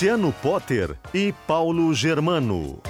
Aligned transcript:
Luciano 0.00 0.32
Potter 0.40 0.96
e 1.12 1.30
Paulo 1.46 1.92
Germano. 1.92 2.80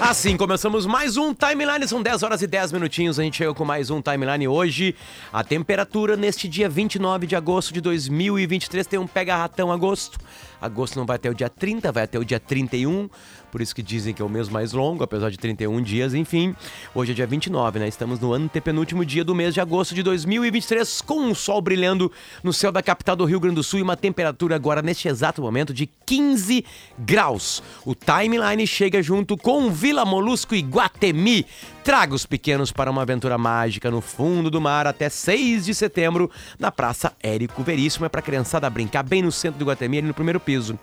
Assim, 0.00 0.36
começamos 0.36 0.86
mais 0.86 1.16
um 1.16 1.34
Timeline, 1.34 1.88
são 1.88 2.00
10 2.00 2.22
horas 2.22 2.42
e 2.42 2.46
10 2.46 2.70
minutinhos, 2.70 3.18
a 3.18 3.24
gente 3.24 3.38
chega 3.38 3.52
com 3.52 3.64
mais 3.64 3.90
um 3.90 4.00
Timeline 4.00 4.46
hoje. 4.46 4.94
A 5.32 5.42
temperatura 5.42 6.14
neste 6.14 6.46
dia 6.46 6.68
29 6.68 7.26
de 7.26 7.34
agosto 7.34 7.74
de 7.74 7.80
2023 7.80 8.86
tem 8.86 9.00
um 9.00 9.06
pega-ratão 9.06 9.72
agosto. 9.72 10.16
Agosto 10.60 10.96
não 10.96 11.06
vai 11.06 11.16
até 11.16 11.28
o 11.28 11.34
dia 11.34 11.48
30, 11.48 11.90
vai 11.90 12.04
até 12.04 12.16
o 12.16 12.24
dia 12.24 12.38
31 12.38 13.10
por 13.54 13.62
isso 13.62 13.72
que 13.72 13.84
dizem 13.84 14.12
que 14.12 14.20
é 14.20 14.24
o 14.24 14.28
mês 14.28 14.48
mais 14.48 14.72
longo, 14.72 15.04
apesar 15.04 15.30
de 15.30 15.38
31 15.38 15.80
dias, 15.80 16.12
enfim. 16.12 16.56
Hoje 16.92 17.12
é 17.12 17.14
dia 17.14 17.24
29, 17.24 17.78
né? 17.78 17.86
Estamos 17.86 18.18
no 18.18 18.34
antepenúltimo 18.34 19.04
dia 19.04 19.22
do 19.22 19.32
mês 19.32 19.54
de 19.54 19.60
agosto 19.60 19.94
de 19.94 20.02
2023, 20.02 21.00
com 21.02 21.30
o 21.30 21.36
sol 21.36 21.62
brilhando 21.62 22.10
no 22.42 22.52
céu 22.52 22.72
da 22.72 22.82
capital 22.82 23.14
do 23.14 23.24
Rio 23.24 23.38
Grande 23.38 23.54
do 23.54 23.62
Sul 23.62 23.78
e 23.78 23.82
uma 23.82 23.96
temperatura 23.96 24.56
agora, 24.56 24.82
neste 24.82 25.06
exato 25.06 25.40
momento, 25.40 25.72
de 25.72 25.88
15 26.04 26.64
graus. 26.98 27.62
O 27.86 27.94
timeline 27.94 28.66
chega 28.66 29.00
junto 29.00 29.36
com 29.36 29.70
Vila 29.70 30.04
Molusco 30.04 30.52
e 30.56 30.60
Guatemi. 30.60 31.46
Traga 31.84 32.12
os 32.12 32.26
pequenos 32.26 32.72
para 32.72 32.90
uma 32.90 33.02
aventura 33.02 33.38
mágica 33.38 33.88
no 33.88 34.00
fundo 34.00 34.50
do 34.50 34.60
mar 34.60 34.86
até 34.86 35.08
6 35.08 35.66
de 35.66 35.74
setembro, 35.74 36.28
na 36.58 36.72
Praça 36.72 37.12
Érico 37.22 37.62
Veríssimo. 37.62 38.04
É 38.04 38.08
para 38.08 38.18
a 38.18 38.22
criançada 38.22 38.68
brincar 38.68 39.04
bem 39.04 39.22
no 39.22 39.30
centro 39.30 39.60
do 39.60 39.66
Guatemi, 39.66 39.98
ali 39.98 40.08
no 40.08 40.14
primeiro 40.14 40.40
piso. 40.40 40.76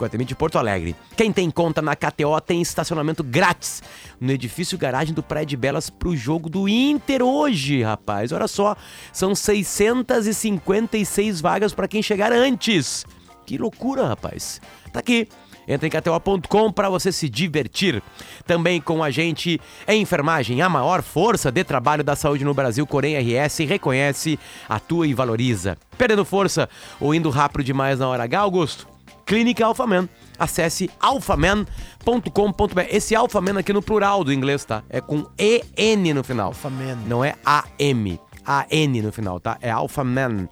Guatemi 0.00 0.24
de 0.24 0.34
Porto 0.34 0.58
Alegre. 0.58 0.96
Quem 1.16 1.32
tem 1.32 1.48
conta 1.50 1.82
na 1.82 1.94
KTO 1.94 2.40
tem 2.40 2.62
estacionamento 2.62 3.22
grátis 3.22 3.82
no 4.18 4.32
edifício 4.32 4.78
garagem 4.78 5.14
do 5.14 5.22
Praia 5.22 5.44
de 5.44 5.54
Belas 5.56 5.90
pro 5.90 6.16
jogo 6.16 6.48
do 6.48 6.66
Inter 6.68 7.22
hoje, 7.22 7.82
rapaz. 7.82 8.32
Olha 8.32 8.48
só, 8.48 8.74
são 9.12 9.34
656 9.34 11.40
vagas 11.40 11.74
para 11.74 11.86
quem 11.86 12.02
chegar 12.02 12.32
antes. 12.32 13.04
Que 13.44 13.58
loucura, 13.58 14.06
rapaz. 14.06 14.60
Tá 14.92 15.00
aqui. 15.00 15.28
Entra 15.68 15.86
em 15.86 15.90
KTO.com 15.90 16.72
para 16.72 16.88
você 16.88 17.12
se 17.12 17.28
divertir. 17.28 18.02
Também 18.44 18.80
com 18.80 19.04
a 19.04 19.10
gente 19.10 19.60
é 19.86 19.94
enfermagem, 19.94 20.62
a 20.62 20.68
maior 20.68 21.02
força 21.02 21.52
de 21.52 21.62
trabalho 21.62 22.02
da 22.02 22.16
saúde 22.16 22.44
no 22.44 22.54
Brasil. 22.54 22.84
Corém 22.86 23.16
RS 23.16 23.58
reconhece, 23.58 24.36
atua 24.68 25.06
e 25.06 25.14
valoriza. 25.14 25.78
Perdendo 25.96 26.24
força 26.24 26.68
ou 26.98 27.14
indo 27.14 27.30
rápido 27.30 27.62
demais 27.62 28.00
na 28.00 28.08
hora 28.08 28.24
H, 28.24 28.40
Augusto? 28.40 28.89
Clínica 29.30 29.64
Alphaman. 29.64 30.08
Acesse 30.36 30.90
alphaman.com.br. 30.98 32.80
Esse 32.90 33.14
Alphaman 33.14 33.60
aqui 33.60 33.72
no 33.72 33.80
plural 33.80 34.24
do 34.24 34.32
inglês, 34.32 34.64
tá? 34.64 34.82
É 34.90 35.00
com 35.00 35.24
EN 35.38 36.12
no 36.12 36.24
final. 36.24 36.48
Alphaman. 36.48 36.96
Não 37.06 37.24
é 37.24 37.36
AM. 37.44 38.18
A-N 38.44 39.02
no 39.02 39.12
final, 39.12 39.38
tá? 39.38 39.56
É 39.60 39.70
alphaman.com.br. 39.70 40.48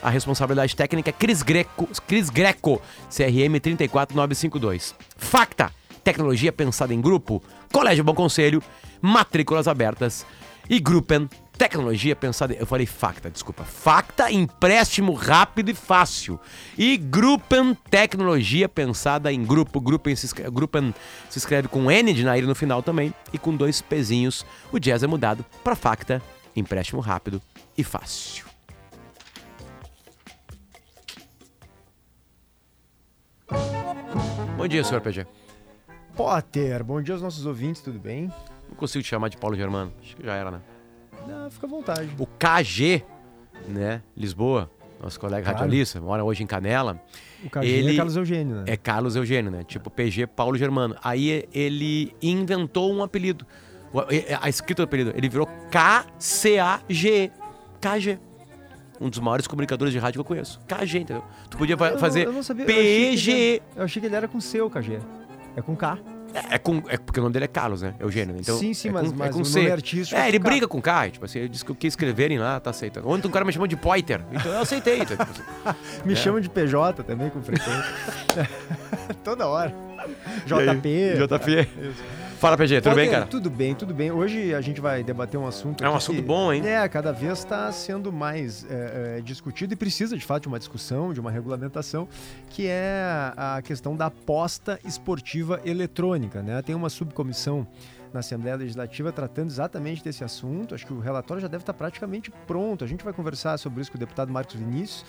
A 0.00 0.10
responsabilidade 0.10 0.76
técnica 0.76 1.10
é 1.10 1.12
Cris 1.12 1.42
Greco, 1.42 1.88
Cris 2.06 2.30
Greco, 2.30 2.80
CRM 3.10 3.58
34952. 3.60 4.94
Facta, 5.16 5.72
tecnologia 6.04 6.52
pensada 6.52 6.94
em 6.94 7.00
grupo, 7.00 7.42
Colégio 7.72 8.04
Bom 8.04 8.14
Conselho, 8.14 8.62
matrículas 9.02 9.66
abertas 9.66 10.24
e 10.70 10.78
Gruppen 10.78 11.28
Tecnologia 11.58 12.14
pensada. 12.14 12.54
Eu 12.54 12.64
falei 12.64 12.86
facta, 12.86 13.28
desculpa. 13.28 13.64
Facta, 13.64 14.30
empréstimo 14.30 15.12
rápido 15.12 15.70
e 15.70 15.74
fácil. 15.74 16.38
E 16.78 16.96
Gruppen 16.96 17.76
Tecnologia 17.90 18.68
pensada 18.68 19.32
em 19.32 19.44
grupo. 19.44 19.80
Gruppen 19.80 20.14
se, 20.14 20.26
escreve, 20.26 20.50
Gruppen 20.52 20.94
se 21.28 21.38
escreve 21.38 21.66
com 21.66 21.90
N 21.90 22.14
de 22.14 22.22
Nair 22.22 22.46
no 22.46 22.54
final 22.54 22.80
também. 22.80 23.12
E 23.32 23.38
com 23.38 23.56
dois 23.56 23.82
pezinhos. 23.82 24.46
O 24.70 24.78
jazz 24.78 25.02
é 25.02 25.08
mudado 25.08 25.44
para 25.64 25.74
facta, 25.74 26.22
empréstimo 26.54 27.00
rápido 27.00 27.42
e 27.76 27.82
fácil. 27.82 28.46
Bom 34.56 34.68
dia, 34.68 34.84
senhor 34.84 35.00
PG. 35.00 35.26
Potter, 36.14 36.84
bom 36.84 37.02
dia 37.02 37.14
aos 37.14 37.22
nossos 37.22 37.46
ouvintes, 37.46 37.82
tudo 37.82 37.98
bem? 37.98 38.30
Não 38.68 38.76
consigo 38.76 39.02
te 39.02 39.08
chamar 39.08 39.28
de 39.28 39.36
Paulo 39.36 39.56
Germano. 39.56 39.92
Acho 40.00 40.16
que 40.16 40.24
já 40.24 40.34
era, 40.34 40.52
né? 40.52 40.60
Não, 41.28 41.50
fica 41.50 41.66
à 41.66 41.70
vontade. 41.70 42.10
O 42.18 42.26
KG, 42.26 43.04
né? 43.68 44.02
Lisboa, 44.16 44.70
nosso 45.02 45.20
colega 45.20 45.42
Claro. 45.42 45.58
radialista, 45.58 46.00
mora 46.00 46.24
hoje 46.24 46.42
em 46.42 46.46
Canela. 46.46 47.00
O 47.44 47.50
KG 47.50 47.66
ele 47.66 47.92
é 47.92 47.96
Carlos 47.96 48.16
Eugênio, 48.16 48.56
né? 48.56 48.64
É 48.66 48.76
Carlos 48.76 49.14
Eugênio, 49.16 49.50
né? 49.50 49.62
Tipo 49.64 49.90
PG 49.90 50.26
Paulo 50.28 50.56
Germano. 50.56 50.96
Aí 51.04 51.46
ele 51.52 52.14
inventou 52.22 52.92
um 52.92 53.02
apelido. 53.02 53.46
A 54.40 54.48
escrita 54.48 54.82
do 54.82 54.84
apelido. 54.84 55.12
Ele 55.14 55.28
virou 55.28 55.46
KCAG. 55.70 57.30
KG. 57.80 58.18
Um 59.00 59.08
dos 59.08 59.20
maiores 59.20 59.46
comunicadores 59.46 59.92
de 59.92 59.98
rádio 60.00 60.14
que 60.18 60.20
eu 60.20 60.24
conheço. 60.24 60.60
KG, 60.66 60.98
entendeu? 60.98 61.22
Tu 61.48 61.56
podia 61.56 61.74
Eu 61.74 61.98
fazer 61.98 62.26
eu 62.26 62.32
não 62.32 62.42
sabia, 62.42 62.64
eu 62.64 63.60
Eu 63.76 63.84
achei 63.84 64.00
que 64.00 64.06
ele 64.06 64.16
era 64.16 64.26
com 64.26 64.40
C, 64.40 64.60
o 64.60 64.68
KG. 64.68 64.98
É 65.56 65.62
com 65.62 65.76
K. 65.76 65.98
É, 66.34 66.54
é 66.56 66.58
com, 66.58 66.82
é 66.88 66.96
porque 66.98 67.18
o 67.18 67.22
nome 67.22 67.32
dele 67.32 67.46
é 67.46 67.48
Carlos, 67.48 67.82
né? 67.82 67.94
Eugênio. 67.98 68.34
né? 68.34 68.40
Então, 68.42 68.58
Sim, 68.58 68.74
sim, 68.74 68.88
é 68.88 68.92
mas- 68.92 69.10
com, 69.10 69.16
mas 69.16 69.28
é 69.28 69.32
com 69.32 69.40
o 69.40 69.44
C. 69.44 69.58
nome 69.60 69.72
artístico 69.72 70.20
É, 70.20 70.24
é 70.24 70.28
ele 70.28 70.38
briga 70.38 70.68
com 70.68 70.80
K. 70.80 71.10
Tipo 71.10 71.24
assim, 71.24 71.38
ele 71.40 71.48
disse 71.48 71.64
que 71.64 71.72
o 71.72 71.74
que 71.74 71.86
escreverem 71.86 72.38
lá 72.38 72.60
tá 72.60 72.70
aceitando. 72.70 73.08
Ontem 73.08 73.26
um 73.28 73.30
cara 73.30 73.44
me 73.44 73.52
chamou 73.52 73.66
de 73.66 73.76
Poiter. 73.76 74.20
Então 74.32 74.52
eu 74.52 74.60
aceitei. 74.60 75.00
então, 75.00 75.16
tipo 75.16 75.22
assim. 75.22 75.78
Me 76.04 76.12
É. 76.12 76.16
chamam 76.16 76.40
de 76.40 76.48
PJ 76.50 77.02
também, 77.02 77.30
com 77.30 77.40
frequência. 77.42 77.84
Toda 79.24 79.46
hora. 79.46 79.74
JP. 80.46 81.14
JP. 81.26 81.68
Fala, 82.38 82.56
PG, 82.56 82.82
tudo 82.82 82.94
bem, 82.94 83.06
Potter, 83.06 83.18
cara? 83.18 83.30
Tudo 83.30 83.50
bem, 83.50 83.74
tudo 83.74 83.92
bem. 83.92 84.12
Hoje 84.12 84.54
a 84.54 84.60
gente 84.60 84.80
vai 84.80 85.02
debater 85.02 85.40
um 85.40 85.44
assunto. 85.44 85.82
É 85.82 85.90
um 85.90 85.96
assunto 85.96 86.16
que, 86.16 86.22
bom, 86.22 86.52
hein? 86.52 86.64
É, 86.64 86.88
cada 86.88 87.12
vez 87.12 87.40
está 87.40 87.72
sendo 87.72 88.12
mais 88.12 88.64
é, 88.70 89.16
é, 89.18 89.20
discutido 89.20 89.74
e 89.74 89.76
precisa, 89.76 90.16
de 90.16 90.24
fato, 90.24 90.42
de 90.42 90.48
uma 90.48 90.58
discussão, 90.60 91.12
de 91.12 91.18
uma 91.18 91.32
regulamentação, 91.32 92.06
que 92.50 92.68
é 92.68 93.02
a 93.36 93.60
questão 93.60 93.96
da 93.96 94.06
aposta 94.06 94.78
esportiva 94.84 95.60
eletrônica. 95.64 96.40
Né? 96.40 96.62
Tem 96.62 96.76
uma 96.76 96.88
subcomissão 96.88 97.66
na 98.12 98.20
Assembleia 98.20 98.54
Legislativa 98.54 99.10
tratando 99.10 99.50
exatamente 99.50 100.04
desse 100.04 100.22
assunto. 100.22 100.76
Acho 100.76 100.86
que 100.86 100.92
o 100.92 101.00
relatório 101.00 101.40
já 101.40 101.48
deve 101.48 101.62
estar 101.62 101.74
praticamente 101.74 102.30
pronto. 102.46 102.84
A 102.84 102.86
gente 102.86 103.02
vai 103.02 103.12
conversar 103.12 103.58
sobre 103.58 103.80
isso 103.80 103.90
com 103.90 103.96
o 103.96 104.00
deputado 104.00 104.32
Marcos 104.32 104.54
Vinícius 104.54 105.04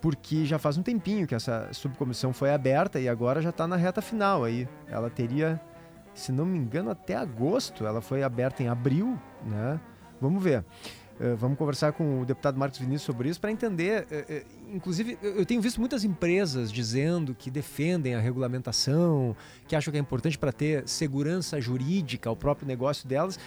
porque 0.00 0.46
já 0.46 0.58
faz 0.58 0.78
um 0.78 0.82
tempinho 0.82 1.26
que 1.26 1.34
essa 1.34 1.68
subcomissão 1.72 2.32
foi 2.32 2.52
aberta 2.52 2.98
e 2.98 3.08
agora 3.08 3.42
já 3.42 3.50
está 3.50 3.66
na 3.66 3.76
reta 3.76 4.00
final 4.00 4.44
aí. 4.44 4.66
Ela 4.88 5.10
teria, 5.10 5.60
se 6.14 6.32
não 6.32 6.44
me 6.44 6.58
engano, 6.58 6.90
até 6.90 7.14
agosto. 7.14 7.86
Ela 7.86 8.00
foi 8.00 8.22
aberta 8.22 8.62
em 8.62 8.68
abril, 8.68 9.18
né? 9.44 9.80
Vamos 10.20 10.42
ver. 10.42 10.64
Eh, 11.20 11.34
vamos 11.34 11.58
conversar 11.58 11.92
com 11.92 12.22
o 12.22 12.24
deputado 12.24 12.58
Marcos 12.58 12.78
Vinícius 12.78 13.02
sobre 13.02 13.28
isso 13.28 13.38
para 13.38 13.52
entender. 13.52 14.06
eh, 14.10 14.24
eh, 14.26 14.44
inclusive, 14.72 15.18
eu 15.20 15.44
tenho 15.44 15.60
visto 15.60 15.78
muitas 15.78 16.02
empresas 16.02 16.72
dizendo 16.72 17.34
que 17.34 17.50
defendem 17.50 18.14
a 18.14 18.20
regulamentação, 18.20 19.36
que 19.68 19.76
acham 19.76 19.92
que 19.92 19.98
é 19.98 20.00
importante 20.00 20.38
para 20.38 20.50
ter 20.50 20.88
segurança 20.88 21.60
jurídica 21.60 22.30
ao 22.30 22.36
próprio 22.36 22.66
negócio 22.66 23.06
delas, 23.06 23.38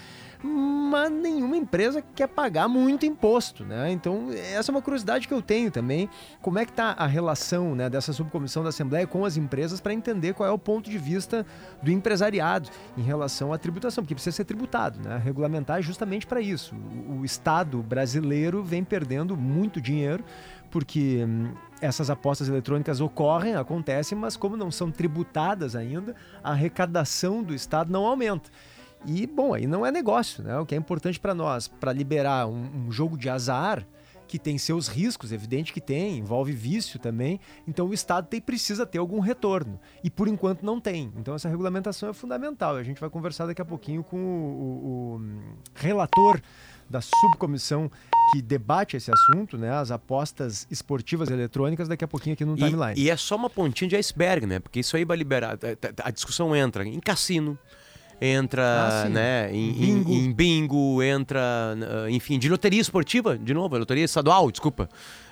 mas 0.46 1.10
nenhuma 1.10 1.56
empresa 1.56 2.04
quer 2.14 2.28
pagar 2.28 2.68
muito 2.68 3.06
imposto, 3.06 3.64
né? 3.64 3.90
Então, 3.92 4.28
essa 4.32 4.72
é 4.72 4.76
uma 4.76 4.82
curiosidade 4.82 5.26
que 5.26 5.34
eu 5.34 5.42
tenho 5.42 5.72
também. 5.72 6.10
Como 6.42 6.60
é 6.60 6.66
que 6.66 6.72
está 6.72 6.92
a 6.98 7.08
relação 7.08 7.74
né, 7.74 7.90
dessa 7.90 8.12
subcomissão 8.12 8.62
da 8.62 8.70
Assembleia 8.70 9.08
com 9.08 9.24
as 9.24 9.38
empresas 9.38 9.80
para 9.80 9.94
entender 9.94 10.34
qual 10.34 10.48
é 10.48 10.52
o 10.52 10.60
ponto 10.60 10.90
de 10.90 10.98
vista 10.98 11.46
do 11.82 11.90
empresariado 11.90 12.70
em 12.98 13.02
relação 13.02 13.54
à 13.54 13.58
tributação, 13.58 14.04
porque 14.04 14.14
precisa 14.14 14.36
ser 14.36 14.44
tributado, 14.44 15.00
né? 15.00 15.18
Regulamentar 15.24 15.80
é 15.80 15.82
justamente 15.82 16.28
para 16.28 16.42
isso. 16.42 16.76
O, 17.08 17.24
Estado 17.24 17.82
brasileiro 17.82 18.62
vem 18.62 18.84
perdendo 18.84 19.38
muito 19.38 19.80
dinheiro 19.80 20.26
porque 20.70 21.24
hum, 21.26 21.54
essas 21.80 22.10
apostas 22.10 22.50
eletrônicas 22.50 23.00
ocorrem, 23.00 23.56
acontecem, 23.56 24.18
mas 24.18 24.36
como 24.36 24.58
não 24.58 24.72
são 24.72 24.92
tributadas 24.92 25.76
ainda, 25.76 26.16
a 26.44 26.52
arrecadação 26.52 27.42
do 27.42 27.54
Estado 27.54 27.92
não 27.92 28.06
aumenta. 28.06 28.50
E, 29.06 29.28
bom, 29.28 29.54
aí 29.54 29.68
não 29.68 29.86
é 29.86 29.92
negócio, 29.92 30.44
né? 30.44 30.58
O 30.60 30.66
que 30.66 30.74
é 30.76 30.78
importante 30.78 31.20
para 31.20 31.34
nós, 31.34 31.68
para 31.68 31.92
liberar 31.92 32.48
um, 32.48 32.88
um 32.88 32.92
jogo 32.92 33.18
de 33.18 33.30
azar, 33.30 33.86
que 34.28 34.40
tem 34.40 34.58
seus 34.58 34.88
riscos, 34.88 35.32
evidente 35.32 35.72
que 35.74 35.82
tem, 35.82 36.18
envolve 36.18 36.52
vício 36.54 36.98
também, 36.98 37.40
então 37.68 37.88
o 37.88 37.94
Estado 37.94 38.26
tem, 38.28 38.42
precisa 38.42 38.84
ter 38.86 38.98
algum 38.98 39.20
retorno. 39.20 39.80
E 40.04 40.10
por 40.10 40.28
enquanto 40.28 40.64
não 40.64 40.80
tem. 40.80 41.12
Então 41.18 41.36
essa 41.36 41.48
regulamentação 41.50 42.10
é 42.10 42.14
fundamental. 42.14 42.76
A 42.76 42.82
gente 42.84 43.00
vai 43.00 43.10
conversar 43.10 43.46
daqui 43.46 43.62
a 43.62 43.66
pouquinho 43.66 44.04
com 44.04 44.18
o, 44.18 44.22
o- 44.22 45.16
o 45.18 45.22
relator 45.76 46.42
da 46.90 47.00
subcomissão 47.02 47.92
que 48.32 48.42
debate 48.42 48.96
esse 48.98 49.12
assunto, 49.12 49.58
né? 49.58 49.70
As 49.72 49.92
apostas 49.92 50.66
esportivas 50.72 51.30
eletrônicas, 51.30 51.88
daqui 51.88 52.04
a 52.04 52.08
pouquinho 52.08 52.34
aqui 52.34 52.46
no 52.46 52.56
timeline. 52.56 53.00
E, 53.00 53.10
é 53.10 53.18
só 53.18 53.36
uma 53.36 53.50
pontinha 53.50 53.90
de 53.90 53.96
iceberg, 53.96 54.46
né? 54.48 54.60
Porque 54.60 54.80
isso 54.80 54.96
aí 54.96 55.04
vai 55.06 55.18
liberar. 55.18 55.60
A, 56.04 56.08
a 56.08 56.12
discussão 56.12 56.56
entra 56.56 56.84
em 56.88 57.00
cassino, 57.00 57.58
entra 58.26 58.64
Ah, 59.06 59.10
né, 59.10 59.50
em, 59.54 59.70
em- 59.70 59.74
Bingo. 60.04 60.12
em 60.14 60.32
bingo, 60.32 61.04
entra, 61.04 61.76
enfim, 62.10 62.40
de 62.40 62.48
loteria 62.48 62.80
esportiva, 62.80 63.38
de 63.38 63.54
novo, 63.54 63.78
loteria 63.78 64.06
estadual, 64.06 64.50
desculpa. 64.50 64.88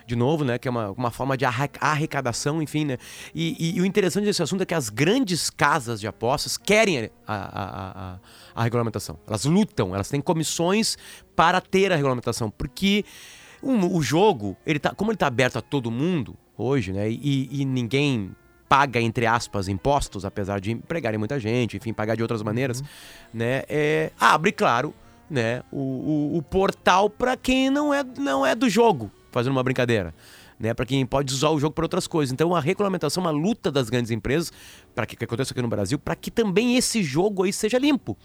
De 0.06 0.16
novo, 0.16 0.44
né? 0.44 0.58
Que 0.58 0.68
é 0.68 0.72
uma, 0.72 0.90
uma 0.92 1.12
forma 1.12 1.38
de 1.38 1.46
arrecadação, 1.46 2.62
enfim, 2.62 2.84
né? 2.86 2.98
E, 3.34 3.56
e- 3.58 3.78
e 3.78 3.82
o 3.82 3.86
interessante 3.86 4.26
desse 4.26 4.42
assunto 4.44 4.62
é 4.62 4.66
que 4.66 4.74
as 4.74 4.90
grandes 4.90 5.50
casas 5.50 6.02
de 6.02 6.08
apostas 6.08 6.58
querem 6.58 6.98
a, 7.00 7.10
a, 7.28 7.36
a- 7.36 8.14
a- 8.16 8.20
a 8.56 8.64
regulamentação. 8.64 9.18
Elas 9.28 9.46
lutam, 9.46 9.94
elas 9.96 10.10
têm 10.10 10.20
comissões 10.20 10.98
para 11.36 11.62
ter 11.62 11.94
a 11.94 11.96
regulamentação. 11.96 12.50
Porque 12.50 13.06
um- 13.64 13.96
o 13.96 14.02
jogo, 14.02 14.58
ele 14.66 14.80
tá, 14.80 14.94
como 14.94 15.12
ele 15.12 15.16
está 15.16 15.28
aberto 15.28 15.58
a 15.58 15.62
todo 15.62 15.90
mundo 15.92 16.36
hoje, 16.58 16.92
né? 16.92 17.10
E, 17.10 17.48
e 17.62 17.64
ninguém 17.64 18.36
paga, 18.72 19.02
entre 19.02 19.26
aspas, 19.26 19.68
impostos, 19.68 20.24
apesar 20.24 20.62
de 20.62 20.72
empregarem 20.72 21.18
muita 21.20 21.38
gente, 21.38 21.76
enfim, 21.76 21.92
pagar 21.92 22.16
de 22.16 22.22
outras 22.22 22.42
maneiras, 22.42 22.82
né? 23.34 23.64
É, 23.68 24.12
abre, 24.18 24.54
claro, 24.54 24.94
né, 25.30 25.62
o, 25.70 25.78
o- 26.36 26.38
o 26.38 26.42
portal 26.42 27.10
para 27.10 27.36
quem 27.36 27.70
não 27.70 27.94
é, 27.94 28.02
não 28.18 28.46
é 28.46 28.56
do 28.56 28.70
jogo, 28.70 29.12
fazendo 29.30 29.52
uma 29.52 29.62
brincadeira. 29.62 30.14
Né, 30.58 30.74
para 30.74 30.86
quem 30.86 31.06
pode 31.06 31.34
usar 31.34 31.50
o 31.50 31.60
jogo 31.60 31.74
para 31.74 31.84
outras 31.84 32.08
coisas. 32.08 32.32
Então, 32.32 32.56
a 32.56 32.62
regulamentação 32.62 33.22
uma 33.22 33.32
luta 33.32 33.70
das 33.70 33.90
grandes 33.90 34.10
empresas, 34.12 34.54
para 34.96 35.06
que, 35.06 35.18
que 35.18 35.26
aconteça 35.26 35.52
aqui 35.54 35.62
no 35.62 35.68
Brasil, 35.68 36.00
para 36.00 36.16
que 36.16 36.32
também 36.32 36.78
esse 36.78 37.04
jogo 37.04 37.44
aí 37.44 37.52
seja 37.52 37.78
limpo. 37.78 38.16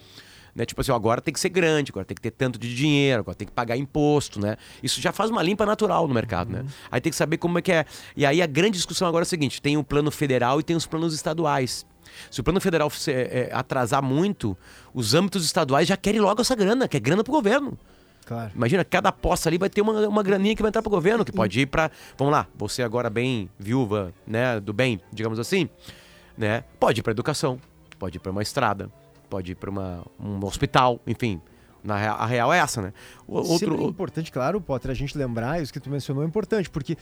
Né? 0.56 0.64
Tipo 0.64 0.81
assim, 0.81 0.91
ó, 0.91 0.97
agora 0.97 1.20
tem 1.20 1.35
que 1.35 1.38
ser 1.38 1.50
grande, 1.50 1.91
agora 1.93 2.06
tem 2.06 2.14
que 2.14 2.20
ter 2.23 2.31
tanto 2.31 2.58
de 2.58 2.75
dinheiro, 2.75 3.20
agora 3.20 3.35
tem 3.37 3.47
que 3.47 3.53
pagar 3.53 3.76
imposto, 3.76 4.41
né? 4.41 4.56
Isso 4.82 5.03
já 5.03 5.12
faz 5.12 5.31
uma 5.31 5.43
limpa 5.43 5.67
natural 5.67 6.08
no 6.08 6.14
mercado, 6.14 6.50
né? 6.50 6.64
Aí 6.91 6.99
tem 6.99 7.11
que 7.11 7.17
saber 7.17 7.37
como 7.37 7.58
é 7.58 7.62
que 7.62 7.70
é. 7.70 7.85
E 8.17 8.25
aí 8.25 8.41
a 8.41 8.47
grande 8.47 8.79
discussão 8.79 9.06
agora 9.06 9.20
é 9.23 9.26
a 9.26 9.29
seguinte: 9.29 9.61
tem 9.61 9.76
o 9.76 9.85
plano 9.85 10.11
federal 10.11 10.58
e 10.58 10.62
tem 10.62 10.75
os 10.75 10.87
planos 10.87 11.12
estaduais. 11.12 11.85
Se 12.31 12.41
o 12.41 12.43
plano 12.44 12.58
federal 12.58 12.88
se- 12.88 13.12
é, 13.12 13.50
atrasar 13.53 14.03
muito, 14.03 14.56
os 14.94 15.12
âmbitos 15.12 15.44
estaduais 15.44 15.87
já 15.87 15.97
querem 15.97 16.20
logo 16.23 16.41
essa 16.41 16.55
grana, 16.56 16.88
que 16.88 16.97
é 16.97 17.00
grana 17.00 17.23
pro 17.23 17.35
governo. 17.35 17.76
Claro. 18.25 18.50
Imagina, 18.56 18.82
cada 18.82 19.11
aposta 19.11 19.50
ali 19.50 19.59
vai 19.59 19.69
ter 19.69 19.82
uma, 19.82 20.09
uma 20.09 20.23
graninha 20.23 20.56
que 20.56 20.62
vai 20.62 20.70
entrar 20.70 20.81
pro 20.81 20.91
governo, 20.91 21.23
que 21.23 21.32
pode 21.32 21.61
ir 21.61 21.67
pra. 21.67 21.91
Vamos 22.17 22.32
lá, 22.32 22.47
você 22.56 22.82
agora 22.82 23.11
bem 23.11 23.50
viúva, 23.59 24.11
né? 24.26 24.59
Do 24.59 24.73
bem, 24.73 24.99
digamos 25.12 25.38
assim, 25.38 25.69
né? 26.37 26.64
Pode 26.81 27.00
ir 27.00 27.02
pra 27.02 27.11
educação, 27.12 27.61
pode 27.99 28.17
ir 28.17 28.20
pra 28.20 28.32
uma 28.32 28.43
estrada, 28.43 28.91
pode 29.37 29.53
ir 29.53 29.55
pra 29.55 29.69
uma, 29.71 30.03
um 30.19 30.43
hospital, 30.47 30.99
enfim. 31.06 31.41
Na 31.85 31.97
rea- 31.97 32.12
a 32.12 32.27
real 32.27 32.53
é 32.53 32.59
essa, 32.59 32.81
né? 32.81 32.93
O, 33.29 33.44
Sempre 33.44 33.69
é 33.69 33.71
outro. 33.73 33.91
importante, 33.91 34.33
claro, 34.33 34.61
Potter, 34.61 34.91
a 34.91 34.94
gente 34.94 35.17
lembrar, 35.17 35.62
isso 35.62 35.73
que 35.73 35.79
tu 35.79 35.91
mencionou 35.91 36.25
é 36.25 36.27
importante, 36.27 36.69
porque 36.71 36.97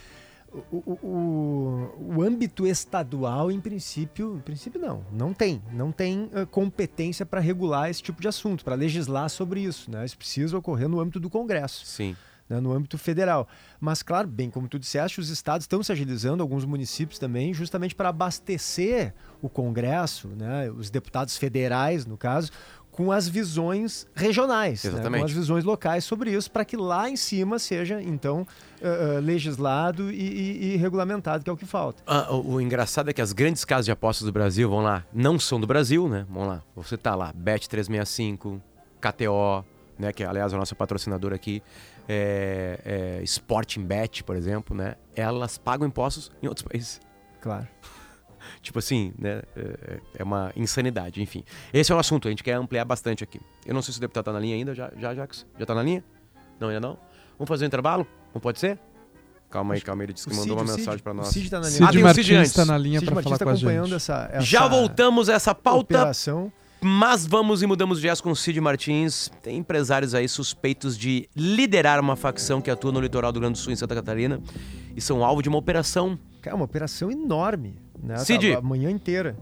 o, 0.71 0.77
o, 0.77 1.89
o- 2.17 2.21
âmbito 2.21 2.67
estadual, 2.67 3.49
em 3.51 3.59
princípio, 3.59 4.35
em 4.35 4.41
princípio 4.41 4.79
não, 4.79 5.01
não 5.11 5.33
tem, 5.33 5.61
não 5.71 5.91
tem 5.93 6.29
eh, 6.33 6.45
competência 6.45 7.25
para 7.25 7.39
regular 7.39 7.89
esse 7.89 8.03
tipo 8.03 8.21
de 8.21 8.27
assunto, 8.27 8.63
para 8.65 8.75
legislar 8.75 9.29
sobre 9.29 9.61
isso, 9.61 9.89
né? 9.89 10.05
Isso 10.05 10.17
precisa 10.17 10.57
ocorrer 10.57 10.87
no 10.89 10.99
âmbito 10.99 11.19
do 11.19 11.29
Congresso 11.29 11.85
Sim. 11.85 12.15
Né, 12.49 12.59
no 12.59 12.71
âmbito 12.73 12.97
federal. 12.97 13.47
Mas, 13.79 14.03
claro, 14.03 14.27
bem 14.27 14.49
como 14.49 14.67
tu 14.67 14.77
disseste, 14.79 15.19
os 15.19 15.29
estados 15.29 15.63
estão 15.65 15.81
se 15.83 15.91
agilizando, 15.91 16.43
alguns 16.43 16.65
municípios 16.65 17.17
também, 17.19 17.53
justamente 17.53 17.95
para 17.95 18.09
abastecer 18.09 19.13
o 19.41 19.49
Congresso, 19.49 20.27
né, 20.29 20.69
os 20.69 20.89
deputados 20.89 21.37
federais, 21.37 22.05
no 22.05 22.17
caso, 22.17 22.51
com 22.91 23.11
as 23.11 23.27
visões 23.27 24.07
regionais, 24.15 24.81
né, 24.85 24.91
Exatamente. 24.91 25.19
com 25.19 25.25
as 25.25 25.31
visões 25.33 25.63
locais 25.65 26.05
sobre 26.05 26.31
isso, 26.31 26.49
para 26.49 26.63
que 26.63 26.77
lá 26.77 27.09
em 27.09 27.17
cima 27.17 27.59
seja, 27.59 28.01
então, 28.01 28.47
eh, 28.81 29.19
legislado 29.21 30.09
e, 30.09 30.15
e- 30.15 30.73
e 30.73 30.77
regulamentado, 30.77 31.43
que 31.43 31.49
é 31.49 31.53
o 31.53 31.57
que 31.57 31.65
falta. 31.65 32.01
Ah, 32.07 32.33
o, 32.33 32.53
o 32.53 32.61
engraçado 32.61 33.09
é 33.09 33.13
que 33.13 33.21
as 33.21 33.33
grandes 33.33 33.65
casas 33.65 33.85
de 33.85 33.91
apostas 33.91 34.25
do 34.25 34.31
Brasil, 34.31 34.69
vão 34.69 34.79
lá, 34.81 35.03
não 35.13 35.37
são 35.37 35.59
do 35.59 35.67
Brasil, 35.67 36.07
né? 36.07 36.25
Vamos 36.29 36.47
lá, 36.47 36.63
você 36.73 36.95
tá 36.95 37.15
lá, 37.15 37.33
Bet365, 37.33 38.61
KTO, 39.01 39.65
né? 39.99 40.13
Que 40.13 40.23
aliás 40.23 40.53
é 40.53 40.55
o 40.55 40.59
nosso 40.59 40.75
patrocinador 40.75 41.33
aqui, 41.33 41.61
é, 42.07 43.17
é, 43.19 43.23
Sporting 43.23 43.83
Bet, 43.85 44.23
por 44.23 44.35
exemplo, 44.35 44.75
né? 44.75 44.95
Elas 45.15 45.57
pagam 45.57 45.87
impostos 45.87 46.31
em 46.41 46.47
outros 46.47 46.67
países. 46.67 46.99
Claro. 47.41 47.67
Tipo 48.61 48.79
assim, 48.79 49.13
né? 49.17 49.41
É, 49.55 49.99
é 50.19 50.23
uma 50.23 50.51
insanidade, 50.55 51.21
enfim. 51.21 51.43
Esse 51.73 51.91
é 51.91 51.95
o 51.95 51.99
assunto, 51.99 52.27
a 52.27 52.31
gente 52.31 52.43
quer 52.43 52.53
ampliar 52.53 52.85
bastante 52.85 53.23
aqui. 53.23 53.39
Eu 53.65 53.73
não 53.73 53.81
sei 53.81 53.91
se 53.93 53.97
o 53.97 54.01
deputado 54.01 54.25
tá 54.25 54.33
na 54.33 54.39
linha 54.39 54.55
ainda, 54.55 54.73
já, 54.73 54.91
já, 54.97 55.13
Jax? 55.13 55.45
Já 55.57 55.65
tá 55.65 55.73
na 55.75 55.83
linha? 55.83 56.03
Não, 56.59 56.69
ainda 56.69 56.79
não? 56.79 56.97
Vamos 57.37 57.47
fazer 57.49 57.65
um 57.65 57.67
intervalo? 57.67 58.07
Não 58.33 58.41
pode 58.41 58.59
ser? 58.59 58.79
Calma 59.49 59.75
aí, 59.75 59.81
calma 59.81 60.03
aí, 60.03 60.05
ele 60.07 60.13
disse 60.13 60.27
que 60.27 60.33
O 60.33 60.37
mandou 60.37 60.57
Cid, 60.57 60.61
uma 60.61 60.63
o 60.63 60.67
Cid, 60.67 60.79
mensagem 60.79 61.03
pra 61.03 61.11
o 61.11 61.15
nós. 61.15 61.27
Cid 61.27 61.49
tá 61.49 61.59
na 61.59 61.69
linha. 61.69 61.77
Ah, 61.83 61.87
Cid 61.87 61.87
o 61.87 61.91
Cid 61.91 62.03
Martins 62.03 62.49
está 62.49 62.65
na 62.65 62.77
linha 62.77 63.01
para 63.01 63.21
falar 63.21 63.35
está 63.35 63.45
com 63.45 63.51
a 63.51 63.55
gente. 63.55 63.93
essa, 63.93 64.29
essa 64.31 64.41
Já 64.45 64.67
voltamos 64.67 65.29
a 65.29 65.33
essa 65.33 65.55
pauta. 65.55 65.97
operação. 65.99 66.51
Mas 66.87 67.25
vamos 67.25 67.63
e 67.63 67.65
mudamos 67.65 67.99
de 67.99 68.07
jazz 68.07 68.21
com 68.21 68.29
o 68.29 68.35
Cid 68.35 68.61
Martins. 68.61 69.31
Tem 69.41 69.57
empresários 69.57 70.13
aí 70.13 70.29
suspeitos 70.29 70.95
de 70.95 71.27
liderar 71.35 71.99
uma 71.99 72.15
facção 72.15 72.61
que 72.61 72.69
atua 72.69 72.91
no 72.91 72.99
litoral 72.99 73.31
do 73.31 73.37
Rio 73.37 73.41
Grande 73.41 73.59
do 73.59 73.63
Sul, 73.63 73.73
em 73.73 73.75
Santa 73.75 73.95
Catarina, 73.95 74.39
e 74.95 75.01
são 75.01 75.25
alvo 75.25 75.41
de 75.41 75.49
uma 75.49 75.57
operação. 75.57 76.15
É 76.43 76.53
uma 76.53 76.65
operação 76.65 77.09
enorme, 77.09 77.75
né? 78.03 78.17
Cid. 78.17 78.53
A 78.53 78.61
manhã 78.61 78.91
inteira. 78.91 79.35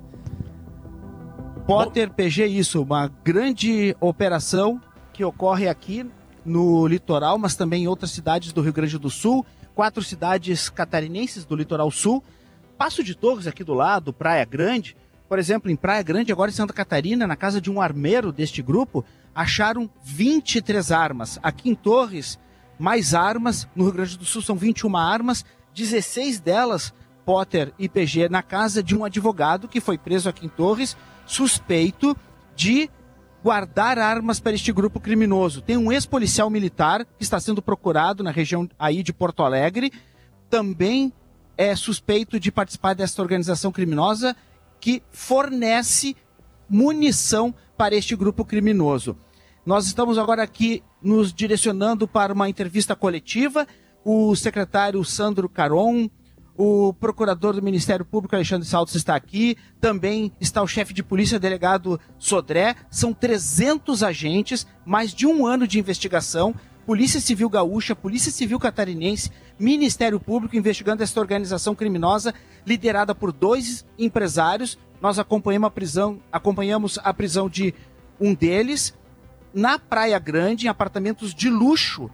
Potter 1.67 2.11
PG, 2.11 2.45
isso, 2.45 2.81
uma 2.81 3.11
grande 3.25 3.93
operação 3.99 4.79
que 5.11 5.25
ocorre 5.25 5.67
aqui 5.67 6.09
no 6.45 6.87
litoral, 6.87 7.37
mas 7.37 7.57
também 7.57 7.83
em 7.83 7.87
outras 7.89 8.11
cidades 8.11 8.53
do 8.53 8.61
Rio 8.61 8.71
Grande 8.71 8.97
do 8.97 9.09
Sul, 9.09 9.45
quatro 9.75 10.01
cidades 10.01 10.69
catarinenses 10.69 11.43
do 11.43 11.57
litoral 11.57 11.91
sul, 11.91 12.23
Passo 12.77 13.03
de 13.03 13.13
Torres 13.15 13.47
aqui 13.47 13.65
do 13.65 13.73
lado, 13.73 14.13
Praia 14.13 14.45
Grande, 14.45 14.95
por 15.33 15.39
exemplo, 15.39 15.71
em 15.71 15.75
Praia 15.75 16.03
Grande, 16.03 16.31
agora 16.31 16.51
em 16.51 16.53
Santa 16.53 16.73
Catarina, 16.73 17.25
na 17.25 17.35
casa 17.35 17.59
de 17.59 17.71
um 17.71 17.81
armeiro 17.81 18.31
deste 18.31 18.61
grupo, 18.61 19.03
acharam 19.33 19.89
23 20.03 20.91
armas. 20.91 21.39
Aqui 21.41 21.71
em 21.71 21.73
Torres, 21.73 22.37
mais 22.77 23.15
armas, 23.15 23.67
no 23.75 23.85
Rio 23.85 23.93
Grande 23.93 24.15
do 24.15 24.25
Sul 24.25 24.43
são 24.43 24.55
21 24.55 24.95
armas, 24.95 25.43
16 25.73 26.39
delas, 26.39 26.93
Potter 27.25 27.73
e 27.79 27.89
PG, 27.89 28.29
na 28.29 28.43
casa 28.43 28.83
de 28.83 28.95
um 28.95 29.03
advogado 29.03 29.67
que 29.67 29.81
foi 29.81 29.97
preso 29.97 30.29
aqui 30.29 30.45
em 30.45 30.49
Torres, 30.49 30.95
suspeito 31.25 32.15
de 32.55 32.87
guardar 33.43 33.97
armas 33.97 34.39
para 34.39 34.53
este 34.53 34.71
grupo 34.71 34.99
criminoso. 34.99 35.63
Tem 35.63 35.77
um 35.77 35.91
ex-policial 35.91 36.47
militar 36.47 37.05
que 37.05 37.23
está 37.23 37.39
sendo 37.39 37.59
procurado 37.59 38.23
na 38.23 38.29
região 38.29 38.69
aí 38.77 39.01
de 39.01 39.11
Porto 39.11 39.41
Alegre, 39.41 39.91
também 40.47 41.11
é 41.57 41.75
suspeito 41.75 42.39
de 42.39 42.51
participar 42.51 42.93
desta 42.93 43.19
organização 43.19 43.71
criminosa 43.71 44.35
que 44.83 45.01
fornece 45.13 46.13
munição 46.69 47.55
para 47.77 47.95
este 47.95 48.17
grupo 48.17 48.43
criminoso. 48.43 49.15
Nós 49.65 49.85
estamos 49.85 50.17
agora 50.17 50.43
aqui 50.43 50.83
nos 51.01 51.33
direcionando 51.33 52.05
para 52.05 52.33
uma 52.33 52.49
entrevista 52.49 52.93
coletiva. 52.93 53.65
O 54.03 54.35
secretário 54.35 55.01
Sandro 55.05 55.47
Caron, 55.47 56.09
o 56.57 56.93
procurador 56.93 57.53
do 57.53 57.61
Ministério 57.61 58.05
Público 58.05 58.35
Alexandre 58.35 58.67
Saltos 58.67 58.95
está 58.95 59.15
aqui, 59.15 59.57
também 59.81 60.31
está 60.39 60.61
o 60.61 60.67
chefe 60.67 60.93
de 60.93 61.03
polícia, 61.03 61.39
delegado 61.39 61.99
Sodré. 62.19 62.75
São 62.89 63.13
300 63.13 64.03
agentes, 64.03 64.67
mais 64.85 65.13
de 65.13 65.25
um 65.25 65.47
ano 65.47 65.67
de 65.67 65.79
investigação. 65.79 66.53
Polícia 66.85 67.19
Civil 67.19 67.49
Gaúcha, 67.49 67.95
Polícia 67.95 68.31
Civil 68.31 68.59
Catarinense, 68.59 69.31
Ministério 69.57 70.19
Público 70.19 70.57
investigando 70.57 71.01
esta 71.01 71.19
organização 71.19 71.73
criminosa 71.73 72.33
liderada 72.65 73.15
por 73.15 73.31
dois 73.31 73.85
empresários. 73.97 74.77
Nós 75.01 75.17
acompanhamos 75.17 75.67
a 75.67 75.71
prisão, 75.71 76.21
acompanhamos 76.31 76.99
a 77.03 77.13
prisão 77.13 77.49
de 77.49 77.73
um 78.19 78.33
deles 78.33 78.93
na 79.53 79.79
Praia 79.79 80.19
Grande, 80.19 80.65
em 80.65 80.69
apartamentos 80.69 81.33
de 81.33 81.49
luxo 81.49 82.09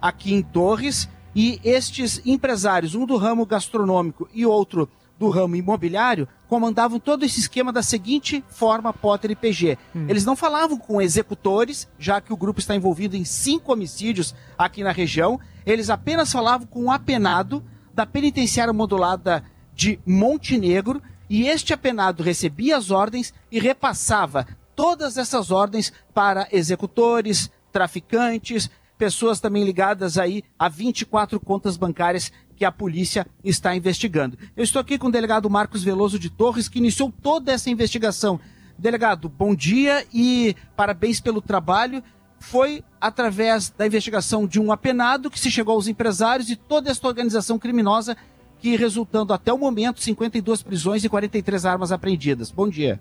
aqui 0.00 0.34
em 0.34 0.42
Torres. 0.42 1.08
E 1.34 1.60
estes 1.64 2.20
empresários, 2.26 2.94
um 2.94 3.06
do 3.06 3.16
ramo 3.16 3.46
gastronômico 3.46 4.28
e 4.32 4.44
outro 4.44 4.88
do 5.18 5.28
ramo 5.28 5.54
imobiliário, 5.54 6.26
comandavam 6.48 6.98
todo 6.98 7.24
esse 7.24 7.40
esquema 7.40 7.72
da 7.72 7.82
seguinte 7.82 8.44
forma, 8.48 8.92
Potter 8.92 9.30
e 9.30 9.36
PG. 9.36 9.78
Eles 10.08 10.24
não 10.24 10.34
falavam 10.34 10.76
com 10.76 11.00
executores, 11.00 11.88
já 11.98 12.20
que 12.20 12.32
o 12.32 12.36
grupo 12.36 12.58
está 12.58 12.74
envolvido 12.74 13.16
em 13.16 13.24
cinco 13.24 13.72
homicídios 13.72 14.34
aqui 14.58 14.82
na 14.82 14.90
região. 14.90 15.38
Eles 15.64 15.90
apenas 15.90 16.32
falavam 16.32 16.66
com 16.66 16.84
o 16.86 16.90
apenado 16.90 17.62
da 17.94 18.04
penitenciária 18.04 18.72
modulada 18.72 19.44
de 19.74 19.98
Montenegro, 20.04 21.00
e 21.30 21.46
este 21.46 21.72
apenado 21.72 22.22
recebia 22.22 22.76
as 22.76 22.90
ordens 22.90 23.32
e 23.50 23.58
repassava 23.58 24.46
todas 24.76 25.16
essas 25.16 25.50
ordens 25.50 25.92
para 26.12 26.46
executores, 26.52 27.50
traficantes, 27.70 28.68
pessoas 29.02 29.40
também 29.40 29.64
ligadas 29.64 30.16
aí 30.16 30.44
a 30.56 30.68
24 30.68 31.40
contas 31.40 31.76
bancárias 31.76 32.30
que 32.54 32.64
a 32.64 32.70
polícia 32.70 33.26
está 33.42 33.74
investigando. 33.74 34.38
Eu 34.56 34.62
estou 34.62 34.78
aqui 34.78 34.96
com 34.96 35.08
o 35.08 35.10
delegado 35.10 35.50
Marcos 35.50 35.82
Veloso 35.82 36.20
de 36.20 36.30
Torres, 36.30 36.68
que 36.68 36.78
iniciou 36.78 37.12
toda 37.20 37.50
essa 37.50 37.68
investigação. 37.68 38.38
Delegado, 38.78 39.28
bom 39.28 39.56
dia 39.56 40.06
e 40.14 40.54
parabéns 40.76 41.20
pelo 41.20 41.42
trabalho. 41.42 42.00
foi 42.38 42.84
através 43.00 43.70
da 43.70 43.84
investigação 43.84 44.46
de 44.46 44.60
um 44.60 44.70
apenado 44.70 45.28
que 45.28 45.38
se 45.38 45.50
chegou 45.50 45.74
aos 45.74 45.88
empresários 45.88 46.48
e 46.48 46.54
toda 46.54 46.88
esta 46.88 47.08
organização 47.08 47.58
criminosa 47.58 48.16
que 48.60 48.76
resultando 48.76 49.32
até 49.32 49.52
o 49.52 49.58
momento 49.58 50.00
52 50.00 50.62
prisões 50.62 51.02
e 51.02 51.08
43 51.08 51.66
armas 51.66 51.90
apreendidas. 51.90 52.52
Bom 52.52 52.68
dia. 52.68 53.00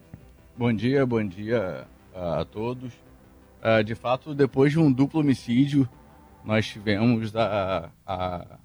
Bom 0.57 0.73
dia, 0.73 1.05
bom 1.05 1.23
dia 1.23 1.87
a 2.15 2.43
todos. 2.43 2.91
Uh, 3.61 3.83
de 3.83 3.93
fato, 3.93 4.33
depois 4.33 4.71
de 4.71 4.79
um 4.79 4.91
duplo 4.91 5.19
homicídio, 5.19 5.87
nós 6.43 6.67
tivemos 6.67 7.35
a, 7.35 7.91
a, 8.05 8.57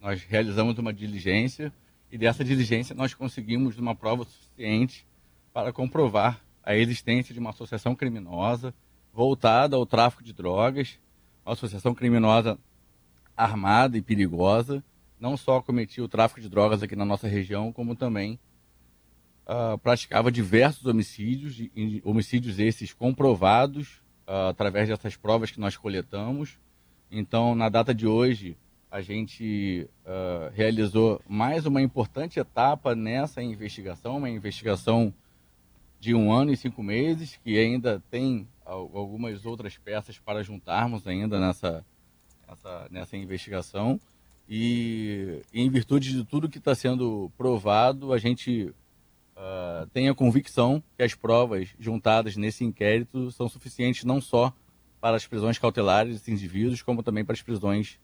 nós 0.00 0.24
realizamos 0.24 0.76
uma 0.76 0.92
diligência 0.92 1.72
e 2.10 2.18
dessa 2.18 2.44
diligência 2.44 2.96
nós 2.96 3.14
conseguimos 3.14 3.78
uma 3.78 3.94
prova 3.94 4.24
suficiente 4.24 5.06
para 5.52 5.72
comprovar 5.72 6.40
a 6.64 6.74
existência 6.74 7.32
de 7.32 7.38
uma 7.38 7.50
associação 7.50 7.94
criminosa 7.94 8.74
voltada 9.12 9.76
ao 9.76 9.86
tráfico 9.86 10.24
de 10.24 10.32
drogas, 10.32 10.98
uma 11.46 11.52
associação 11.52 11.94
criminosa 11.94 12.58
armada 13.36 13.96
e 13.96 14.02
perigosa, 14.02 14.82
não 15.20 15.36
só 15.36 15.60
cometia 15.60 16.02
o 16.02 16.08
tráfico 16.08 16.40
de 16.40 16.48
drogas 16.48 16.82
aqui 16.82 16.96
na 16.96 17.04
nossa 17.04 17.28
região, 17.28 17.72
como 17.72 17.94
também 17.94 18.38
uh, 19.46 19.78
praticava 19.78 20.32
diversos 20.32 20.84
homicídios, 20.86 21.56
homicídios 22.02 22.58
esses 22.58 22.92
comprovados 22.92 24.02
uh, 24.26 24.48
através 24.48 24.88
dessas 24.88 25.16
provas 25.16 25.50
que 25.50 25.60
nós 25.60 25.76
coletamos. 25.76 26.58
Então, 27.10 27.54
na 27.54 27.68
data 27.68 27.94
de 27.94 28.06
hoje, 28.06 28.56
a 28.90 29.00
gente 29.00 29.88
uh, 30.06 30.52
realizou 30.54 31.20
mais 31.28 31.66
uma 31.66 31.82
importante 31.82 32.38
etapa 32.38 32.94
nessa 32.94 33.42
investigação, 33.42 34.18
uma 34.18 34.30
investigação 34.30 35.12
de 35.98 36.14
um 36.14 36.32
ano 36.32 36.52
e 36.52 36.56
cinco 36.56 36.82
meses, 36.82 37.38
que 37.42 37.58
ainda 37.58 38.02
tem 38.10 38.46
algumas 38.64 39.44
outras 39.46 39.76
peças 39.76 40.18
para 40.18 40.42
juntarmos 40.42 41.06
ainda 41.06 41.40
nessa, 41.40 41.84
nessa, 42.48 42.88
nessa 42.90 43.16
investigação. 43.16 43.98
E 44.48 45.40
em 45.52 45.68
virtude 45.70 46.12
de 46.12 46.24
tudo 46.24 46.48
que 46.48 46.58
está 46.58 46.74
sendo 46.74 47.30
provado, 47.36 48.12
a 48.12 48.18
gente 48.18 48.74
uh, 49.36 49.86
tem 49.92 50.08
a 50.08 50.14
convicção 50.14 50.82
que 50.96 51.02
as 51.02 51.14
provas 51.14 51.68
juntadas 51.78 52.36
nesse 52.36 52.64
inquérito 52.64 53.30
são 53.30 53.48
suficientes 53.48 54.04
não 54.04 54.20
só 54.20 54.52
para 55.00 55.16
as 55.16 55.26
prisões 55.26 55.58
cautelares 55.58 56.14
desses 56.14 56.28
indivíduos, 56.28 56.82
como 56.82 57.02
também 57.02 57.24
para 57.24 57.34
as 57.34 57.42
prisões 57.42 57.98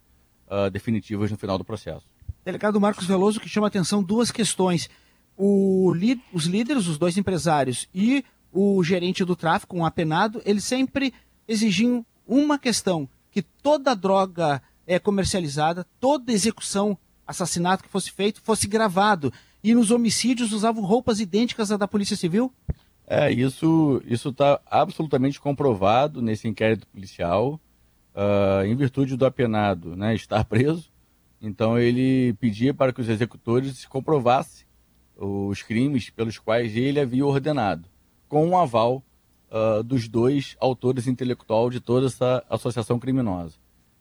uh, 0.46 0.70
definitivas 0.70 1.30
no 1.30 1.38
final 1.38 1.56
do 1.56 1.64
processo. 1.64 2.06
Delegado 2.44 2.80
Marcos 2.80 3.06
Veloso, 3.06 3.40
que 3.40 3.48
chama 3.48 3.66
atenção 3.66 4.02
duas 4.02 4.30
questões. 4.30 4.88
Os 5.36 6.44
líderes, 6.44 6.86
os 6.86 6.98
dois 6.98 7.16
empresários 7.16 7.88
e 7.94 8.24
o 8.52 8.82
gerente 8.84 9.24
do 9.24 9.34
tráfico, 9.34 9.76
um 9.76 9.86
apenado, 9.86 10.42
eles 10.44 10.64
sempre 10.64 11.14
exigiam 11.48 12.04
uma 12.26 12.58
questão, 12.58 13.08
que 13.30 13.42
toda 13.42 13.96
droga 13.96 14.62
é 14.86 14.98
comercializada, 14.98 15.86
toda 15.98 16.32
execução, 16.32 16.98
assassinato 17.26 17.82
que 17.82 17.88
fosse 17.88 18.10
feito, 18.10 18.42
fosse 18.42 18.66
gravado 18.66 19.32
e 19.62 19.74
nos 19.74 19.90
homicídios 19.90 20.52
usavam 20.52 20.84
roupas 20.84 21.20
idênticas 21.20 21.70
à 21.70 21.76
da 21.76 21.86
Polícia 21.86 22.16
Civil? 22.16 22.52
É, 23.06 23.30
isso 23.30 24.00
está 24.06 24.60
absolutamente 24.66 25.40
comprovado 25.40 26.22
nesse 26.22 26.46
inquérito 26.46 26.86
policial, 26.86 27.60
uh, 28.14 28.64
em 28.64 28.74
virtude 28.76 29.16
do 29.16 29.26
apenado 29.26 29.96
né, 29.96 30.14
estar 30.14 30.44
preso. 30.44 30.90
Então 31.42 31.78
ele 31.78 32.34
pedia 32.34 32.72
para 32.72 32.92
que 32.92 33.00
os 33.00 33.08
executores 33.08 33.84
comprovassem 33.86 34.66
os 35.16 35.62
crimes 35.62 36.08
pelos 36.08 36.38
quais 36.38 36.76
ele 36.76 37.00
havia 37.00 37.26
ordenado, 37.26 37.88
com 38.28 38.48
o 38.48 38.56
aval 38.56 39.02
uh, 39.50 39.82
dos 39.82 40.08
dois 40.08 40.56
autores 40.60 41.06
intelectual 41.06 41.68
de 41.68 41.80
toda 41.80 42.06
essa 42.06 42.44
associação 42.48 42.98
criminosa. 42.98 43.56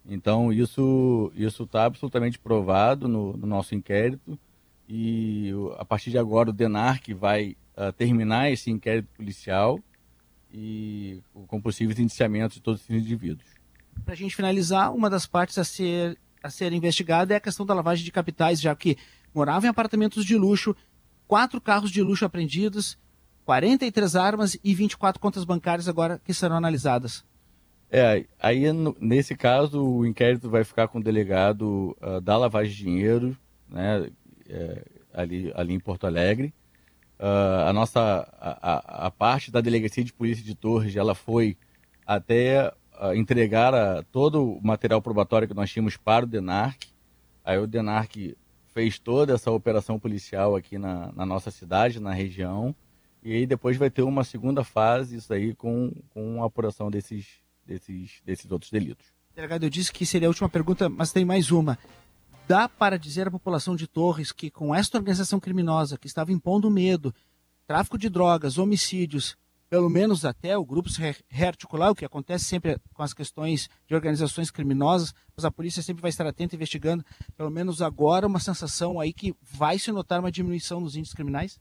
Então 0.07 0.53
isso 0.53 1.31
isso 1.35 1.63
está 1.63 1.85
absolutamente 1.85 2.37
provado 2.39 3.07
no, 3.07 3.35
no 3.35 3.47
nosso 3.47 3.75
inquérito 3.75 4.37
e 4.89 5.53
a 5.77 5.85
partir 5.85 6.09
de 6.09 6.17
agora 6.17 6.49
o 6.49 6.53
DENARC 6.53 7.13
vai 7.13 7.55
uh, 7.77 7.93
terminar 7.93 8.51
esse 8.51 8.71
inquérito 8.71 9.07
policial 9.15 9.79
e 10.51 11.21
com 11.47 11.61
possíveis 11.61 11.99
indiciamentos 11.99 12.55
de 12.55 12.63
todos 12.63 12.81
esses 12.81 12.95
indivíduos. 12.95 13.47
Para 14.03 14.15
a 14.15 14.17
gente 14.17 14.35
finalizar, 14.35 14.91
uma 14.91 15.07
das 15.07 15.27
partes 15.27 15.59
a 15.59 15.63
ser, 15.63 16.17
a 16.41 16.49
ser 16.49 16.73
investigada 16.73 17.35
é 17.35 17.37
a 17.37 17.39
questão 17.39 17.67
da 17.67 17.73
lavagem 17.75 18.03
de 18.03 18.11
capitais, 18.11 18.59
já 18.59 18.75
que 18.75 18.97
morava 19.31 19.67
em 19.67 19.69
apartamentos 19.69 20.25
de 20.25 20.35
luxo, 20.35 20.75
quatro 21.27 21.61
carros 21.61 21.91
de 21.91 22.01
luxo 22.01 22.25
apreendidos, 22.25 22.97
43 23.45 24.15
armas 24.15 24.57
e 24.63 24.73
24 24.73 25.21
contas 25.21 25.43
bancárias 25.43 25.87
agora 25.87 26.19
que 26.25 26.33
serão 26.33 26.55
analisadas. 26.55 27.23
É, 27.91 28.25
aí 28.39 28.65
nesse 28.99 29.35
caso 29.35 29.83
o 29.83 30.05
inquérito 30.05 30.49
vai 30.49 30.63
ficar 30.63 30.87
com 30.87 30.97
o 30.97 31.03
delegado 31.03 31.95
uh, 32.01 32.19
da 32.21 32.37
lavagem 32.37 32.71
de 32.71 32.83
dinheiro, 32.83 33.37
né, 33.67 34.09
é, 34.49 34.83
ali, 35.13 35.51
ali 35.55 35.73
em 35.73 35.79
Porto 35.79 36.07
Alegre. 36.07 36.53
Uh, 37.19 37.67
a 37.67 37.73
nossa 37.73 38.01
a, 38.39 39.07
a, 39.07 39.11
parte 39.11 39.51
da 39.51 39.59
delegacia 39.59 40.03
de 40.05 40.13
polícia 40.13 40.43
de 40.43 40.55
Torres 40.55 40.95
ela 40.95 41.13
foi 41.13 41.57
até 42.05 42.71
uh, 42.93 43.13
entregar 43.13 43.73
a, 43.73 44.01
todo 44.03 44.53
o 44.53 44.65
material 44.65 45.01
probatório 45.01 45.45
que 45.45 45.53
nós 45.53 45.69
tínhamos 45.69 45.97
para 45.97 46.25
o 46.25 46.27
Denarc. 46.27 46.87
Aí 47.43 47.57
o 47.57 47.67
Denarc 47.67 48.37
fez 48.73 48.97
toda 48.97 49.33
essa 49.33 49.51
operação 49.51 49.99
policial 49.99 50.55
aqui 50.55 50.77
na, 50.77 51.11
na 51.13 51.25
nossa 51.25 51.51
cidade, 51.51 51.99
na 51.99 52.13
região. 52.13 52.73
E 53.21 53.33
aí 53.33 53.45
depois 53.45 53.75
vai 53.75 53.89
ter 53.89 54.03
uma 54.03 54.23
segunda 54.23 54.63
fase, 54.63 55.17
isso 55.17 55.33
aí, 55.33 55.53
com, 55.53 55.91
com 56.13 56.41
a 56.41 56.45
apuração 56.45 56.89
desses, 56.89 57.27
desses, 57.65 58.21
desses 58.25 58.49
outros 58.49 58.71
delitos. 58.71 59.05
Delegado, 59.35 59.63
eu 59.63 59.69
disse 59.69 59.91
que 59.91 60.05
seria 60.05 60.27
a 60.27 60.29
última 60.29 60.47
pergunta, 60.47 60.87
mas 60.87 61.11
tem 61.11 61.25
mais 61.25 61.51
uma 61.51 61.77
dá 62.49 62.67
para 62.67 62.97
dizer 62.97 63.27
à 63.27 63.31
população 63.31 63.75
de 63.75 63.85
Torres 63.85 64.31
que 64.31 64.49
com 64.49 64.73
esta 64.73 64.97
organização 64.97 65.39
criminosa 65.39 65.99
que 65.99 66.07
estava 66.07 66.31
impondo 66.31 66.67
medo, 66.71 67.13
tráfico 67.67 67.95
de 67.95 68.09
drogas, 68.09 68.57
homicídios, 68.57 69.37
pelo 69.69 69.87
menos 69.87 70.25
até 70.25 70.57
o 70.57 70.65
grupo 70.65 70.89
se 70.89 70.99
rearticular, 71.29 71.91
o 71.91 71.95
que 71.95 72.03
acontece 72.03 72.45
sempre 72.45 72.79
com 72.91 73.03
as 73.03 73.13
questões 73.13 73.69
de 73.87 73.93
organizações 73.93 74.49
criminosas, 74.49 75.13
mas 75.37 75.45
a 75.45 75.51
polícia 75.51 75.83
sempre 75.83 76.01
vai 76.01 76.09
estar 76.09 76.25
atenta 76.25 76.55
investigando, 76.55 77.05
pelo 77.37 77.51
menos 77.51 77.83
agora 77.83 78.25
uma 78.25 78.39
sensação 78.39 78.99
aí 78.99 79.13
que 79.13 79.31
vai 79.43 79.77
se 79.77 79.91
notar 79.91 80.19
uma 80.19 80.31
diminuição 80.31 80.81
nos 80.81 80.95
índices 80.95 81.13
criminais? 81.13 81.59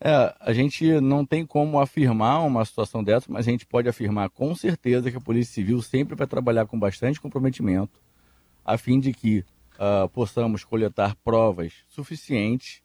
É, 0.00 0.32
a 0.38 0.52
gente 0.52 1.00
não 1.00 1.26
tem 1.26 1.44
como 1.44 1.80
afirmar 1.80 2.38
uma 2.46 2.64
situação 2.64 3.02
dessa, 3.02 3.26
mas 3.28 3.48
a 3.48 3.50
gente 3.50 3.66
pode 3.66 3.88
afirmar 3.88 4.30
com 4.30 4.54
certeza 4.54 5.10
que 5.10 5.16
a 5.16 5.20
Polícia 5.20 5.54
Civil 5.54 5.82
sempre 5.82 6.14
vai 6.14 6.28
trabalhar 6.28 6.66
com 6.66 6.78
bastante 6.78 7.20
comprometimento, 7.20 8.00
a 8.64 8.78
fim 8.78 9.00
de 9.00 9.12
que 9.12 9.44
uh, 9.74 10.08
possamos 10.08 10.64
coletar 10.64 11.14
provas 11.16 11.72
suficientes, 11.88 12.82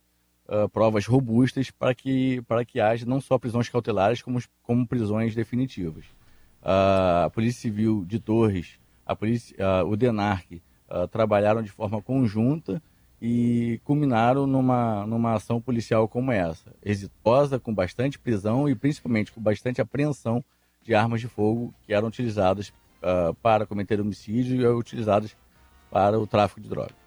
uh, 0.48 0.70
provas 0.70 1.06
robustas, 1.06 1.72
para 1.72 1.94
que, 1.94 2.42
para 2.44 2.66
que 2.66 2.80
haja 2.80 3.06
não 3.06 3.22
só 3.22 3.38
prisões 3.38 3.70
cautelares, 3.70 4.22
como, 4.22 4.40
como 4.64 4.88
prisões 4.88 5.36
definitivas. 5.36 6.06
Uh, 6.62 7.26
a 7.26 7.30
Polícia 7.34 7.62
Civil 7.62 8.06
de 8.06 8.20
Torres, 8.20 8.80
a 9.06 9.16
polícia, 9.16 9.56
o 9.86 9.96
DENARC, 9.96 10.62
trabalharam 11.12 11.64
de 11.64 11.72
forma 11.72 12.00
conjunta 12.00 12.82
e 13.22 13.80
culminaram 13.84 14.48
numa, 14.48 15.06
numa 15.06 15.34
ação 15.34 15.60
policial 15.60 16.08
como 16.08 16.32
essa, 16.32 16.74
exitosa, 16.84 17.60
com 17.60 17.74
bastante 17.74 18.20
prisão 18.20 18.70
e 18.70 18.76
principalmente 18.76 19.32
com 19.32 19.42
bastante 19.42 19.82
apreensão 19.82 20.44
de 20.84 20.96
armas 20.96 21.22
de 21.22 21.28
fogo 21.28 21.74
que 21.86 21.94
eram 21.94 22.08
utilizadas 22.08 22.70
uh, 23.02 23.34
para 23.42 23.66
cometer 23.66 24.00
homicídio 24.00 24.62
e 24.62 24.68
utilizadas 24.68 25.36
para 25.92 26.20
o 26.20 26.28
tráfico 26.28 26.62
de 26.62 26.70
drogas. 26.70 27.00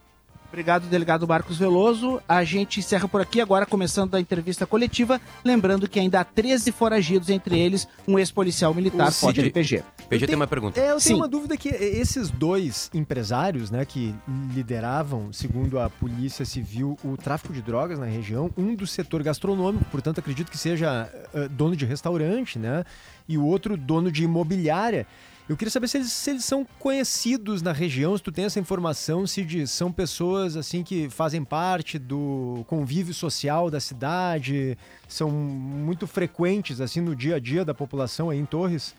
Obrigado, 0.52 0.86
delegado 0.86 1.26
Marcos 1.26 1.56
Veloso. 1.56 2.20
A 2.28 2.44
gente 2.44 2.78
encerra 2.78 3.08
por 3.08 3.22
aqui, 3.22 3.40
agora 3.40 3.64
começando 3.64 4.14
a 4.14 4.20
entrevista 4.20 4.66
coletiva. 4.66 5.18
Lembrando 5.42 5.88
que 5.88 5.98
ainda 5.98 6.20
há 6.20 6.24
13 6.24 6.70
foragidos, 6.72 7.30
entre 7.30 7.58
eles 7.58 7.88
um 8.06 8.18
ex-policial 8.18 8.74
militar, 8.74 9.10
pode 9.18 9.48
PG. 9.48 9.82
PG 10.10 10.26
tem 10.26 10.36
uma 10.36 10.46
pergunta. 10.46 10.78
É, 10.78 10.84
eu 10.84 10.88
tenho 10.88 11.00
Sim. 11.00 11.14
uma 11.14 11.26
dúvida 11.26 11.56
que 11.56 11.70
esses 11.70 12.28
dois 12.28 12.90
empresários, 12.92 13.70
né, 13.70 13.86
que 13.86 14.14
lideravam, 14.54 15.32
segundo 15.32 15.80
a 15.80 15.88
Polícia 15.88 16.44
Civil, 16.44 16.98
o 17.02 17.16
tráfico 17.16 17.54
de 17.54 17.62
drogas 17.62 17.98
na 17.98 18.04
região, 18.04 18.50
um 18.54 18.74
do 18.74 18.86
setor 18.86 19.22
gastronômico, 19.22 19.86
portanto 19.86 20.18
acredito 20.18 20.50
que 20.50 20.58
seja 20.58 21.10
uh, 21.32 21.48
dono 21.48 21.74
de 21.74 21.86
restaurante, 21.86 22.58
né, 22.58 22.84
e 23.26 23.38
o 23.38 23.46
outro 23.46 23.74
dono 23.74 24.12
de 24.12 24.24
imobiliária. 24.24 25.06
Eu 25.48 25.56
queria 25.56 25.70
saber 25.70 25.88
se 25.88 25.98
eles, 25.98 26.12
se 26.12 26.30
eles 26.30 26.44
são 26.44 26.64
conhecidos 26.78 27.62
na 27.62 27.72
região, 27.72 28.16
se 28.16 28.22
tu 28.22 28.30
tem 28.30 28.44
essa 28.44 28.60
informação, 28.60 29.26
se 29.26 29.44
de, 29.44 29.66
são 29.66 29.90
pessoas 29.90 30.56
assim 30.56 30.84
que 30.84 31.10
fazem 31.10 31.44
parte 31.44 31.98
do 31.98 32.64
convívio 32.68 33.12
social 33.12 33.68
da 33.68 33.80
cidade, 33.80 34.78
são 35.08 35.30
muito 35.30 36.06
frequentes 36.06 36.80
assim 36.80 37.00
no 37.00 37.16
dia 37.16 37.36
a 37.36 37.38
dia 37.40 37.64
da 37.64 37.74
população 37.74 38.30
aí 38.30 38.38
em 38.38 38.46
Torres. 38.46 38.94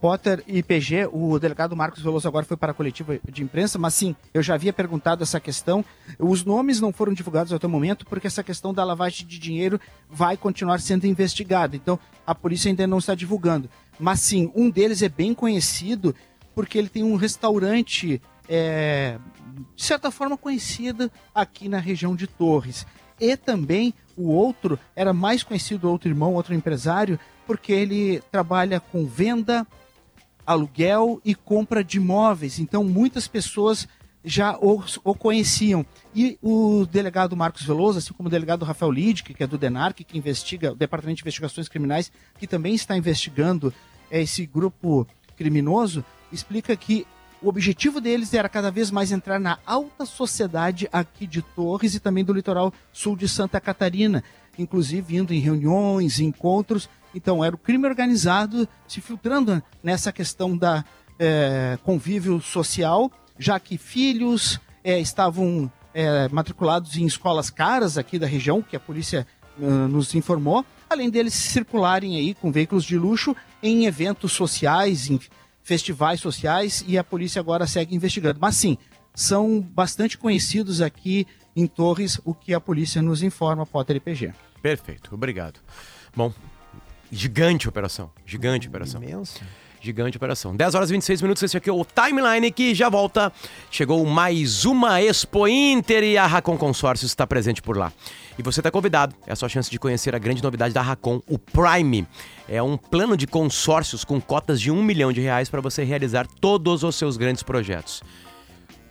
Potter 0.00 0.42
e 0.46 0.62
PG, 0.62 1.08
o 1.12 1.38
delegado 1.38 1.74
Marcos 1.76 2.02
Veloso 2.02 2.28
agora 2.28 2.44
foi 2.44 2.56
para 2.56 2.72
a 2.72 2.74
coletiva 2.74 3.18
de 3.28 3.42
imprensa, 3.42 3.78
mas 3.78 3.94
sim, 3.94 4.14
eu 4.32 4.42
já 4.42 4.54
havia 4.54 4.72
perguntado 4.72 5.22
essa 5.22 5.40
questão. 5.40 5.84
Os 6.18 6.44
nomes 6.44 6.80
não 6.80 6.92
foram 6.92 7.12
divulgados 7.12 7.52
até 7.52 7.66
o 7.66 7.70
momento 7.70 8.06
porque 8.06 8.26
essa 8.26 8.42
questão 8.42 8.72
da 8.72 8.84
lavagem 8.84 9.26
de 9.26 9.38
dinheiro 9.38 9.80
vai 10.08 10.36
continuar 10.36 10.80
sendo 10.80 11.06
investigada. 11.06 11.74
Então, 11.74 11.98
a 12.26 12.34
polícia 12.34 12.68
ainda 12.68 12.86
não 12.86 12.98
está 12.98 13.14
divulgando. 13.14 13.68
Mas 13.98 14.20
sim, 14.20 14.50
um 14.54 14.70
deles 14.70 15.02
é 15.02 15.08
bem 15.08 15.34
conhecido 15.34 16.14
porque 16.54 16.78
ele 16.78 16.88
tem 16.88 17.02
um 17.02 17.16
restaurante, 17.16 18.20
é, 18.48 19.18
de 19.74 19.82
certa 19.82 20.10
forma, 20.10 20.36
conhecido 20.36 21.10
aqui 21.34 21.68
na 21.68 21.78
região 21.78 22.14
de 22.14 22.26
Torres. 22.26 22.86
E 23.20 23.36
também 23.36 23.94
o 24.16 24.30
outro 24.30 24.78
era 24.94 25.12
mais 25.12 25.42
conhecido, 25.42 25.90
outro 25.90 26.08
irmão, 26.08 26.34
outro 26.34 26.54
empresário, 26.54 27.18
porque 27.46 27.72
ele 27.72 28.22
trabalha 28.30 28.80
com 28.80 29.06
venda, 29.06 29.66
aluguel 30.46 31.20
e 31.24 31.34
compra 31.34 31.82
de 31.82 31.98
imóveis. 31.98 32.58
Então 32.58 32.84
muitas 32.84 33.26
pessoas 33.26 33.88
já 34.24 34.56
o, 34.56 34.82
o, 35.04 35.14
conheciam. 35.14 35.84
E 36.14 36.38
o 36.40 36.86
delegado 36.86 37.36
Marcos 37.36 37.62
Veloso, 37.62 37.98
assim 37.98 38.14
como 38.14 38.28
o 38.28 38.30
delegado 38.30 38.64
Rafael 38.64 38.90
Lidic, 38.90 39.34
que 39.34 39.42
é 39.42 39.46
do 39.46 39.58
DENARC, 39.58 40.02
que 40.02 40.16
investiga, 40.16 40.72
o 40.72 40.74
Departamento 40.74 41.18
de 41.18 41.22
Investigações 41.22 41.68
Criminais, 41.68 42.10
que 42.38 42.46
também 42.46 42.74
está 42.74 42.96
investigando 42.96 43.72
é, 44.10 44.22
esse 44.22 44.46
grupo 44.46 45.06
criminoso, 45.36 46.04
explica 46.32 46.74
que 46.74 47.06
o 47.42 47.48
objetivo 47.48 48.00
deles 48.00 48.32
era 48.32 48.48
cada 48.48 48.70
vez 48.70 48.90
mais 48.90 49.12
entrar 49.12 49.38
na 49.38 49.58
alta 49.66 50.06
sociedade 50.06 50.88
aqui 50.90 51.26
de 51.26 51.42
Torres 51.42 51.94
e 51.94 52.00
também 52.00 52.24
do 52.24 52.32
litoral 52.32 52.72
sul 52.90 53.14
de 53.16 53.28
Santa 53.28 53.60
Catarina, 53.60 54.24
inclusive 54.58 55.16
indo 55.16 55.34
em 55.34 55.40
reuniões, 55.40 56.20
encontros. 56.20 56.88
Então, 57.14 57.44
era 57.44 57.54
o 57.54 57.58
crime 57.58 57.86
organizado 57.86 58.66
se 58.88 59.02
filtrando 59.02 59.62
nessa 59.82 60.10
questão 60.10 60.56
da 60.56 60.82
é, 61.18 61.78
convívio 61.84 62.40
social 62.40 63.12
já 63.38 63.58
que 63.58 63.76
filhos 63.76 64.60
é, 64.82 65.00
estavam 65.00 65.70
é, 65.92 66.28
matriculados 66.28 66.96
em 66.96 67.06
escolas 67.06 67.50
caras 67.50 67.96
aqui 67.96 68.18
da 68.18 68.26
região, 68.26 68.60
que 68.62 68.76
a 68.76 68.80
polícia 68.80 69.26
uh, 69.58 69.88
nos 69.88 70.14
informou, 70.14 70.64
além 70.88 71.08
deles 71.08 71.34
circularem 71.34 72.16
aí 72.16 72.34
com 72.34 72.50
veículos 72.50 72.84
de 72.84 72.98
luxo 72.98 73.34
em 73.62 73.86
eventos 73.86 74.32
sociais, 74.32 75.08
em 75.08 75.20
festivais 75.62 76.20
sociais, 76.20 76.84
e 76.86 76.98
a 76.98 77.04
polícia 77.04 77.40
agora 77.40 77.66
segue 77.66 77.94
investigando. 77.94 78.38
Mas 78.40 78.56
sim, 78.56 78.76
são 79.14 79.60
bastante 79.60 80.18
conhecidos 80.18 80.80
aqui 80.80 81.26
em 81.56 81.66
Torres, 81.66 82.20
o 82.24 82.34
que 82.34 82.52
a 82.52 82.60
polícia 82.60 83.00
nos 83.00 83.22
informa, 83.22 83.64
Potter 83.64 84.00
PG. 84.00 84.32
Perfeito, 84.60 85.14
obrigado. 85.14 85.60
Bom, 86.14 86.32
gigante 87.10 87.68
operação, 87.68 88.10
gigante 88.26 88.68
operação. 88.68 89.02
Imenso. 89.02 89.40
Gigante 89.84 90.16
operação. 90.16 90.56
10 90.56 90.74
horas 90.74 90.88
e 90.88 90.94
26 90.94 91.20
minutos, 91.20 91.42
esse 91.42 91.58
aqui 91.58 91.68
é 91.68 91.72
o 91.72 91.84
Timeline 91.84 92.50
que 92.50 92.74
já 92.74 92.88
volta. 92.88 93.30
Chegou 93.70 94.02
mais 94.06 94.64
uma 94.64 95.02
Expo 95.02 95.46
Inter 95.46 96.02
e 96.02 96.16
a 96.16 96.26
Racon 96.26 96.56
Consórcios 96.56 97.10
está 97.10 97.26
presente 97.26 97.60
por 97.60 97.76
lá. 97.76 97.92
E 98.38 98.42
você 98.42 98.60
está 98.60 98.70
convidado, 98.70 99.14
é 99.26 99.32
a 99.34 99.36
sua 99.36 99.46
chance 99.50 99.70
de 99.70 99.78
conhecer 99.78 100.14
a 100.14 100.18
grande 100.18 100.42
novidade 100.42 100.72
da 100.72 100.80
Racon, 100.80 101.20
o 101.28 101.38
Prime. 101.38 102.06
É 102.48 102.62
um 102.62 102.78
plano 102.78 103.14
de 103.14 103.26
consórcios 103.26 104.06
com 104.06 104.18
cotas 104.18 104.58
de 104.58 104.70
um 104.70 104.82
milhão 104.82 105.12
de 105.12 105.20
reais 105.20 105.50
para 105.50 105.60
você 105.60 105.84
realizar 105.84 106.26
todos 106.40 106.82
os 106.82 106.96
seus 106.96 107.18
grandes 107.18 107.42
projetos. 107.42 108.02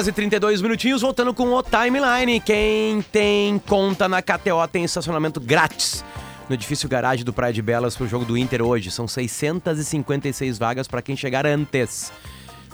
Horas 0.00 0.08
e 0.08 0.12
32 0.12 0.62
minutinhos, 0.62 1.02
voltando 1.02 1.34
com 1.34 1.52
o 1.52 1.62
Timeline. 1.62 2.40
Quem 2.40 3.02
tem 3.02 3.58
conta 3.58 4.08
na 4.08 4.22
KTO 4.22 4.66
tem 4.72 4.82
estacionamento 4.82 5.38
grátis 5.38 6.02
no 6.48 6.54
edifício 6.54 6.88
garagem 6.88 7.22
do 7.22 7.34
Praia 7.34 7.52
de 7.52 7.60
Belas 7.60 7.94
para 7.94 8.04
o 8.04 8.08
jogo 8.08 8.24
do 8.24 8.34
Inter 8.34 8.62
hoje. 8.62 8.90
São 8.90 9.06
656 9.06 10.58
vagas 10.58 10.88
para 10.88 11.02
quem 11.02 11.14
chegar 11.14 11.44
antes. 11.44 12.10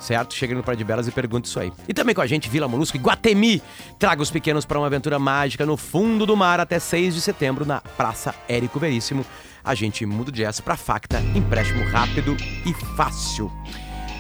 Certo? 0.01 0.35
Chega 0.35 0.55
no 0.55 0.63
Praia 0.63 0.77
de 0.77 0.85
Belas 0.85 1.09
e 1.09 1.11
pergunta 1.11 1.49
isso 1.49 1.59
aí. 1.59 1.73
E 1.89 1.95
também 1.95 2.15
com 2.15 2.21
a 2.21 2.27
gente, 2.29 2.49
Vila 2.49 2.69
Molusco 2.69 2.97
e 2.97 3.01
Guatemi. 3.01 3.61
Traga 3.99 4.23
os 4.23 4.31
pequenos 4.31 4.65
para 4.65 4.79
uma 4.79 4.87
aventura 4.87 5.19
mágica 5.19 5.67
no 5.67 5.77
fundo 5.77 6.27
do 6.27 6.37
mar 6.37 6.61
até 6.61 6.79
6 6.79 7.13
de 7.13 7.21
setembro 7.21 7.67
na 7.67 7.81
Praça 7.81 8.37
Érico 8.49 8.79
Veríssimo. 8.79 9.27
A 9.65 9.75
gente 9.75 10.07
muda 10.07 10.31
o 10.31 10.33
jazz 10.33 10.61
para 10.61 10.77
Facta, 10.77 11.21
empréstimo 11.35 11.83
rápido 11.91 12.37
e 12.65 12.73
fácil. 12.95 13.51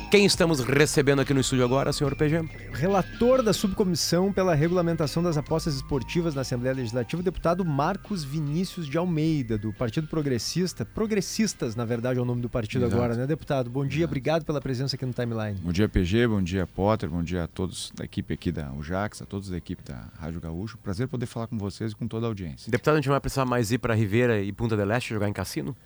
Quem 0.08 0.24
estamos 0.24 0.60
recebendo 0.60 1.20
aqui 1.20 1.34
no 1.34 1.40
estúdio 1.40 1.64
agora, 1.64 1.92
senhor 1.92 2.14
PG? 2.14 2.48
Relator 2.72 3.42
da 3.42 3.52
subcomissão 3.52 4.32
pela 4.32 4.54
regulamentação 4.54 5.20
das 5.20 5.36
apostas 5.36 5.74
esportivas 5.74 6.32
na 6.32 6.42
Assembleia 6.42 6.76
Legislativa, 6.76 7.20
o 7.20 7.24
deputado 7.24 7.64
Marcos 7.64 8.22
Vinícius 8.22 8.86
de 8.86 8.96
Almeida, 8.96 9.58
do 9.58 9.72
Partido 9.72 10.06
Progressista. 10.06 10.84
Progressistas, 10.84 11.74
na 11.74 11.84
verdade, 11.84 12.20
é 12.20 12.22
o 12.22 12.24
nome 12.24 12.40
do 12.40 12.48
partido 12.48 12.84
Exato. 12.84 12.94
agora, 13.02 13.16
né, 13.16 13.26
deputado? 13.26 13.68
Bom 13.68 13.84
dia, 13.84 13.98
Exato. 13.98 14.10
obrigado 14.10 14.44
pela 14.44 14.60
presença 14.60 14.94
aqui 14.94 15.04
no 15.04 15.12
Timeline. 15.12 15.58
Bom 15.60 15.72
dia, 15.72 15.88
PG, 15.88 16.28
bom 16.28 16.40
dia, 16.40 16.68
Potter, 16.68 17.10
bom 17.10 17.22
dia 17.24 17.42
a 17.42 17.48
todos 17.48 17.92
da 17.96 18.04
equipe 18.04 18.32
aqui 18.32 18.52
da 18.52 18.72
UJAX, 18.74 19.22
a 19.22 19.26
todos 19.26 19.50
da 19.50 19.56
equipe 19.56 19.82
da 19.82 20.08
Rádio 20.20 20.40
Gaúcho. 20.40 20.78
Prazer 20.78 21.08
poder 21.08 21.26
falar 21.26 21.48
com 21.48 21.58
vocês 21.58 21.90
e 21.90 21.96
com 21.96 22.06
toda 22.06 22.26
a 22.26 22.28
audiência. 22.28 22.70
Deputado, 22.70 22.94
a 22.94 22.98
gente 22.98 23.08
vai 23.08 23.18
precisar 23.18 23.44
mais 23.44 23.72
ir 23.72 23.78
para 23.78 23.92
Ribeira 23.92 24.40
e 24.40 24.52
Punta 24.52 24.76
del 24.76 24.92
Este 24.92 25.12
jogar 25.12 25.28
em 25.28 25.32
cassino? 25.32 25.76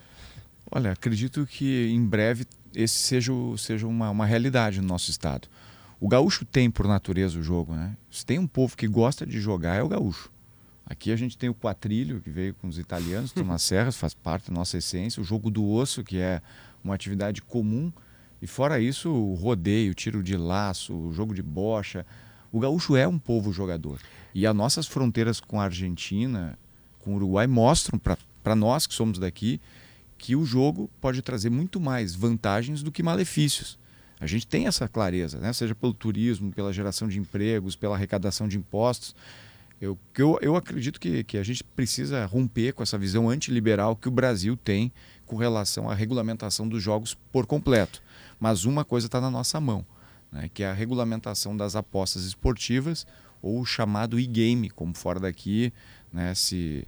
Olha, 0.71 0.93
acredito 0.93 1.45
que 1.47 1.91
em 1.91 2.05
breve 2.05 2.45
esse 2.75 2.95
seja, 2.95 3.33
seja 3.57 3.87
uma, 3.87 4.11
uma 4.11 4.27
realidade 4.27 4.81
no 4.81 4.87
nosso 4.87 5.11
estado. 5.11 5.49
O 6.01 6.09
gaúcho 6.09 6.45
tem 6.45 6.71
por 6.71 6.87
natureza 6.87 7.39
o 7.39 7.43
jogo, 7.43 7.75
né? 7.75 7.97
Se 8.11 8.25
tem 8.25 8.39
um 8.39 8.47
povo 8.47 8.77
que 8.77 8.89
gosta 8.89 9.27
de 9.27 9.39
jogar 9.41 9.77
é 9.77 9.83
o 9.83 9.89
gaúcho. 9.89 10.31
Aqui 10.87 11.13
a 11.13 11.17
gente 11.17 11.37
tem 11.37 11.49
o 11.49 11.55
quatrilho, 11.55 12.21
que 12.21 12.31
veio 12.31 12.55
com 12.55 12.67
os 12.67 12.79
italianos, 12.79 13.35
nas 13.45 13.63
serras, 13.63 13.97
faz 13.97 14.15
parte 14.15 14.51
da 14.51 14.57
nossa 14.57 14.79
essência. 14.79 15.21
O 15.21 15.25
jogo 15.25 15.51
do 15.51 15.69
osso, 15.69 16.03
que 16.03 16.19
é 16.19 16.41
uma 16.83 16.95
atividade 16.95 17.43
comum. 17.43 17.93
E 18.41 18.47
fora 18.47 18.81
isso, 18.81 19.11
o 19.11 19.35
rodeio, 19.35 19.93
o 19.93 19.95
tiro 19.95 20.23
de 20.23 20.37
laço, 20.37 20.95
o 20.95 21.13
jogo 21.13 21.35
de 21.35 21.43
bocha. 21.43 22.07
O 22.51 22.59
gaúcho 22.59 22.97
é 22.97 23.07
um 23.07 23.19
povo 23.19 23.53
jogador. 23.53 24.01
E 24.35 24.47
as 24.47 24.57
nossas 24.57 24.87
fronteiras 24.87 25.39
com 25.39 25.61
a 25.61 25.65
Argentina, 25.65 26.59
com 26.99 27.13
o 27.13 27.17
Uruguai, 27.17 27.47
mostram 27.47 28.01
para 28.43 28.57
nós 28.57 28.87
que 28.87 28.95
somos 28.95 29.19
daqui 29.19 29.61
que 30.21 30.37
o 30.37 30.45
jogo 30.45 30.91
pode 31.01 31.23
trazer 31.23 31.49
muito 31.49 31.81
mais 31.81 32.15
vantagens 32.15 32.83
do 32.83 32.93
que 32.93 33.03
malefícios. 33.03 33.79
A 34.21 34.27
gente 34.27 34.47
tem 34.47 34.67
essa 34.67 34.87
clareza, 34.87 35.39
né? 35.39 35.51
seja 35.51 35.75
pelo 35.75 35.95
turismo, 35.95 36.53
pela 36.53 36.75
geração 36.75 37.09
de 37.09 37.19
empregos, 37.19 37.75
pela 37.75 37.97
arrecadação 37.97 38.47
de 38.47 38.59
impostos. 38.59 39.17
Eu, 39.81 39.99
eu, 40.15 40.39
eu 40.43 40.57
acredito 40.57 41.01
que, 41.01 41.25
que 41.25 41.39
a 41.39 41.43
gente 41.43 41.65
precisa 41.65 42.27
romper 42.27 42.75
com 42.75 42.83
essa 42.83 42.99
visão 42.99 43.31
antiliberal 43.31 43.97
que 43.97 44.09
o 44.09 44.11
Brasil 44.11 44.59
tem 44.59 44.93
com 45.25 45.37
relação 45.37 45.89
à 45.89 45.95
regulamentação 45.95 46.69
dos 46.69 46.83
jogos 46.83 47.17
por 47.33 47.47
completo. 47.47 48.03
Mas 48.39 48.67
uma 48.67 48.85
coisa 48.85 49.07
está 49.07 49.23
na 49.23 49.31
nossa 49.31 49.59
mão, 49.59 49.87
né? 50.31 50.51
que 50.53 50.63
é 50.63 50.69
a 50.69 50.75
regulamentação 50.75 51.57
das 51.57 51.75
apostas 51.75 52.25
esportivas 52.25 53.07
ou 53.41 53.59
o 53.59 53.65
chamado 53.65 54.21
e-game, 54.21 54.69
como 54.69 54.93
fora 54.93 55.19
daqui 55.19 55.73
né? 56.13 56.35
se, 56.35 56.87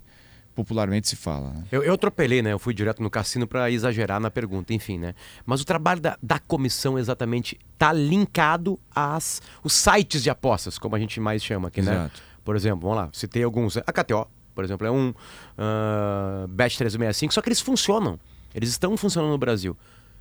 popularmente 0.54 1.08
se 1.08 1.16
fala. 1.16 1.50
Né? 1.50 1.64
Eu, 1.72 1.82
eu 1.82 1.94
atropelei, 1.94 2.42
né? 2.42 2.52
Eu 2.52 2.58
fui 2.58 2.74
direto 2.74 3.02
no 3.02 3.10
cassino 3.10 3.46
para 3.46 3.70
exagerar 3.70 4.20
na 4.20 4.30
pergunta, 4.30 4.72
enfim, 4.72 4.98
né? 4.98 5.14
Mas 5.44 5.60
o 5.60 5.64
trabalho 5.64 6.00
da, 6.00 6.16
da 6.22 6.38
comissão 6.38 6.98
exatamente 6.98 7.58
está 7.72 7.92
linkado 7.92 8.78
às 8.94 9.42
os 9.62 9.72
sites 9.72 10.22
de 10.22 10.30
apostas, 10.30 10.78
como 10.78 10.94
a 10.94 10.98
gente 10.98 11.18
mais 11.20 11.42
chama 11.42 11.68
aqui, 11.68 11.82
né? 11.82 11.92
Exato. 11.92 12.22
Por 12.44 12.56
exemplo, 12.56 12.88
vamos 12.88 12.96
lá, 12.96 13.10
citei 13.12 13.42
alguns. 13.42 13.76
A 13.76 13.92
KTO, 13.92 14.26
por 14.54 14.64
exemplo, 14.64 14.86
é 14.86 14.90
um 14.90 15.10
uh, 15.10 16.48
Bet365, 16.48 17.32
só 17.32 17.40
que 17.40 17.48
eles 17.48 17.60
funcionam. 17.60 18.18
Eles 18.54 18.68
estão 18.68 18.96
funcionando 18.96 19.30
no 19.30 19.38
Brasil. 19.38 19.76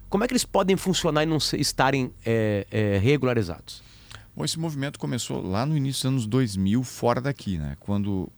Como 0.09 0.23
é 0.23 0.27
que 0.27 0.33
eles 0.33 0.45
podem 0.45 0.75
funcionar 0.75 1.23
e 1.23 1.25
não 1.25 1.37
estarem 1.37 2.13
é, 2.25 2.67
é, 2.69 2.97
regularizados? 2.97 3.81
Bom, 4.35 4.45
esse 4.45 4.59
movimento 4.59 4.99
começou 4.99 5.41
lá 5.41 5.65
no 5.65 5.75
início 5.75 6.03
dos 6.03 6.05
anos 6.05 6.27
2000, 6.27 6.83
fora 6.83 7.19
daqui, 7.19 7.57
né? 7.57 7.75
Quando 7.79 8.29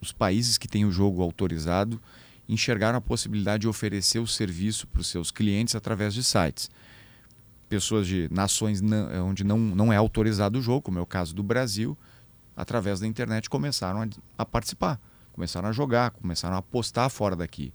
os 0.00 0.12
países 0.12 0.56
que 0.56 0.68
têm 0.68 0.84
o 0.84 0.90
jogo 0.90 1.22
autorizado 1.22 2.00
enxergaram 2.48 2.98
a 2.98 3.00
possibilidade 3.00 3.62
de 3.62 3.68
oferecer 3.68 4.18
o 4.18 4.26
serviço 4.26 4.86
para 4.88 5.00
os 5.00 5.06
seus 5.06 5.30
clientes 5.30 5.76
através 5.76 6.12
de 6.12 6.24
sites. 6.24 6.68
pessoas 7.68 8.06
de 8.06 8.28
nações 8.32 8.80
não, 8.80 9.28
onde 9.28 9.44
não, 9.44 9.58
não 9.58 9.92
é 9.92 9.96
autorizado 9.96 10.58
o 10.58 10.62
jogo, 10.62 10.82
como 10.82 10.98
é 10.98 11.02
o 11.02 11.06
caso 11.06 11.32
do 11.32 11.42
Brasil, 11.42 11.96
através 12.56 12.98
da 12.98 13.06
internet 13.06 13.48
começaram 13.48 14.02
a, 14.02 14.08
a 14.36 14.44
participar, 14.44 15.00
começaram 15.32 15.68
a 15.68 15.72
jogar, 15.72 16.10
começaram 16.10 16.56
a 16.56 16.58
apostar 16.58 17.08
fora 17.08 17.36
daqui. 17.36 17.72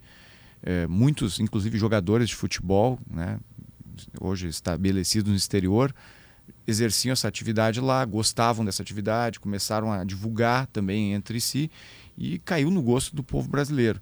É, 0.61 0.85
muitos, 0.88 1.39
inclusive 1.39 1.77
jogadores 1.77 2.27
de 2.27 2.35
futebol, 2.35 2.99
né, 3.09 3.39
hoje 4.19 4.49
estabelecidos 4.49 5.29
no 5.29 5.38
exterior, 5.38 5.95
exerciam 6.67 7.13
essa 7.13 7.27
atividade 7.27 7.79
lá, 7.79 8.03
gostavam 8.03 8.65
dessa 8.65 8.81
atividade, 8.81 9.39
começaram 9.39 9.91
a 9.91 10.03
divulgar 10.03 10.67
também 10.67 11.13
entre 11.13 11.39
si 11.39 11.71
e 12.17 12.39
caiu 12.39 12.69
no 12.71 12.82
gosto 12.82 13.15
do 13.15 13.23
povo 13.23 13.49
brasileiro. 13.49 14.01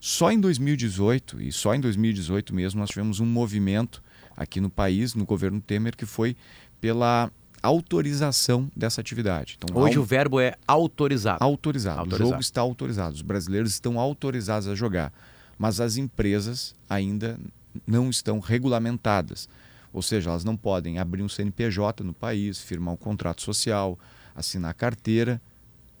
Só 0.00 0.32
em 0.32 0.40
2018, 0.40 1.40
e 1.40 1.52
só 1.52 1.74
em 1.74 1.80
2018 1.80 2.54
mesmo, 2.54 2.80
nós 2.80 2.90
tivemos 2.90 3.20
um 3.20 3.26
movimento 3.26 4.02
aqui 4.36 4.60
no 4.60 4.68
país, 4.68 5.14
no 5.14 5.24
governo 5.24 5.60
Temer, 5.60 5.96
que 5.96 6.04
foi 6.04 6.36
pela 6.80 7.30
autorização 7.62 8.68
dessa 8.74 9.00
atividade. 9.00 9.56
Então, 9.62 9.80
Hoje 9.80 9.98
o 9.98 10.04
verbo 10.04 10.40
é 10.40 10.54
autorizado. 10.66 11.38
Autorizado. 11.42 12.00
autorizado. 12.00 12.24
O 12.24 12.30
jogo 12.30 12.40
está 12.40 12.60
autorizado. 12.60 13.14
Os 13.14 13.22
brasileiros 13.22 13.72
estão 13.72 14.00
autorizados 14.00 14.66
a 14.66 14.74
jogar. 14.74 15.12
Mas 15.56 15.80
as 15.80 15.96
empresas 15.96 16.74
ainda 16.90 17.38
não 17.86 18.10
estão 18.10 18.40
regulamentadas. 18.40 19.48
Ou 19.92 20.02
seja, 20.02 20.30
elas 20.30 20.42
não 20.42 20.56
podem 20.56 20.98
abrir 20.98 21.22
um 21.22 21.28
CNPJ 21.28 22.02
no 22.02 22.12
país, 22.12 22.60
firmar 22.60 22.94
um 22.94 22.96
contrato 22.96 23.42
social, 23.42 23.96
assinar 24.34 24.74
carteira 24.74 25.40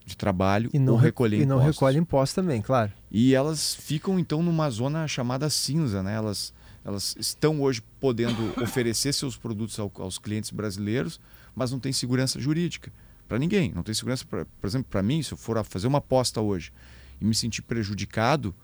de 0.04 0.16
trabalho 0.16 0.70
e 0.72 0.78
não 0.78 0.94
ou 0.94 0.98
recolher 0.98 1.36
impostos. 1.36 1.52
E 1.52 1.58
não 1.58 1.64
recolhe 1.64 1.98
impostos 1.98 2.34
também, 2.34 2.60
claro. 2.60 2.92
E 3.10 3.34
elas 3.34 3.74
ficam 3.74 4.18
então 4.18 4.42
numa 4.42 4.68
zona 4.70 5.06
chamada 5.06 5.48
cinza, 5.48 6.02
né? 6.02 6.14
Elas, 6.14 6.52
elas 6.84 7.14
estão 7.18 7.60
hoje 7.60 7.82
podendo 8.00 8.52
oferecer 8.62 9.12
seus 9.12 9.36
produtos 9.36 9.78
ao, 9.78 9.90
aos 9.98 10.18
clientes 10.18 10.50
brasileiros, 10.50 11.20
mas 11.54 11.70
não 11.70 11.78
tem 11.78 11.92
segurança 11.92 12.40
jurídica 12.40 12.92
para 13.28 13.38
ninguém. 13.38 13.72
Não 13.74 13.82
tem 13.82 13.94
segurança, 13.94 14.24
pra, 14.24 14.44
por 14.44 14.66
exemplo, 14.66 14.88
para 14.90 15.02
mim, 15.02 15.22
se 15.22 15.32
eu 15.32 15.38
for 15.38 15.62
fazer 15.64 15.86
uma 15.86 15.98
aposta 15.98 16.40
hoje 16.40 16.72
e 17.20 17.24
me 17.24 17.34
sentir 17.34 17.62
prejudicado, 17.62 18.54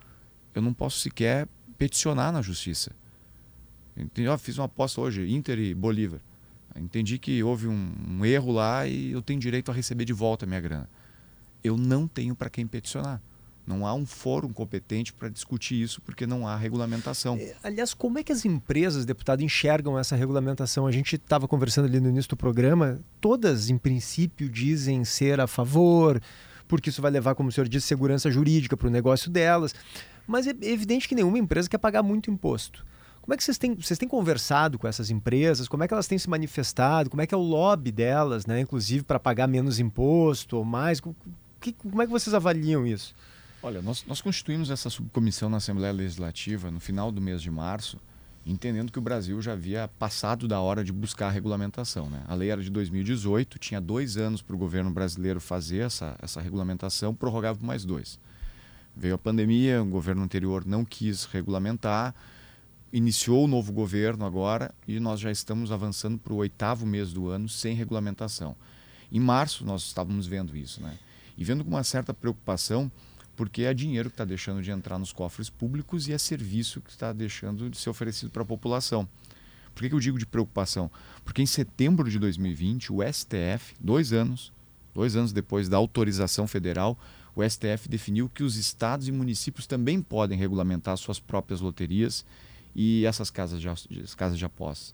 eu 0.54 0.62
não 0.62 0.72
posso 0.72 0.98
sequer 0.98 1.48
peticionar 1.76 2.32
na 2.32 2.42
justiça. 2.42 2.90
Entendi, 3.96 4.28
fiz 4.38 4.58
uma 4.58 4.66
aposta 4.66 5.00
hoje, 5.00 5.28
Inter 5.32 5.58
e 5.58 5.74
Bolívar. 5.74 6.20
Entendi 6.76 7.18
que 7.18 7.42
houve 7.42 7.66
um, 7.66 7.92
um 8.08 8.24
erro 8.24 8.52
lá 8.52 8.86
e 8.86 9.10
eu 9.10 9.20
tenho 9.20 9.40
direito 9.40 9.70
a 9.70 9.74
receber 9.74 10.04
de 10.04 10.12
volta 10.12 10.44
a 10.44 10.48
minha 10.48 10.60
grana. 10.60 10.88
Eu 11.62 11.76
não 11.76 12.06
tenho 12.06 12.34
para 12.34 12.50
quem 12.50 12.66
peticionar. 12.66 13.20
Não 13.68 13.86
há 13.86 13.92
um 13.92 14.06
fórum 14.06 14.50
competente 14.50 15.12
para 15.12 15.28
discutir 15.28 15.82
isso 15.82 16.00
porque 16.00 16.26
não 16.26 16.48
há 16.48 16.56
regulamentação. 16.56 17.36
É, 17.36 17.54
aliás, 17.62 17.92
como 17.92 18.18
é 18.18 18.22
que 18.22 18.32
as 18.32 18.46
empresas, 18.46 19.04
deputado, 19.04 19.42
enxergam 19.42 19.98
essa 19.98 20.16
regulamentação? 20.16 20.86
A 20.86 20.90
gente 20.90 21.16
estava 21.16 21.46
conversando 21.46 21.84
ali 21.84 22.00
no 22.00 22.08
início 22.08 22.30
do 22.30 22.36
programa, 22.36 22.98
todas, 23.20 23.68
em 23.68 23.76
princípio, 23.76 24.48
dizem 24.48 25.04
ser 25.04 25.38
a 25.38 25.46
favor, 25.46 26.18
porque 26.66 26.88
isso 26.88 27.02
vai 27.02 27.10
levar, 27.10 27.34
como 27.34 27.50
o 27.50 27.52
senhor 27.52 27.68
disse, 27.68 27.86
segurança 27.86 28.30
jurídica 28.30 28.74
para 28.74 28.88
o 28.88 28.90
negócio 28.90 29.30
delas. 29.30 29.74
Mas 30.26 30.46
é 30.46 30.54
evidente 30.62 31.06
que 31.06 31.14
nenhuma 31.14 31.38
empresa 31.38 31.68
quer 31.68 31.78
pagar 31.78 32.02
muito 32.02 32.30
imposto. 32.30 32.86
Como 33.20 33.34
é 33.34 33.36
que 33.36 33.44
vocês 33.44 33.58
têm, 33.58 33.74
vocês 33.74 33.98
têm 33.98 34.08
conversado 34.08 34.78
com 34.78 34.88
essas 34.88 35.10
empresas? 35.10 35.68
Como 35.68 35.84
é 35.84 35.86
que 35.88 35.92
elas 35.92 36.06
têm 36.06 36.16
se 36.16 36.30
manifestado? 36.30 37.10
Como 37.10 37.20
é 37.20 37.26
que 37.26 37.34
é 37.34 37.36
o 37.36 37.42
lobby 37.42 37.92
delas, 37.92 38.46
né? 38.46 38.60
inclusive 38.60 39.04
para 39.04 39.20
pagar 39.20 39.46
menos 39.46 39.78
imposto 39.78 40.56
ou 40.56 40.64
mais? 40.64 41.02
Que, 41.60 41.72
como 41.72 42.02
é 42.02 42.06
que 42.06 42.12
vocês 42.12 42.34
avaliam 42.34 42.86
isso? 42.86 43.14
Olha, 43.62 43.82
nós, 43.82 44.04
nós 44.06 44.20
constituímos 44.20 44.70
essa 44.70 44.88
subcomissão 44.88 45.48
na 45.48 45.56
Assembleia 45.56 45.92
Legislativa 45.92 46.70
no 46.70 46.78
final 46.78 47.10
do 47.10 47.20
mês 47.20 47.42
de 47.42 47.50
março, 47.50 47.98
entendendo 48.46 48.92
que 48.92 48.98
o 48.98 49.02
Brasil 49.02 49.42
já 49.42 49.52
havia 49.52 49.88
passado 49.98 50.46
da 50.46 50.60
hora 50.60 50.84
de 50.84 50.92
buscar 50.92 51.26
a 51.26 51.30
regulamentação. 51.30 52.08
Né? 52.08 52.22
A 52.28 52.34
lei 52.34 52.50
era 52.50 52.62
de 52.62 52.70
2018, 52.70 53.58
tinha 53.58 53.80
dois 53.80 54.16
anos 54.16 54.40
para 54.40 54.54
o 54.54 54.58
governo 54.58 54.90
brasileiro 54.90 55.40
fazer 55.40 55.78
essa, 55.78 56.16
essa 56.22 56.40
regulamentação, 56.40 57.14
prorrogava 57.14 57.58
por 57.58 57.66
mais 57.66 57.84
dois. 57.84 58.18
Veio 58.96 59.16
a 59.16 59.18
pandemia, 59.18 59.82
o 59.82 59.86
governo 59.86 60.22
anterior 60.22 60.64
não 60.64 60.84
quis 60.84 61.24
regulamentar, 61.24 62.14
iniciou 62.92 63.44
o 63.44 63.48
novo 63.48 63.72
governo 63.72 64.24
agora 64.24 64.72
e 64.86 64.98
nós 65.00 65.20
já 65.20 65.30
estamos 65.30 65.70
avançando 65.72 66.16
para 66.16 66.32
o 66.32 66.36
oitavo 66.36 66.86
mês 66.86 67.12
do 67.12 67.28
ano 67.28 67.48
sem 67.48 67.74
regulamentação. 67.74 68.56
Em 69.10 69.20
março 69.20 69.64
nós 69.64 69.82
estávamos 69.82 70.26
vendo 70.26 70.56
isso, 70.56 70.80
né? 70.80 70.96
E 71.38 71.44
vendo 71.44 71.64
com 71.64 71.70
uma 71.70 71.84
certa 71.84 72.12
preocupação, 72.12 72.90
porque 73.36 73.62
é 73.62 73.72
dinheiro 73.72 74.10
que 74.10 74.14
está 74.14 74.24
deixando 74.24 74.60
de 74.60 74.72
entrar 74.72 74.98
nos 74.98 75.12
cofres 75.12 75.48
públicos 75.48 76.08
e 76.08 76.12
é 76.12 76.18
serviço 76.18 76.80
que 76.80 76.90
está 76.90 77.12
deixando 77.12 77.70
de 77.70 77.78
ser 77.78 77.88
oferecido 77.88 78.30
para 78.30 78.42
a 78.42 78.44
população. 78.44 79.08
Por 79.72 79.82
que, 79.82 79.88
que 79.88 79.94
eu 79.94 80.00
digo 80.00 80.18
de 80.18 80.26
preocupação? 80.26 80.90
Porque 81.24 81.40
em 81.40 81.46
setembro 81.46 82.10
de 82.10 82.18
2020, 82.18 82.92
o 82.92 82.98
STF, 83.00 83.76
dois 83.80 84.12
anos, 84.12 84.52
dois 84.92 85.14
anos 85.14 85.32
depois 85.32 85.68
da 85.68 85.76
autorização 85.76 86.48
federal, 86.48 86.98
o 87.36 87.48
STF 87.48 87.88
definiu 87.88 88.28
que 88.28 88.42
os 88.42 88.56
estados 88.56 89.06
e 89.06 89.12
municípios 89.12 89.68
também 89.68 90.02
podem 90.02 90.36
regulamentar 90.36 90.96
suas 90.96 91.20
próprias 91.20 91.60
loterias 91.60 92.26
e 92.74 93.06
essas 93.06 93.30
casas 93.30 93.60
de, 93.60 93.68
casas 94.16 94.36
de 94.36 94.44
apostas. 94.44 94.92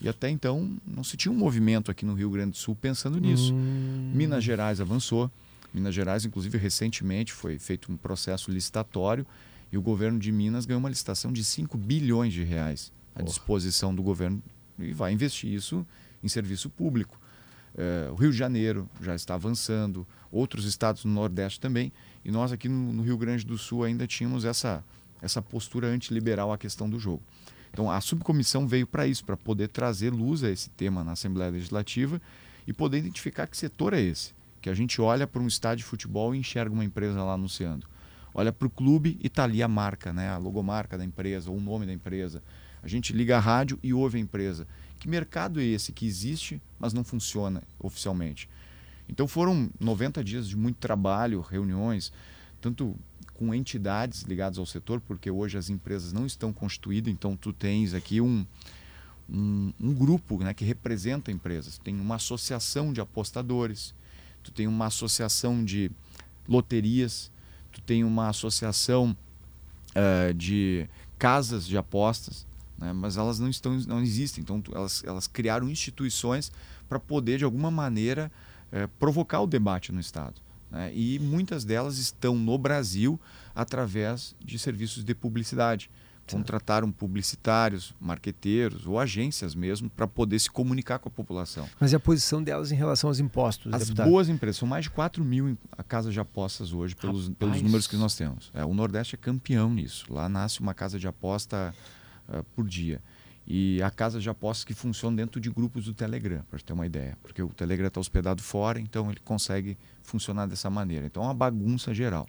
E 0.00 0.08
até 0.08 0.30
então 0.30 0.76
não 0.86 1.02
se 1.02 1.16
tinha 1.16 1.32
um 1.32 1.36
movimento 1.36 1.90
aqui 1.90 2.06
no 2.06 2.14
Rio 2.14 2.30
Grande 2.30 2.52
do 2.52 2.56
Sul 2.56 2.76
pensando 2.76 3.18
nisso. 3.18 3.52
Hum. 3.52 4.12
Minas 4.14 4.44
Gerais 4.44 4.80
avançou. 4.80 5.28
Minas 5.74 5.94
Gerais, 5.94 6.24
inclusive, 6.24 6.56
recentemente 6.56 7.32
foi 7.32 7.58
feito 7.58 7.90
um 7.90 7.96
processo 7.96 8.50
licitatório 8.50 9.26
e 9.72 9.76
o 9.76 9.82
governo 9.82 10.18
de 10.20 10.30
Minas 10.30 10.64
ganhou 10.64 10.78
uma 10.78 10.88
licitação 10.88 11.32
de 11.32 11.44
5 11.44 11.76
bilhões 11.76 12.32
de 12.32 12.44
reais 12.44 12.92
à 13.14 13.22
disposição 13.22 13.92
do 13.92 14.02
governo 14.02 14.40
e 14.78 14.92
vai 14.92 15.12
investir 15.12 15.52
isso 15.52 15.84
em 16.22 16.28
serviço 16.28 16.70
público. 16.70 17.20
Uh, 17.74 18.12
o 18.12 18.14
Rio 18.14 18.30
de 18.30 18.36
Janeiro 18.36 18.88
já 19.00 19.16
está 19.16 19.34
avançando, 19.34 20.06
outros 20.30 20.64
estados 20.64 21.04
no 21.04 21.12
Nordeste 21.12 21.58
também, 21.58 21.92
e 22.24 22.30
nós 22.30 22.52
aqui 22.52 22.68
no, 22.68 22.92
no 22.92 23.02
Rio 23.02 23.18
Grande 23.18 23.44
do 23.44 23.58
Sul 23.58 23.82
ainda 23.82 24.06
tínhamos 24.06 24.44
essa, 24.44 24.84
essa 25.20 25.42
postura 25.42 25.88
antiliberal 25.88 26.52
à 26.52 26.58
questão 26.58 26.88
do 26.88 27.00
jogo. 27.00 27.22
Então 27.72 27.90
a 27.90 28.00
subcomissão 28.00 28.68
veio 28.68 28.86
para 28.86 29.08
isso, 29.08 29.24
para 29.24 29.36
poder 29.36 29.68
trazer 29.68 30.10
luz 30.10 30.44
a 30.44 30.50
esse 30.50 30.70
tema 30.70 31.02
na 31.02 31.12
Assembleia 31.12 31.50
Legislativa 31.50 32.22
e 32.64 32.72
poder 32.72 32.98
identificar 32.98 33.48
que 33.48 33.56
setor 33.56 33.92
é 33.92 34.00
esse. 34.00 34.32
Que 34.64 34.70
a 34.70 34.74
gente 34.74 34.98
olha 34.98 35.26
para 35.26 35.42
um 35.42 35.46
estádio 35.46 35.84
de 35.84 35.84
futebol 35.84 36.34
e 36.34 36.38
enxerga 36.38 36.72
uma 36.72 36.86
empresa 36.86 37.22
lá 37.22 37.34
anunciando. 37.34 37.86
Olha 38.32 38.50
para 38.50 38.66
o 38.66 38.70
clube 38.70 39.18
e 39.22 39.26
está 39.26 39.44
ali 39.44 39.62
a 39.62 39.68
marca, 39.68 40.10
né? 40.10 40.30
a 40.30 40.38
logomarca 40.38 40.96
da 40.96 41.04
empresa, 41.04 41.50
ou 41.50 41.58
o 41.58 41.60
nome 41.60 41.84
da 41.84 41.92
empresa. 41.92 42.42
A 42.82 42.88
gente 42.88 43.12
liga 43.12 43.36
a 43.36 43.40
rádio 43.40 43.78
e 43.82 43.92
ouve 43.92 44.16
a 44.16 44.20
empresa. 44.22 44.66
Que 44.98 45.06
mercado 45.06 45.60
é 45.60 45.64
esse 45.64 45.92
que 45.92 46.06
existe, 46.06 46.62
mas 46.78 46.94
não 46.94 47.04
funciona 47.04 47.62
oficialmente? 47.78 48.48
Então 49.06 49.28
foram 49.28 49.68
90 49.78 50.24
dias 50.24 50.48
de 50.48 50.56
muito 50.56 50.76
trabalho, 50.76 51.42
reuniões, 51.42 52.10
tanto 52.58 52.96
com 53.34 53.54
entidades 53.54 54.22
ligadas 54.22 54.58
ao 54.58 54.64
setor, 54.64 54.98
porque 54.98 55.30
hoje 55.30 55.58
as 55.58 55.68
empresas 55.68 56.10
não 56.10 56.24
estão 56.24 56.54
constituídas, 56.54 57.12
então 57.12 57.36
tu 57.36 57.52
tens 57.52 57.92
aqui 57.92 58.18
um, 58.18 58.46
um, 59.28 59.74
um 59.78 59.92
grupo 59.92 60.42
né, 60.42 60.54
que 60.54 60.64
representa 60.64 61.30
empresas. 61.30 61.76
Tem 61.76 62.00
uma 62.00 62.14
associação 62.14 62.94
de 62.94 63.02
apostadores, 63.02 63.94
tu 64.44 64.52
tem 64.52 64.68
uma 64.68 64.86
associação 64.86 65.64
de 65.64 65.90
loterias, 66.46 67.32
tu 67.72 67.80
tem 67.80 68.04
uma 68.04 68.28
associação 68.28 69.16
uh, 69.90 70.32
de 70.34 70.88
casas 71.18 71.66
de 71.66 71.76
apostas, 71.76 72.46
né, 72.78 72.92
mas 72.92 73.16
elas 73.16 73.40
não 73.40 73.48
estão, 73.48 73.72
não 73.88 74.02
existem. 74.02 74.42
Então 74.42 74.60
tu, 74.60 74.74
elas, 74.74 75.02
elas 75.04 75.26
criaram 75.26 75.68
instituições 75.68 76.52
para 76.88 77.00
poder 77.00 77.38
de 77.38 77.44
alguma 77.44 77.70
maneira 77.70 78.30
uh, 78.70 78.86
provocar 78.98 79.40
o 79.40 79.46
debate 79.46 79.90
no 79.90 79.98
estado. 79.98 80.40
Né? 80.70 80.92
E 80.94 81.18
muitas 81.18 81.64
delas 81.64 81.98
estão 81.98 82.36
no 82.36 82.58
Brasil 82.58 83.18
através 83.54 84.36
de 84.44 84.58
serviços 84.58 85.02
de 85.02 85.14
publicidade. 85.14 85.90
Contrataram 86.30 86.90
publicitários, 86.90 87.94
marqueteiros 88.00 88.86
ou 88.86 88.98
agências 88.98 89.54
mesmo 89.54 89.90
para 89.90 90.06
poder 90.06 90.38
se 90.38 90.50
comunicar 90.50 90.98
com 90.98 91.08
a 91.08 91.12
população. 91.12 91.68
Mas 91.78 91.92
e 91.92 91.96
a 91.96 92.00
posição 92.00 92.42
delas 92.42 92.72
em 92.72 92.74
relação 92.74 93.08
aos 93.08 93.20
impostos? 93.20 93.72
As 93.72 93.82
deputado? 93.82 94.08
boas 94.08 94.28
empresas, 94.28 94.56
são 94.56 94.68
mais 94.68 94.84
de 94.84 94.90
4 94.90 95.24
mil 95.24 95.56
casas 95.86 96.12
de 96.12 96.20
apostas 96.20 96.72
hoje, 96.72 96.94
pelos, 96.94 97.28
pelos 97.30 97.60
números 97.60 97.86
que 97.86 97.96
nós 97.96 98.14
temos. 98.14 98.50
É, 98.54 98.64
o 98.64 98.72
Nordeste 98.72 99.14
é 99.14 99.18
campeão 99.18 99.72
nisso. 99.72 100.06
Lá 100.12 100.28
nasce 100.28 100.60
uma 100.60 100.72
casa 100.72 100.98
de 100.98 101.06
aposta 101.06 101.74
uh, 102.28 102.42
por 102.54 102.66
dia 102.66 103.00
e 103.46 103.82
a 103.82 103.90
casa 103.90 104.20
de 104.20 104.28
apostas 104.28 104.64
que 104.64 104.74
funciona 104.74 105.16
dentro 105.16 105.40
de 105.40 105.50
grupos 105.50 105.84
do 105.84 105.94
Telegram, 105.94 106.42
para 106.50 106.58
ter 106.58 106.72
uma 106.72 106.86
ideia. 106.86 107.18
Porque 107.22 107.42
o 107.42 107.48
Telegram 107.48 107.88
está 107.88 108.00
hospedado 108.00 108.42
fora, 108.42 108.80
então 108.80 109.10
ele 109.10 109.20
consegue 109.22 109.76
funcionar 110.02 110.46
dessa 110.46 110.70
maneira. 110.70 111.06
Então 111.06 111.22
é 111.22 111.26
uma 111.26 111.34
bagunça 111.34 111.92
geral. 111.92 112.26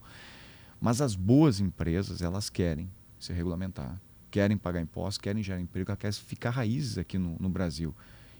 Mas 0.80 1.00
as 1.00 1.16
boas 1.16 1.60
empresas, 1.60 2.22
elas 2.22 2.50
querem 2.50 2.90
se 3.26 3.34
regulamentar, 3.34 4.00
querem 4.32 4.58
pagar 4.58 4.82
impostos, 4.82 5.18
querem 5.18 5.42
gerar 5.44 5.60
emprego, 5.60 5.96
querem 5.96 6.14
ficar 6.14 6.52
raízes 6.52 6.98
aqui 6.98 7.18
no, 7.18 7.36
no 7.40 7.50
Brasil. 7.50 7.94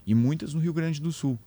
E 0.06 0.14
muitas 0.14 0.54
no 0.54 0.60
Rio 0.60 0.72
Grande 0.72 1.00
do 1.00 1.12
Sul. 1.12 1.38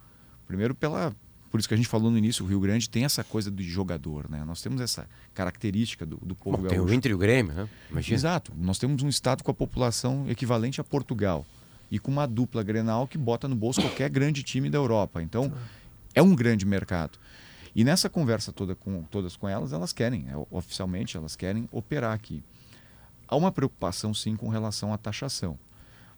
Primeiro 0.47 0.75
pela 0.75 1.15
por 1.49 1.59
isso 1.59 1.67
que 1.67 1.73
a 1.73 1.77
gente 1.77 1.89
falou 1.89 2.11
no 2.11 2.17
início, 2.17 2.45
o 2.45 2.47
Rio 2.47 2.59
Grande 2.59 2.87
tem 2.87 3.05
essa 3.05 3.23
coisa 3.23 3.49
do 3.49 3.63
jogador, 3.63 4.29
né? 4.29 4.43
Nós 4.45 4.61
temos 4.61 4.79
essa 4.81 5.07
característica 5.33 6.05
do, 6.05 6.17
do 6.17 6.35
povo 6.35 6.57
Bom, 6.57 6.63
gaúcho. 6.63 6.75
Tem 6.75 6.79
o 6.79 6.93
Inter 6.93 7.11
e 7.11 7.15
o 7.15 7.17
Grêmio, 7.17 7.53
né? 7.53 7.69
Imagina. 7.89 8.15
Exato. 8.15 8.53
Nós 8.55 8.77
temos 8.77 9.01
um 9.01 9.09
estado 9.09 9.43
com 9.43 9.49
a 9.49 9.53
população 9.53 10.29
equivalente 10.29 10.79
a 10.79 10.83
Portugal. 10.83 11.45
e 11.91 11.97
com 11.97 12.11
uma 12.11 12.27
dupla 12.27 12.61
Grenal 12.61 13.07
que 13.07 13.17
bota 13.17 13.47
no 13.47 13.55
bolso 13.55 13.81
qualquer 13.81 14.09
grande 14.11 14.43
time 14.43 14.69
da 14.69 14.77
Europa. 14.77 15.23
Então, 15.23 15.51
é 16.13 16.21
um 16.21 16.35
grande 16.35 16.65
mercado. 16.65 17.17
E 17.75 17.83
nessa 17.83 18.09
conversa 18.09 18.51
toda 18.51 18.75
com 18.75 19.03
todas 19.03 19.35
com 19.35 19.47
elas, 19.47 19.73
elas 19.73 19.91
querem, 19.91 20.27
é, 20.29 20.33
oficialmente, 20.51 21.17
elas 21.17 21.35
querem 21.35 21.67
operar 21.71 22.13
aqui. 22.13 22.43
Há 23.29 23.35
uma 23.35 23.51
preocupação, 23.51 24.11
sim, 24.11 24.35
com 24.35 24.49
relação 24.49 24.91
à 24.91 24.97
taxação, 24.97 25.59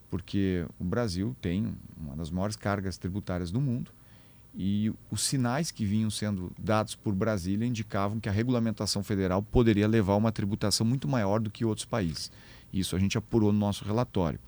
porque 0.10 0.66
o 0.80 0.84
Brasil 0.86 1.36
tem 1.42 1.76
uma 1.98 2.16
das 2.16 2.30
maiores 2.32 2.56
cargas 2.56 2.98
tributárias 2.98 3.52
do 3.52 3.60
mundo 3.60 3.92
e 4.56 4.94
os 5.10 5.22
sinais 5.22 5.72
que 5.72 5.86
vinham 5.86 6.10
sendo 6.10 6.54
dados 6.58 6.96
por 6.96 7.14
Brasília 7.14 7.68
indicavam 7.68 8.18
que 8.18 8.30
a 8.30 8.32
regulamentação 8.32 9.04
federal 9.04 9.44
poderia 9.44 9.90
levar 9.90 10.14
a 10.14 10.16
uma 10.18 10.32
tributação 10.32 10.86
muito 10.86 11.06
maior 11.06 11.42
do 11.42 11.50
que 11.50 11.66
outros 11.66 11.86
países. 11.86 12.32
Isso 12.72 12.96
a 12.96 13.00
gente 13.00 13.18
apurou 13.18 13.52
no 13.52 13.60
nosso 13.60 13.84
relatório. 13.84 14.40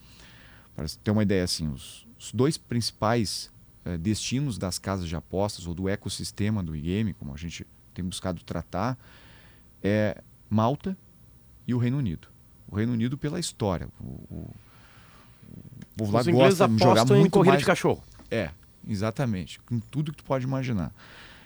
Para 0.74 0.86
ter 1.04 1.12
uma 1.12 1.24
ideia, 1.24 1.44
assim, 1.44 1.68
os, 1.68 2.08
os 2.18 2.32
dois 2.32 2.58
principais 2.58 3.52
eh, 3.84 3.98
destinos 3.98 4.58
das 4.58 4.80
casas 4.80 5.10
de 5.10 5.16
apostas 5.16 5.68
ou 5.68 5.74
do 5.74 5.90
ecossistema 5.90 6.64
do 6.64 6.76
e-game, 6.76 7.14
como 7.14 7.34
a 7.34 7.38
gente 7.38 7.68
tem 7.94 8.04
buscado 8.04 8.42
tratar, 8.44 8.98
é 9.82 10.22
Malta 10.50 10.98
e 11.68 11.74
o 11.74 11.78
Reino 11.78 11.98
Unido. 11.98 12.28
O 12.74 12.76
Reino 12.76 12.94
Unido 12.94 13.16
pela 13.16 13.40
história. 13.40 13.88
O, 14.02 14.04
o, 14.04 14.38
o 14.40 15.96
povo 15.96 16.12
lá 16.12 16.22
Os 16.22 16.28
ingleses 16.28 16.58
gosta 16.58 16.74
de 16.74 16.80
jogar 16.80 16.92
apostam 16.94 17.18
em 17.18 17.20
muito 17.20 17.32
corrida 17.32 17.52
mais... 17.52 17.62
de 17.62 17.68
cachorro. 17.68 18.04
É, 18.32 18.50
exatamente. 18.88 19.60
Com 19.60 19.80
tudo 19.80 20.12
que 20.12 20.18
tu 20.18 20.24
pode 20.24 20.44
imaginar. 20.44 20.92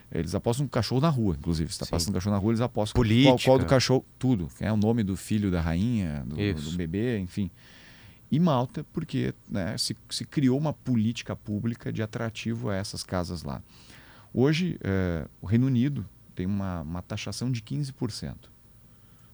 Eles 0.10 0.34
apostam 0.34 0.64
no 0.64 0.70
cachorro 0.70 1.02
na 1.02 1.10
rua, 1.10 1.36
inclusive. 1.38 1.68
Se 1.68 1.74
está 1.74 1.86
Sim. 1.86 1.92
passando 1.92 2.14
cachorro 2.14 2.34
na 2.34 2.40
rua, 2.40 2.52
eles 2.52 2.62
apostam 2.62 2.98
Política. 2.98 3.30
qual, 3.30 3.40
qual 3.40 3.60
do 3.60 3.66
cachorro, 3.66 4.06
tudo. 4.18 4.50
É 4.58 4.72
o 4.72 4.78
nome 4.78 5.04
do 5.04 5.18
filho 5.18 5.52
da 5.52 5.60
rainha, 5.60 6.24
do, 6.26 6.38
do 6.38 6.78
bebê, 6.78 7.20
enfim. 7.20 7.52
E 8.32 8.40
Malta, 8.40 8.86
porque 8.94 9.34
né, 9.50 9.78
se, 9.78 9.98
se 10.10 10.24
criou 10.24 10.58
uma 10.58 10.72
política 10.72 11.36
pública 11.36 11.92
de 11.92 12.02
atrativo 12.02 12.70
a 12.70 12.76
essas 12.76 13.04
casas 13.04 13.44
lá. 13.44 13.62
Hoje, 14.34 14.80
eh, 14.82 15.28
o 15.42 15.46
Reino 15.46 15.68
Unido 15.68 16.06
tem 16.34 16.46
uma, 16.46 16.84
uma 16.84 17.02
taxação 17.02 17.52
de 17.52 17.62
15%. 17.62 18.34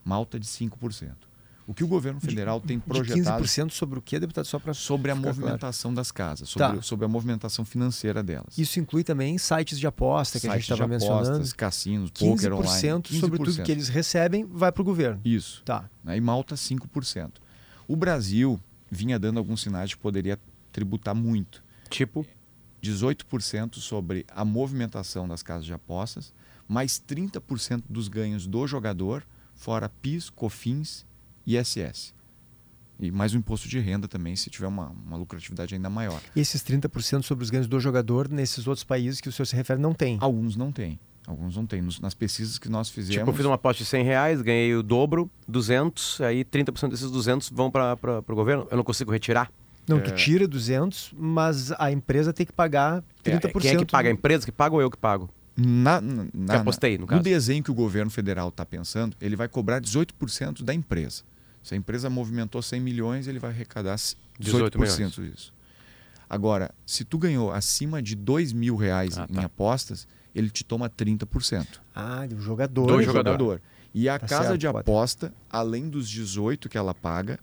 Malta 0.04 0.40
de 0.40 0.48
5%. 0.48 1.33
O 1.66 1.74
que 1.74 1.84
o 1.84 1.88
governo 1.88 2.20
federal 2.20 2.60
tem 2.60 2.78
De 2.78 2.84
projetado 2.86 3.44
15% 3.44 3.72
sobre 3.72 3.98
o 3.98 4.02
que, 4.02 4.20
deputado? 4.20 4.46
Só 4.46 4.60
para 4.60 4.74
sobre 4.74 5.12
a 5.12 5.16
ficar 5.16 5.24
claro. 5.30 5.40
movimentação 5.40 5.94
das 5.94 6.12
casas, 6.12 6.50
sobre, 6.50 6.78
Tá. 6.78 6.82
sobre 6.82 7.06
a 7.06 7.08
movimentação 7.08 7.64
financeira 7.64 8.22
delas. 8.22 8.58
Isso 8.58 8.80
inclui 8.80 9.04
também 9.04 9.38
sites 9.38 9.80
de 9.80 9.88
aposta 9.88 10.40
que 10.40 10.48
a 10.48 10.52
gente 10.52 10.64
Sites 10.64 10.68
de 10.68 10.74
estava 10.74 10.90
mencionando. 10.90 11.28
apostas, 11.30 11.54
cassinos, 11.54 12.12
poker 12.12 12.52
online. 12.54 12.68
15% 13.04 13.20
sobre 13.20 13.38
tudo 13.38 13.64
que 13.64 13.72
eles 13.72 13.88
recebem 13.88 14.46
vai 14.46 14.72
para 14.72 14.82
o 14.82 14.86
governo. 14.86 15.22
Isso. 15.24 15.62
Tá. 15.64 15.90
Né? 16.04 16.18
E 16.18 16.22
Malta 16.22 16.56
5%. 16.56 17.32
O 17.88 17.96
Brasil 17.96 18.60
vinha 18.92 19.18
dando 19.18 19.38
alguns 19.38 19.62
sinais 19.62 19.90
de 19.92 19.96
que 19.96 20.02
poderia 20.02 20.38
tributar 20.72 21.16
muito. 21.16 21.64
Tipo, 21.90 22.26
18% 22.82 23.76
sobre 23.80 24.26
a 24.36 24.44
movimentação 24.44 25.28
das 25.28 25.42
casas 25.42 25.66
de 25.66 25.74
apostas, 25.74 26.34
mais 26.68 27.00
30% 27.00 27.84
dos 27.90 28.08
ganhos 28.08 28.46
do 28.48 28.68
jogador, 28.68 29.24
fora 29.56 29.88
PIS, 29.88 30.30
COFINS 30.30 31.06
ISS. 31.46 32.14
E 33.00 33.12
mais 33.12 33.34
o 33.34 33.38
imposto 33.38 33.68
de 33.68 33.80
renda 33.80 34.08
também, 34.08 34.36
se 34.36 34.50
tiver 34.50 34.68
uma, 34.68 34.90
uma 35.06 35.18
lucratividade 35.18 35.74
ainda 35.76 35.90
maior. 35.90 36.22
E 36.36 36.40
esses 36.40 36.62
30% 36.64 37.24
sobre 37.24 37.44
os 37.44 37.50
ganhos 37.50 37.68
do 37.68 37.80
jogador 37.80 38.30
nesses 38.30 38.66
outros 38.68 38.84
países 38.84 39.20
que 39.20 39.28
o 39.28 39.32
senhor 39.32 39.46
se 39.46 39.56
refere 39.56 39.80
não 39.82 39.94
tem. 39.94 40.18
Alguns 40.22 40.56
não 40.56 40.72
têm. 40.72 41.00
Alguns 41.26 41.56
não 41.58 41.66
têm. 41.66 41.82
Nos- 41.82 42.00
nas 42.00 42.14
pesquisas 42.14 42.58
que 42.60 42.70
nós 42.70 42.90
fizemos. 42.90 43.16
tipo, 43.18 43.30
eu 43.30 43.34
fiz 43.34 43.46
uma 43.46 43.56
aposta 43.56 43.84
de 43.84 43.90
100 43.90 44.04
reais, 44.04 44.42
ganhei 44.42 44.74
o 44.76 44.84
dobro, 44.84 45.30
200, 45.48 46.22
aí 46.22 46.46
30% 46.46 46.90
desses 46.92 47.10
200 47.10 47.50
vão 47.50 47.72
para 47.72 47.98
o 48.28 48.36
governo. 48.36 48.68
Eu 48.70 48.78
não 48.78 48.84
consigo 48.84 49.12
retirar. 49.12 49.52
Não, 49.88 50.00
tu 50.00 50.12
tira 50.16 50.48
200, 50.48 51.14
mas 51.18 51.72
a 51.74 51.92
empresa 51.92 52.32
tem 52.32 52.46
que 52.46 52.54
pagar 52.54 53.04
30%. 53.24 53.46
É, 53.58 53.60
quem 53.60 53.72
é 53.72 53.76
que 53.78 53.86
paga? 53.86 54.08
A 54.08 54.12
empresa 54.14 54.46
que 54.46 54.52
paga 54.52 54.76
ou 54.76 54.82
eu 54.82 54.90
que 54.90 54.98
pago? 54.98 55.30
Na, 55.58 56.00
na, 56.00 56.26
na- 56.34 56.56
apostei, 56.62 56.96
no 56.98 57.02
no 57.02 57.08
caso. 57.08 57.22
desenho 57.22 57.62
que 57.62 57.70
o 57.70 57.74
governo 57.74 58.10
federal 58.10 58.48
está 58.50 58.66
pensando, 58.66 59.16
ele 59.20 59.36
vai 59.36 59.48
cobrar 59.50 59.82
18% 59.82 60.64
da 60.64 60.74
empresa. 60.74 61.24
Se 61.64 61.74
a 61.74 61.78
empresa 61.78 62.10
movimentou 62.10 62.62
100 62.62 62.80
milhões, 62.82 63.28
ele 63.28 63.40
vai 63.40 63.50
arrecadar 63.52 63.96
18 64.40 64.78
18% 64.78 65.32
disso. 65.32 65.54
Agora, 66.30 66.74
se 66.86 67.04
tu 67.06 67.18
ganhou 67.18 67.52
acima 67.52 68.02
de 68.02 68.16
2 68.16 68.54
mil 68.54 68.76
reais 68.76 69.18
Ah, 69.18 69.28
em 69.30 69.34
tá. 69.36 69.46
apostas, 69.46 70.08
ele 70.36 70.50
te 70.50 70.64
toma 70.64 70.90
30%. 70.90 71.80
Ah, 71.96 72.26
do 72.28 72.40
jogador. 72.42 72.88
Do 72.88 72.98
do 72.98 73.04
jogador. 73.04 73.32
jogador. 73.32 73.62
E 73.94 74.10
a 74.10 74.18
Tá 74.20 74.28
casa 74.28 74.44
certo, 74.50 74.58
de 74.58 74.68
aposta, 74.68 75.34
além 75.50 75.90
dos 75.90 76.10
18 76.10 76.68
que 76.68 76.78
ela 76.78 76.94
paga 76.94 77.40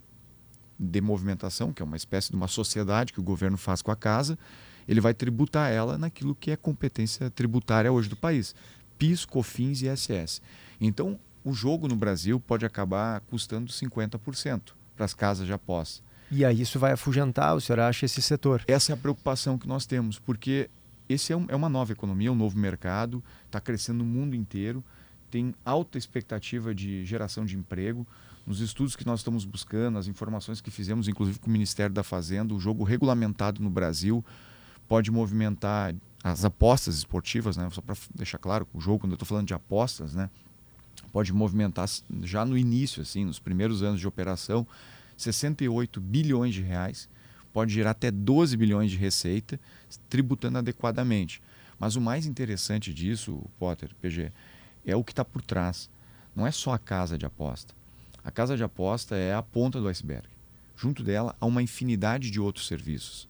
de 0.79 1.01
movimentação, 1.01 1.73
que 1.73 1.81
é 1.83 1.85
uma 1.85 1.97
espécie 1.97 2.31
de 2.31 2.37
uma 2.37 2.49
sociedade 2.49 3.13
que 3.13 3.21
o 3.21 3.23
governo 3.23 3.57
faz 3.57 3.81
com 3.83 3.91
a 3.93 3.97
casa, 3.97 4.37
ele 4.89 5.01
vai 5.01 5.15
tributar 5.15 5.71
ela 5.71 5.97
naquilo 5.97 6.35
que 6.35 6.51
é 6.51 6.57
competência 6.57 7.31
tributária 7.31 7.93
hoje 7.93 8.09
do 8.09 8.17
país. 8.17 8.55
PIS, 8.99 9.25
COFINS 9.25 9.83
e 9.83 9.87
ISS. 9.89 10.43
Então, 10.81 11.19
o 11.44 11.53
jogo 11.53 11.88
no 11.88 11.96
Brasil 11.96 12.38
pode 12.40 12.64
acabar 12.66 13.20
custando 13.22 13.70
50% 13.72 14.72
para 14.96 15.05
as 15.05 15.14
casas 15.14 15.46
de 15.46 15.53
aposta. 15.53 16.03
E 16.31 16.44
aí 16.44 16.61
isso 16.61 16.79
vai 16.79 16.92
afugentar, 16.92 17.57
o 17.57 17.61
senhor 17.61 17.81
acha, 17.81 18.05
esse 18.07 18.22
setor? 18.22 18.62
Essa 18.68 18.92
é 18.92 18.94
a 18.94 18.96
preocupação 18.96 19.59
que 19.59 19.66
nós 19.66 19.85
temos, 19.87 20.18
porque 20.18 20.70
esse 21.09 21.33
é, 21.33 21.37
um- 21.37 21.46
é 21.48 21.57
uma 21.57 21.68
nova 21.68 21.90
economia, 21.92 22.31
um 22.31 22.37
novo 22.37 22.57
mercado, 22.57 23.22
está 23.46 23.61
crescendo 23.61 23.98
no 23.98 24.05
mundo 24.05 24.37
inteiro, 24.37 24.85
tem 25.31 25.55
alta 25.64 25.98
expectativa 25.98 26.74
de 26.74 27.05
geração 27.05 27.44
de 27.44 27.57
emprego. 27.57 28.07
Nos 28.46 28.61
estudos 28.61 28.94
que 28.96 29.07
nós 29.07 29.20
estamos 29.20 29.44
buscando, 29.44 29.98
as 29.98 30.07
informações 30.07 30.61
que 30.61 30.70
fizemos, 30.70 31.09
inclusive 31.09 31.38
com 31.38 31.48
o 31.48 31.53
Ministério 31.53 31.94
da 31.94 32.03
Fazenda, 32.03 32.55
o 32.55 32.61
jogo 32.61 32.85
regulamentado 32.85 33.62
no 33.62 33.70
Brasil 33.70 34.24
pode 34.88 35.11
movimentar 35.11 35.94
as 36.22 36.44
apostas 36.44 36.96
esportivas, 36.96 37.57
né? 37.57 37.68
só 37.70 37.81
para 37.81 37.96
deixar 38.14 38.38
claro, 38.38 38.66
o 38.72 38.81
jogo, 38.81 39.00
quando 39.00 39.12
eu 39.12 39.14
estou 39.16 39.26
falando 39.26 39.46
de 39.46 39.55
apostas, 39.55 40.14
né? 40.14 40.29
Pode 41.12 41.33
movimentar 41.33 41.88
já 42.23 42.44
no 42.44 42.57
início, 42.57 43.03
assim, 43.03 43.25
nos 43.25 43.38
primeiros 43.38 43.83
anos 43.83 44.01
de 44.01 44.07
operação, 44.07 44.66
68 45.16 46.01
bilhões 46.01 46.55
de 46.55 46.62
reais, 46.62 47.09
pode 47.53 47.73
gerar 47.73 47.90
até 47.90 48.11
12 48.11 48.57
bilhões 48.57 48.90
de 48.90 48.96
receita, 48.96 49.61
tributando 50.09 50.59
adequadamente. 50.59 51.42
Mas 51.79 51.96
o 51.96 52.01
mais 52.01 52.27
interessante 52.27 52.92
disso, 52.92 53.42
Potter, 53.59 53.90
PG, 54.01 54.33
é 54.85 54.94
o 54.96 55.05
que 55.05 55.12
está 55.12 55.25
por 55.25 55.42
trás. 55.42 55.90
Não 56.35 56.46
é 56.46 56.51
só 56.51 56.73
a 56.73 56.79
casa 56.79 57.18
de 57.18 57.27
aposta. 57.27 57.75
A 58.23 58.31
casa 58.31 58.57
de 58.57 58.62
aposta 58.62 59.16
é 59.16 59.35
a 59.35 59.42
ponta 59.42 59.81
do 59.81 59.88
iceberg. 59.88 60.29
Junto 60.77 61.03
dela 61.03 61.35
há 61.40 61.46
uma 61.46 61.62
infinidade 61.62 62.31
de 62.31 62.40
outros 62.40 62.66
serviços. 62.66 63.29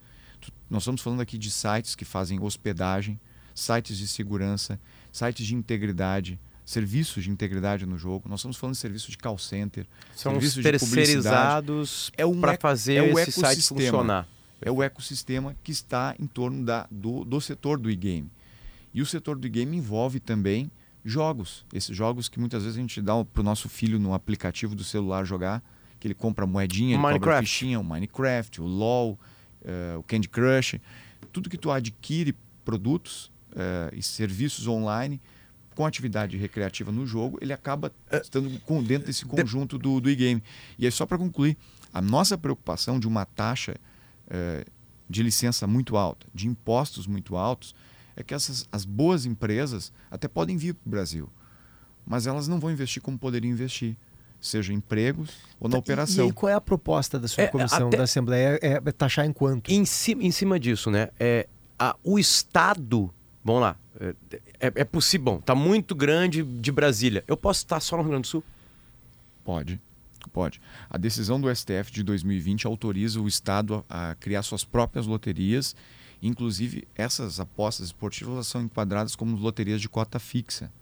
Nós 0.68 0.82
estamos 0.82 1.00
falando 1.00 1.20
aqui 1.20 1.38
de 1.38 1.50
sites 1.50 1.94
que 1.94 2.04
fazem 2.04 2.40
hospedagem, 2.40 3.18
sites 3.54 3.98
de 3.98 4.06
segurança, 4.06 4.80
sites 5.12 5.46
de 5.46 5.54
integridade, 5.54 6.38
serviços 6.70 7.24
de 7.24 7.30
integridade 7.30 7.84
no 7.84 7.98
jogo. 7.98 8.28
Nós 8.28 8.40
estamos 8.40 8.56
falando 8.56 8.74
de 8.74 8.80
serviço 8.80 9.10
de 9.10 9.18
call 9.18 9.36
center, 9.36 9.86
São 10.14 10.36
os 10.36 10.52
serviço 10.52 10.62
de 10.62 10.78
publicidade. 10.78 10.94
terceirizados 10.94 12.12
É 12.16 12.24
um 12.24 12.40
para 12.40 12.56
fazer 12.58 12.94
é 12.96 13.02
o 13.12 13.18
esse 13.18 13.32
site 13.32 13.62
funcionar. 13.62 14.28
é 14.60 14.70
o 14.70 14.82
ecossistema 14.82 15.56
que 15.64 15.72
está 15.72 16.14
em 16.18 16.26
torno 16.26 16.64
da, 16.64 16.86
do, 16.90 17.24
do 17.24 17.40
setor 17.40 17.78
do 17.78 17.90
e-game. 17.90 18.30
E 18.94 19.02
o 19.02 19.06
setor 19.06 19.36
do 19.36 19.46
e-game 19.46 19.76
envolve 19.76 20.20
também 20.20 20.70
jogos. 21.04 21.64
Esses 21.72 21.96
jogos 21.96 22.28
que 22.28 22.38
muitas 22.38 22.62
vezes 22.62 22.78
a 22.78 22.80
gente 22.80 23.02
dá 23.02 23.24
para 23.24 23.40
o 23.40 23.44
nosso 23.44 23.68
filho 23.68 23.98
no 23.98 24.14
aplicativo 24.14 24.74
do 24.74 24.84
celular 24.84 25.24
jogar, 25.24 25.62
que 25.98 26.06
ele 26.06 26.14
compra 26.14 26.46
moedinha, 26.46 26.94
ele 26.94 27.02
Minecraft. 27.02 27.48
fichinha, 27.48 27.80
o 27.80 27.84
Minecraft, 27.84 28.60
o 28.60 28.64
LoL, 28.64 29.18
eh, 29.64 29.96
o 29.98 30.02
Candy 30.04 30.28
Crush. 30.28 30.80
Tudo 31.32 31.50
que 31.50 31.58
tu 31.58 31.70
adquire 31.70 32.34
produtos 32.64 33.30
eh, 33.56 33.90
e 33.94 34.02
serviços 34.02 34.66
online 34.66 35.20
com 35.80 35.86
atividade 35.86 36.36
recreativa 36.36 36.92
no 36.92 37.06
jogo, 37.06 37.38
ele 37.40 37.54
acaba 37.54 37.90
estando 38.12 38.60
com, 38.66 38.82
dentro 38.82 39.06
desse 39.06 39.24
conjunto 39.24 39.78
do, 39.78 39.98
do 39.98 40.10
e-game. 40.10 40.42
E 40.78 40.84
aí, 40.84 40.92
só 40.92 41.06
para 41.06 41.16
concluir, 41.16 41.56
a 41.90 42.02
nossa 42.02 42.36
preocupação 42.36 43.00
de 43.00 43.08
uma 43.08 43.24
taxa 43.24 43.76
eh, 44.28 44.66
de 45.08 45.22
licença 45.22 45.66
muito 45.66 45.96
alta, 45.96 46.26
de 46.34 46.46
impostos 46.46 47.06
muito 47.06 47.34
altos, 47.34 47.74
é 48.14 48.22
que 48.22 48.34
essas, 48.34 48.68
as 48.70 48.84
boas 48.84 49.24
empresas 49.24 49.90
até 50.10 50.28
podem 50.28 50.58
vir 50.58 50.74
para 50.74 50.86
o 50.86 50.90
Brasil, 50.90 51.30
mas 52.04 52.26
elas 52.26 52.46
não 52.46 52.60
vão 52.60 52.70
investir 52.70 53.00
como 53.00 53.18
poderiam 53.18 53.50
investir, 53.50 53.96
seja 54.38 54.74
em 54.74 54.76
empregos 54.76 55.30
ou 55.58 55.66
na 55.66 55.76
e- 55.76 55.78
operação. 55.78 56.26
E, 56.26 56.28
aí, 56.28 56.32
qual 56.34 56.50
é 56.50 56.54
a 56.54 56.60
proposta 56.60 57.18
da 57.18 57.26
subcomissão 57.26 57.88
até- 57.88 57.96
da 57.96 58.02
Assembleia? 58.02 58.58
É, 58.60 58.72
é 58.84 58.92
taxar 58.92 59.24
em 59.24 59.32
quanto? 59.32 59.70
Em 59.72 59.86
cima, 59.86 60.24
em 60.24 60.30
cima 60.30 60.60
disso, 60.60 60.90
né? 60.90 61.08
É, 61.18 61.48
a- 61.78 61.96
o 62.04 62.18
Estado. 62.18 63.10
Vamos 63.42 63.62
lá. 63.62 63.76
É, 64.00 64.72
é, 64.76 64.84
possível. 64.84 65.24
Bom, 65.24 65.40
tá 65.40 65.54
muito 65.54 65.94
grande 65.94 66.42
de 66.42 66.72
Brasília. 66.72 67.22
Eu 67.28 67.36
posso 67.36 67.60
estar 67.60 67.78
só 67.80 67.96
no 67.96 68.02
Rio 68.02 68.12
Grande 68.12 68.22
do 68.22 68.28
Sul? 68.28 68.44
Pode, 69.44 69.78
pode. 70.32 70.58
A 70.88 70.96
decisão 70.96 71.38
do 71.38 71.54
STF 71.54 71.92
de 71.92 72.02
2020 72.02 72.66
autoriza 72.66 73.20
o 73.20 73.28
Estado 73.28 73.84
a, 73.88 74.12
a 74.12 74.14
criar 74.14 74.42
suas 74.42 74.64
próprias 74.64 75.06
loterias. 75.06 75.76
Inclusive, 76.22 76.88
essas 76.94 77.40
apostas 77.40 77.86
esportivas 77.86 78.46
são 78.46 78.62
enquadradas 78.62 79.14
como 79.14 79.36
loterias 79.36 79.80
de 79.82 79.88
cota 79.88 80.18
fixa, 80.18 80.72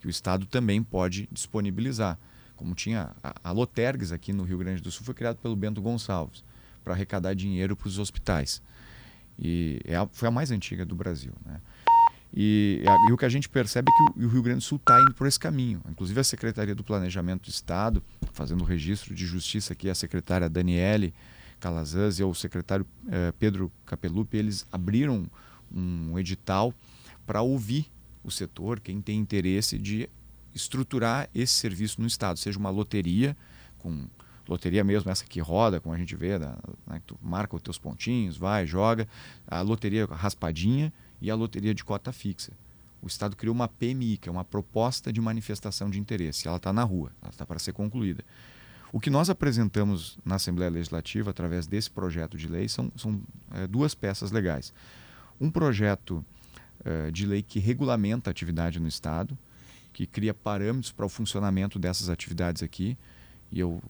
que 0.00 0.06
o 0.06 0.10
Estado 0.10 0.46
também 0.46 0.80
pode 0.80 1.28
disponibilizar. 1.32 2.18
Como 2.54 2.74
tinha 2.74 3.10
a, 3.22 3.34
a 3.42 3.52
Lotergues 3.52 4.12
aqui 4.12 4.32
no 4.32 4.44
Rio 4.44 4.58
Grande 4.58 4.80
do 4.80 4.90
Sul, 4.92 5.04
foi 5.04 5.14
criado 5.14 5.38
pelo 5.38 5.56
Bento 5.56 5.80
Gonçalves, 5.80 6.44
para 6.84 6.94
arrecadar 6.94 7.34
dinheiro 7.34 7.74
para 7.74 7.88
os 7.88 7.98
hospitais. 7.98 8.62
E 9.38 9.80
é 9.84 9.96
a, 9.96 10.06
foi 10.06 10.28
a 10.28 10.30
mais 10.30 10.50
antiga 10.50 10.84
do 10.84 10.94
Brasil. 10.94 11.32
Né? 11.44 11.60
E, 12.32 12.82
e, 13.08 13.12
o 13.12 13.16
que 13.16 13.24
a 13.24 13.28
gente 13.28 13.48
percebe 13.48 13.90
é 13.90 14.14
que 14.14 14.24
o, 14.24 14.28
Rio 14.28 14.42
Grande 14.42 14.58
do 14.58 14.64
Sul 14.64 14.76
está 14.76 15.00
indo 15.00 15.12
por 15.14 15.26
esse 15.26 15.38
caminho. 15.38 15.80
Inclusive 15.88 16.20
a 16.20 16.24
Secretaria 16.24 16.74
do 16.74 16.84
Planejamento 16.84 17.44
do 17.44 17.50
Estado, 17.50 18.02
fazendo 18.32 18.60
o 18.62 18.64
registro 18.64 19.14
de 19.14 19.26
justiça 19.26 19.72
aqui, 19.72 19.90
a 19.90 19.94
secretária 19.94 20.48
Daniele 20.48 21.12
Calazans 21.58 22.18
e 22.18 22.24
o 22.24 22.32
secretário 22.34 22.86
eh, 23.08 23.32
Pedro 23.38 23.70
Capelupi, 23.84 24.38
eles 24.38 24.66
abriram 24.72 25.30
um 25.70 26.18
edital 26.18 26.74
para 27.26 27.42
ouvir 27.42 27.86
o 28.24 28.30
setor, 28.30 28.80
quem 28.80 29.00
tem 29.00 29.18
interesse 29.18 29.78
de 29.78 30.08
estruturar 30.54 31.28
esse 31.34 31.52
serviço 31.52 32.00
no 32.00 32.06
Estado, 32.06 32.38
seja 32.38 32.58
uma 32.58 32.70
loteria, 32.70 33.36
com 33.78 34.08
loteria 34.48 34.82
mesmo, 34.82 35.10
essa 35.10 35.24
que 35.24 35.38
roda, 35.38 35.80
como 35.80 35.94
a 35.94 35.98
gente 35.98 36.16
vê, 36.16 36.38
né, 36.38 36.56
tu 37.06 37.16
marca 37.22 37.54
os 37.54 37.62
teus 37.62 37.78
pontinhos, 37.78 38.36
vai, 38.36 38.66
joga, 38.66 39.06
a 39.46 39.60
loteria 39.60 40.06
raspadinha 40.06 40.92
e 41.20 41.30
a 41.30 41.34
loteria 41.34 41.74
de 41.74 41.84
cota 41.84 42.12
fixa. 42.12 42.52
O 43.02 43.06
Estado 43.06 43.34
criou 43.34 43.54
uma 43.54 43.68
PMI, 43.68 44.18
que 44.18 44.28
é 44.28 44.32
uma 44.32 44.44
proposta 44.44 45.12
de 45.12 45.20
manifestação 45.20 45.88
de 45.88 45.98
interesse. 45.98 46.46
Ela 46.46 46.58
está 46.58 46.72
na 46.72 46.84
rua, 46.84 47.12
ela 47.22 47.30
está 47.30 47.46
para 47.46 47.58
ser 47.58 47.72
concluída. 47.72 48.24
O 48.92 48.98
que 48.98 49.08
nós 49.08 49.30
apresentamos 49.30 50.18
na 50.24 50.34
Assembleia 50.34 50.70
Legislativa, 50.70 51.30
através 51.30 51.66
desse 51.66 51.90
projeto 51.90 52.36
de 52.36 52.48
lei, 52.48 52.68
são, 52.68 52.90
são 52.96 53.22
é, 53.52 53.66
duas 53.66 53.94
peças 53.94 54.32
legais. 54.32 54.72
Um 55.40 55.50
projeto 55.50 56.24
é, 56.84 57.10
de 57.10 57.24
lei 57.24 57.42
que 57.42 57.58
regulamenta 57.58 58.28
a 58.28 58.32
atividade 58.32 58.80
no 58.80 58.88
Estado, 58.88 59.38
que 59.92 60.06
cria 60.06 60.34
parâmetros 60.34 60.92
para 60.92 61.06
o 61.06 61.08
funcionamento 61.08 61.78
dessas 61.78 62.08
atividades 62.08 62.62
aqui. 62.62 62.98
E 63.50 63.60
eu, 63.60 63.80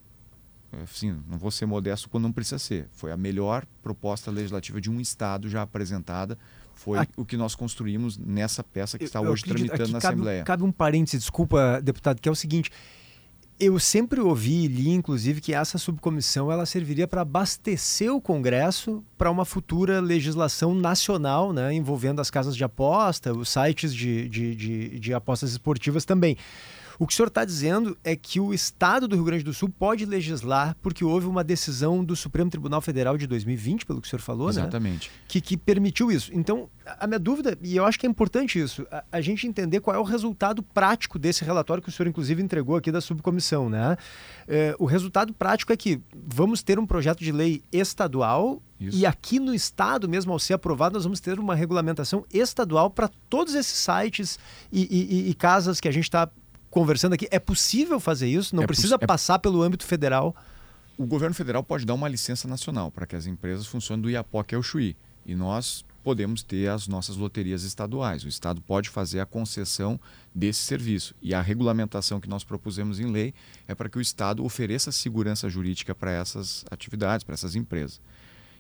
assim, 0.85 1.19
não 1.27 1.39
vou 1.39 1.51
ser 1.51 1.67
modesto 1.67 2.09
quando 2.09 2.25
não 2.25 2.33
precisa 2.33 2.59
ser. 2.59 2.89
Foi 2.93 3.11
a 3.11 3.17
melhor 3.17 3.65
proposta 3.83 4.31
legislativa 4.31 4.81
de 4.81 4.91
um 4.91 5.01
Estado 5.01 5.49
já 5.49 5.63
apresentada. 5.63 6.39
Foi 6.81 6.99
aqui, 6.99 7.13
o 7.15 7.27
que 7.27 7.37
nós 7.37 7.55
construímos 7.55 8.17
nessa 8.17 8.65
peça 8.65 8.97
que 8.97 9.05
está 9.05 9.21
hoje 9.21 9.45
tramitando 9.45 9.93
na 9.93 10.01
cabe, 10.01 10.15
Assembleia. 10.15 10.45
Cabe 10.45 10.63
um 10.65 10.73
parêntese, 10.73 11.19
desculpa, 11.19 11.79
deputado, 11.83 12.21
que 12.21 12.29
é 12.29 12.33
o 12.33 12.35
seguinte 12.35 12.71
eu 13.61 13.79
sempre 13.79 14.19
ouvi 14.23 14.65
e 14.65 14.67
li, 14.67 14.89
inclusive, 14.89 15.39
que 15.39 15.53
essa 15.53 15.77
subcomissão 15.77 16.51
ela 16.51 16.65
serviria 16.65 17.07
para 17.07 17.21
abastecer 17.21 18.11
o 18.11 18.19
Congresso 18.19 19.05
para 19.19 19.31
uma 19.31 19.45
futura 19.45 20.01
legislação 20.01 20.75
nacional, 20.75 21.53
né, 21.53 21.71
envolvendo 21.75 22.21
as 22.21 22.31
casas 22.31 22.57
de 22.57 22.65
aposta, 22.65 23.35
os 23.35 23.51
sites 23.51 23.95
de, 23.95 24.27
de, 24.31 24.55
de, 24.55 24.99
de 24.99 25.13
apostas 25.13 25.53
esportivas 25.53 26.07
também. 26.07 26.39
O 27.01 27.07
que 27.07 27.15
o 27.15 27.17
senhor 27.17 27.29
está 27.29 27.47
dizendo 27.47 27.97
é 28.05 28.15
que 28.15 28.39
o 28.39 28.53
Estado 28.53 29.09
do 29.09 29.17
Rio 29.17 29.25
Grande 29.25 29.43
do 29.43 29.55
Sul 29.55 29.71
pode 29.71 30.05
legislar 30.05 30.77
porque 30.83 31.03
houve 31.03 31.27
uma 31.27 31.43
decisão 31.43 32.05
do 32.05 32.15
Supremo 32.15 32.51
Tribunal 32.51 32.83
Federal 32.83 33.17
de 33.17 33.27
2020, 33.27 33.87
pelo 33.87 34.03
que 34.03 34.07
o 34.07 34.11
senhor 34.11 34.21
falou, 34.21 34.51
Exatamente. 34.51 35.09
né? 35.09 35.15
Que, 35.27 35.41
que 35.41 35.57
permitiu 35.57 36.13
isso. 36.13 36.31
Então, 36.35 36.69
a 36.85 37.07
minha 37.07 37.19
dúvida, 37.19 37.57
e 37.63 37.75
eu 37.75 37.87
acho 37.87 37.99
que 37.99 38.07
é 38.07 38.11
importante 38.11 38.61
isso, 38.61 38.87
a, 38.91 39.03
a, 39.13 39.21
gente 39.23 39.47
entender 39.47 39.81
qual 39.81 39.97
é 39.97 39.99
o 39.99 40.03
resultado 40.03 40.63
prático 40.63 41.19
desse 41.19 41.43
relatório 41.43 41.83
que 41.83 41.89
o 41.89 41.93
senhor, 41.93 42.07
inclusive, 42.07 42.43
entregou 42.43 42.77
aqui 42.77 42.93
da 42.93 43.01
subcomissão, 43.01 43.71
né? 43.71 43.97
É, 44.47 44.77
o 44.79 44.85
resultado 44.85 45.33
prático 45.33 45.73
é 45.73 45.79
que 45.79 46.03
vamos 46.15 46.63
ter 46.63 46.79
um 46.79 46.85
projeto 46.85 47.21
de 47.21 47.33
lei 47.33 47.63
estadual 47.73 48.63
isso. 48.79 48.97
E 48.97 49.05
aqui 49.05 49.39
no 49.39 49.55
estado, 49.55 50.09
mesmo 50.09 50.33
ao 50.33 50.39
ser 50.39 50.55
aprovado, 50.55 50.95
nós 50.95 51.05
vamos 51.05 51.21
ter 51.21 51.39
uma 51.39 51.55
regulamentação 51.55 52.25
estadual 52.33 52.89
para 52.89 53.11
todos 53.29 53.55
esses 53.55 53.75
sites 53.75 54.39
e, 54.73 54.81
e, 54.91 55.31
e, 55.31 55.35
casas 55.35 55.79
que 55.81 55.87
a 55.87 55.93
gente 55.93 56.05
está 56.05 56.31
conversando 56.71 57.15
aqui. 57.15 57.29
É 57.31 57.39
possível 57.39 57.99
fazer 57.99 58.29
isso? 58.29 58.55
Não 58.55 58.63
é 58.63 58.67
precisa 58.67 58.97
é... 59.01 59.07
passar 59.07 59.39
pelo 59.39 59.63
âmbito 59.63 59.85
federal? 59.85 60.35
O 60.97 61.07
governo 61.07 61.35
federal 61.35 61.63
pode 61.63 61.85
dar 61.85 61.95
uma 61.95 62.09
licença 62.09 62.47
nacional 62.47 62.91
para 62.91 63.07
que 63.07 63.17
as 63.17 63.27
empresas 63.27 63.67
funcionem 63.67 64.03
do 64.03 64.11
Iapoque 64.11 64.55
ao 64.55 64.63
Chuí. 64.63 64.97
E 65.25 65.35
nós 65.35 65.85
podemos 66.03 66.43
ter 66.43 66.69
as 66.69 66.89
nossas 66.89 67.17
loterias 67.17 67.63
estaduais. 67.63 68.25
O 68.25 68.29
Estado 68.29 68.61
pode 68.61 68.89
fazer 68.89 69.21
a 69.21 69.27
concessão 69.27 70.01
desse 70.35 70.61
serviço. 70.61 71.15
E 71.21 71.35
a 71.35 71.41
regulamentação 71.41 72.21
que 72.21 72.29
nós 72.29 72.45
propusemos 72.45 72.99
em 72.99 73.07
lei 73.07 73.35
é 73.69 73.75
para 73.75 73.89
que 73.89 73.99
o 73.99 74.01
Estado 74.01 74.45
ofereça 74.45 74.93
segurança 74.93 75.49
jurídica 75.49 75.95
para 75.95 76.11
essas 76.11 76.65
atividades, 76.71 77.25
para 77.25 77.35
essas 77.35 77.55
empresas. 77.55 78.01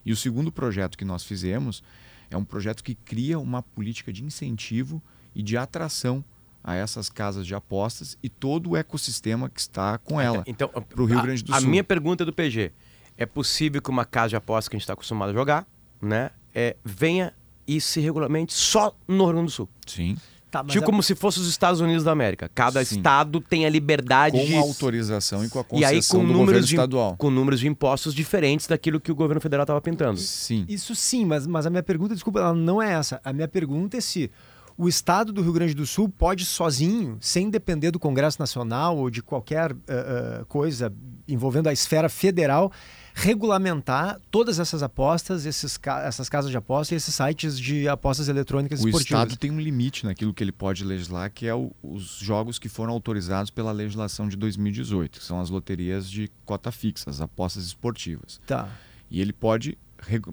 E 0.05 0.13
o 0.13 0.17
segundo 0.17 0.53
projeto 0.53 0.97
que 0.97 1.05
nós 1.05 1.25
fizemos 1.25 1.83
é 2.31 2.37
um 2.37 2.45
projeto 2.45 2.83
que 2.83 2.95
cria 2.95 3.39
uma 3.39 3.63
política 3.63 4.13
de 4.13 4.25
incentivo 4.25 5.03
e 5.35 5.43
de 5.43 5.57
atração 5.57 6.25
a 6.63 6.75
essas 6.75 7.09
casas 7.09 7.47
de 7.47 7.55
apostas 7.55 8.17
e 8.23 8.29
todo 8.29 8.71
o 8.71 8.77
ecossistema 8.77 9.49
que 9.49 9.61
está 9.61 9.99
com 9.99 10.21
ela 10.21 10.43
então, 10.47 10.69
para 10.69 11.03
o 11.03 11.05
Rio 11.05 11.23
Grande 11.23 11.43
do 11.43 11.53
a 11.53 11.59
Sul. 11.59 11.67
A 11.67 11.71
minha 11.71 11.85
pergunta 11.85 12.23
é 12.23 12.27
do 12.27 12.33
PG. 12.33 12.73
É 13.17 13.27
possível 13.27 13.81
que 13.81 13.91
uma 13.91 14.05
casa 14.05 14.31
de 14.31 14.37
apostas 14.37 14.69
que 14.69 14.77
a 14.77 14.79
gente 14.79 14.85
está 14.85 14.93
acostumado 14.93 15.31
a 15.31 15.33
jogar, 15.33 15.67
né, 16.01 16.31
é, 16.55 16.77
venha 16.85 17.33
e 17.67 17.81
se 17.81 18.01
regulamente 18.01 18.53
só 18.53 18.95
no 19.07 19.25
Rio 19.25 19.35
Grande 19.35 19.47
do 19.47 19.53
Sul? 19.53 19.69
Sim. 19.87 20.17
Tá, 20.51 20.65
tipo 20.65 20.83
é... 20.83 20.87
como 20.87 21.01
se 21.01 21.15
fosse 21.15 21.39
os 21.39 21.47
Estados 21.47 21.81
Unidos 21.81 22.03
da 22.03 22.11
América. 22.11 22.51
Cada 22.53 22.85
Sim. 22.85 22.97
estado 22.97 23.41
tem 23.41 23.65
a 23.65 23.71
liberdade 23.71 24.37
com 24.37 24.45
de... 24.45 24.53
Com 24.53 24.59
autorização 24.59 25.45
e 25.45 25.49
com 25.49 25.61
a 25.61 25.65
concessão 25.65 25.93
e 25.93 25.95
aí, 25.95 26.03
com 26.03 26.27
do 26.27 26.33
números 26.33 26.67
de, 26.67 26.75
estadual. 26.75 27.17
Com 27.17 27.31
números 27.31 27.61
de 27.61 27.69
impostos 27.69 28.13
diferentes 28.13 28.67
daquilo 28.67 28.99
que 28.99 29.13
o 29.13 29.15
governo 29.15 29.41
federal 29.41 29.63
estava 29.63 29.81
pintando. 29.81 30.19
Sim. 30.19 30.65
Isso 30.69 30.95
sim, 30.97 31.25
mas, 31.25 31.47
mas 31.47 31.67
a 31.67 31.71
minha 31.71 31.85
pergunta, 31.85 32.15
desculpa, 32.15 32.41
ela 32.41 32.55
não 32.55 32.83
é 32.83 32.93
essa. 32.93 33.21
A 33.25 33.33
minha 33.33 33.47
pergunta 33.47 33.97
é 33.97 34.01
se 34.01 34.29
o 34.77 34.89
Estado 34.89 35.33
do 35.33 35.43
Rio 35.43 35.53
Grande 35.53 35.75
do 35.75 35.87
Sul 35.87 36.09
pode 36.09 36.45
sozinho, 36.45 37.19
sem 37.21 37.51
depender 37.51 37.91
do 37.91 37.99
Congresso 37.99 38.41
Nacional 38.41 38.97
ou 38.97 39.11
de 39.11 39.23
qualquer 39.23 39.73
uh, 39.73 39.77
uh, 39.77 40.47
coisa 40.47 40.93
envolvendo 41.29 41.69
a 41.69 41.73
esfera 41.73 42.09
federal, 42.09 42.73
regulamentar 43.15 44.21
todas 44.31 44.59
essas 44.59 44.83
apostas, 44.83 45.47
esses, 45.47 45.79
essas 46.05 46.29
casas 46.29 46.51
de 46.51 46.57
apostas 46.57 46.93
e 46.93 46.95
esses 46.97 47.15
sites 47.15 47.59
de 47.59 47.89
apostas 47.89 48.29
eletrônicas 48.29 48.81
o 48.83 48.89
esportivas. 48.89 49.23
O 49.23 49.27
Estado 49.27 49.39
tem 49.39 49.51
um 49.51 49.61
limite 49.61 50.05
naquilo 50.05 50.33
que 50.33 50.43
ele 50.43 50.53
pode 50.53 50.85
legislar, 50.85 51.31
que 51.31 51.47
é 51.47 51.55
o, 51.55 51.73
os 51.83 52.19
jogos 52.19 52.59
que 52.59 52.69
foram 52.69 52.93
autorizados 52.93 53.51
pela 53.51 53.73
legislação 53.73 54.29
de 54.29 54.37
2018, 54.37 55.21
que 55.21 55.25
são 55.25 55.41
as 55.41 55.51
loterias 55.51 56.11
de 56.11 56.31
cota 56.45 56.73
fixa, 56.73 57.11
as 57.11 57.21
apostas 57.21 57.65
esportivas. 57.65 58.41
Tá. 58.47 58.69
E 59.11 59.21
ele 59.21 59.33
pode 59.33 59.77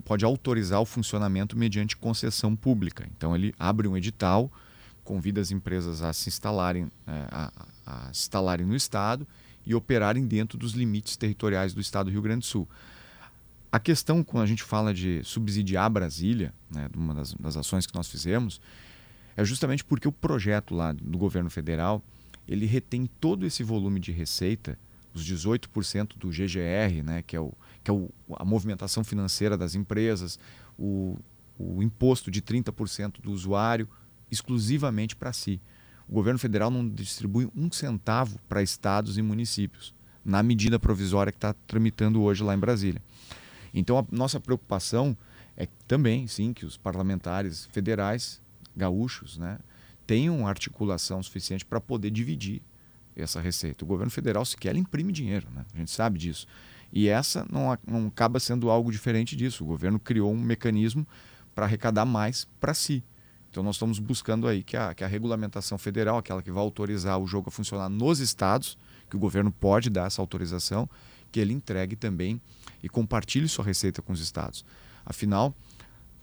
pode 0.04 0.24
autorizar 0.24 0.80
o 0.80 0.84
funcionamento 0.84 1.56
mediante 1.56 1.96
concessão 1.96 2.56
pública. 2.56 3.06
Então 3.16 3.34
ele 3.34 3.54
abre 3.58 3.86
um 3.86 3.96
edital, 3.96 4.50
convida 5.04 5.40
as 5.40 5.50
empresas 5.50 6.02
a 6.02 6.12
se 6.12 6.28
instalarem, 6.28 6.90
é, 7.06 7.26
a, 7.30 7.52
a 7.86 8.10
instalarem 8.10 8.66
no 8.66 8.74
estado 8.74 9.26
e 9.66 9.74
operarem 9.74 10.26
dentro 10.26 10.56
dos 10.58 10.72
limites 10.72 11.16
territoriais 11.16 11.74
do 11.74 11.80
estado 11.80 12.06
do 12.06 12.12
Rio 12.12 12.22
Grande 12.22 12.40
do 12.40 12.46
Sul. 12.46 12.68
A 13.70 13.78
questão, 13.78 14.24
quando 14.24 14.44
a 14.44 14.46
gente 14.46 14.62
fala 14.62 14.94
de 14.94 15.22
subsidiar 15.22 15.90
Brasília, 15.90 16.54
né, 16.70 16.88
uma 16.96 17.14
das, 17.14 17.34
das 17.34 17.56
ações 17.56 17.86
que 17.86 17.94
nós 17.94 18.08
fizemos, 18.08 18.60
é 19.36 19.44
justamente 19.44 19.84
porque 19.84 20.08
o 20.08 20.12
projeto 20.12 20.74
lá 20.74 20.92
do 20.92 21.18
governo 21.18 21.50
federal 21.50 22.02
ele 22.48 22.64
retém 22.64 23.08
todo 23.20 23.44
esse 23.44 23.62
volume 23.62 24.00
de 24.00 24.10
receita, 24.10 24.78
os 25.14 25.24
18% 25.24 26.16
do 26.16 26.28
GGR, 26.28 27.02
né, 27.04 27.22
que 27.22 27.36
é 27.36 27.40
o, 27.40 27.52
que 27.82 27.90
é 27.90 27.94
o, 27.94 28.10
a 28.36 28.44
movimentação 28.44 29.02
financeira 29.02 29.56
das 29.56 29.74
empresas, 29.74 30.38
o, 30.78 31.16
o 31.58 31.82
imposto 31.82 32.30
de 32.30 32.40
30% 32.40 33.20
do 33.20 33.32
usuário 33.32 33.88
exclusivamente 34.30 35.16
para 35.16 35.32
si. 35.32 35.60
O 36.08 36.12
governo 36.12 36.38
federal 36.38 36.70
não 36.70 36.88
distribui 36.88 37.50
um 37.54 37.70
centavo 37.70 38.38
para 38.48 38.62
estados 38.62 39.18
e 39.18 39.22
municípios, 39.22 39.94
na 40.24 40.42
medida 40.42 40.78
provisória 40.78 41.32
que 41.32 41.38
está 41.38 41.54
tramitando 41.66 42.22
hoje 42.22 42.42
lá 42.42 42.54
em 42.54 42.58
Brasília. 42.58 43.02
Então, 43.72 43.98
a 43.98 44.04
nossa 44.10 44.40
preocupação 44.40 45.16
é 45.56 45.66
também, 45.86 46.26
sim, 46.26 46.52
que 46.52 46.64
os 46.64 46.76
parlamentares 46.76 47.66
federais 47.66 48.40
gaúchos 48.76 49.36
né, 49.36 49.58
tenham 50.06 50.46
articulação 50.46 51.22
suficiente 51.22 51.64
para 51.64 51.80
poder 51.80 52.10
dividir 52.10 52.62
essa 53.22 53.40
receita. 53.40 53.84
O 53.84 53.88
governo 53.88 54.10
federal 54.10 54.44
sequer 54.44 54.76
imprime 54.76 55.12
dinheiro, 55.12 55.48
né? 55.54 55.64
a 55.74 55.78
gente 55.78 55.90
sabe 55.90 56.18
disso. 56.18 56.46
E 56.92 57.08
essa 57.08 57.46
não, 57.50 57.76
não 57.86 58.08
acaba 58.08 58.40
sendo 58.40 58.70
algo 58.70 58.90
diferente 58.90 59.36
disso. 59.36 59.64
O 59.64 59.66
governo 59.66 59.98
criou 59.98 60.32
um 60.32 60.40
mecanismo 60.40 61.06
para 61.54 61.66
arrecadar 61.66 62.04
mais 62.04 62.46
para 62.58 62.72
si. 62.72 63.04
Então 63.50 63.62
nós 63.62 63.76
estamos 63.76 63.98
buscando 63.98 64.46
aí 64.46 64.62
que 64.62 64.76
a, 64.76 64.94
que 64.94 65.02
a 65.02 65.06
regulamentação 65.06 65.78
federal, 65.78 66.18
aquela 66.18 66.42
que 66.42 66.50
vai 66.50 66.62
autorizar 66.62 67.18
o 67.18 67.26
jogo 67.26 67.48
a 67.48 67.50
funcionar 67.50 67.88
nos 67.88 68.20
estados, 68.20 68.78
que 69.08 69.16
o 69.16 69.18
governo 69.18 69.50
pode 69.50 69.90
dar 69.90 70.06
essa 70.06 70.20
autorização, 70.20 70.88
que 71.32 71.40
ele 71.40 71.52
entregue 71.52 71.96
também 71.96 72.40
e 72.82 72.88
compartilhe 72.88 73.48
sua 73.48 73.64
receita 73.64 74.00
com 74.00 74.12
os 74.12 74.20
estados. 74.20 74.64
Afinal, 75.04 75.54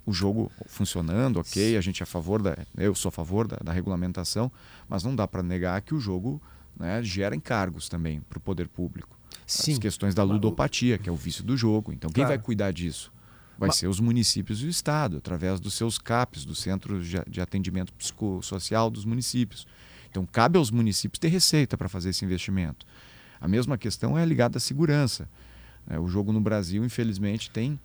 o 0.05 0.13
jogo 0.13 0.51
funcionando, 0.67 1.39
ok, 1.39 1.75
a 1.75 1.81
gente 1.81 2.01
é 2.01 2.03
a 2.03 2.07
favor 2.07 2.41
da, 2.41 2.55
eu 2.77 2.93
sou 2.93 3.09
a 3.09 3.11
favor 3.11 3.47
da, 3.47 3.57
da 3.57 3.71
regulamentação, 3.71 4.51
mas 4.87 5.03
não 5.03 5.15
dá 5.15 5.27
para 5.27 5.41
negar 5.41 5.81
que 5.81 5.95
o 5.95 5.99
jogo 5.99 6.41
né, 6.79 7.01
gera 7.03 7.35
encargos 7.35 7.89
também 7.89 8.21
para 8.21 8.37
o 8.37 8.41
poder 8.41 8.67
público. 8.67 9.17
Sim. 9.45 9.73
As 9.73 9.79
questões 9.79 10.15
da 10.15 10.23
ludopatia, 10.23 10.97
que 10.97 11.07
é 11.07 11.11
o 11.11 11.15
vício 11.15 11.43
do 11.43 11.55
jogo. 11.55 11.91
Então, 11.91 12.09
quem 12.09 12.23
claro. 12.23 12.29
vai 12.29 12.37
cuidar 12.37 12.71
disso? 12.71 13.11
Vai 13.57 13.67
Mas... 13.67 13.77
ser 13.77 13.87
os 13.87 13.99
municípios 13.99 14.61
e 14.61 14.65
o 14.65 14.69
Estado, 14.69 15.17
através 15.17 15.59
dos 15.59 15.73
seus 15.73 15.97
CAPs, 15.97 16.45
dos 16.45 16.59
Centros 16.59 17.07
de 17.27 17.41
Atendimento 17.41 17.93
Psicossocial 17.93 18.89
dos 18.89 19.05
municípios. 19.05 19.65
Então, 20.09 20.25
cabe 20.25 20.57
aos 20.57 20.71
municípios 20.71 21.19
ter 21.19 21.27
receita 21.27 21.77
para 21.77 21.87
fazer 21.87 22.09
esse 22.09 22.25
investimento. 22.25 22.85
A 23.39 23.47
mesma 23.47 23.77
questão 23.77 24.17
é 24.17 24.25
ligada 24.25 24.57
à 24.57 24.61
segurança. 24.61 25.29
É, 25.87 25.99
o 25.99 26.07
jogo 26.07 26.31
no 26.31 26.41
Brasil, 26.41 26.83
infelizmente, 26.83 27.49
tem 27.49 27.79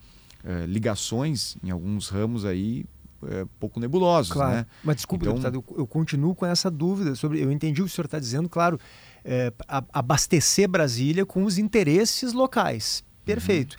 é, 0.45 0.64
ligações 0.66 1.57
em 1.62 1.70
alguns 1.70 2.09
ramos 2.09 2.45
aí 2.45 2.84
é, 3.29 3.45
pouco 3.59 3.79
nebulosos, 3.81 4.33
Claro. 4.33 4.57
né? 4.57 4.66
Mas 4.85 4.97
desculpe, 4.97 5.25
Então- 5.25 5.35
deputado, 5.35 5.64
eu, 5.68 5.77
eu 5.79 5.87
continuo 5.87 6.35
com 6.35 6.47
essa 6.47 6.71
dúvida 6.71 7.14
sobre. 7.14 7.41
Eu 7.43 7.51
entendi 7.53 7.81
o 7.83 7.85
que 7.85 7.91
o 7.91 7.95
senhor 7.95 8.07
está 8.07 8.18
dizendo, 8.18 8.49
claro, 8.49 8.79
é, 9.25 9.53
a- 9.68 9.85
abastecer 9.93 10.68
Brasília 10.68 11.25
com 11.27 11.45
os 11.45 11.59
interesses 11.59 12.33
locais. 12.33 13.03
Perfeito. 13.23 13.77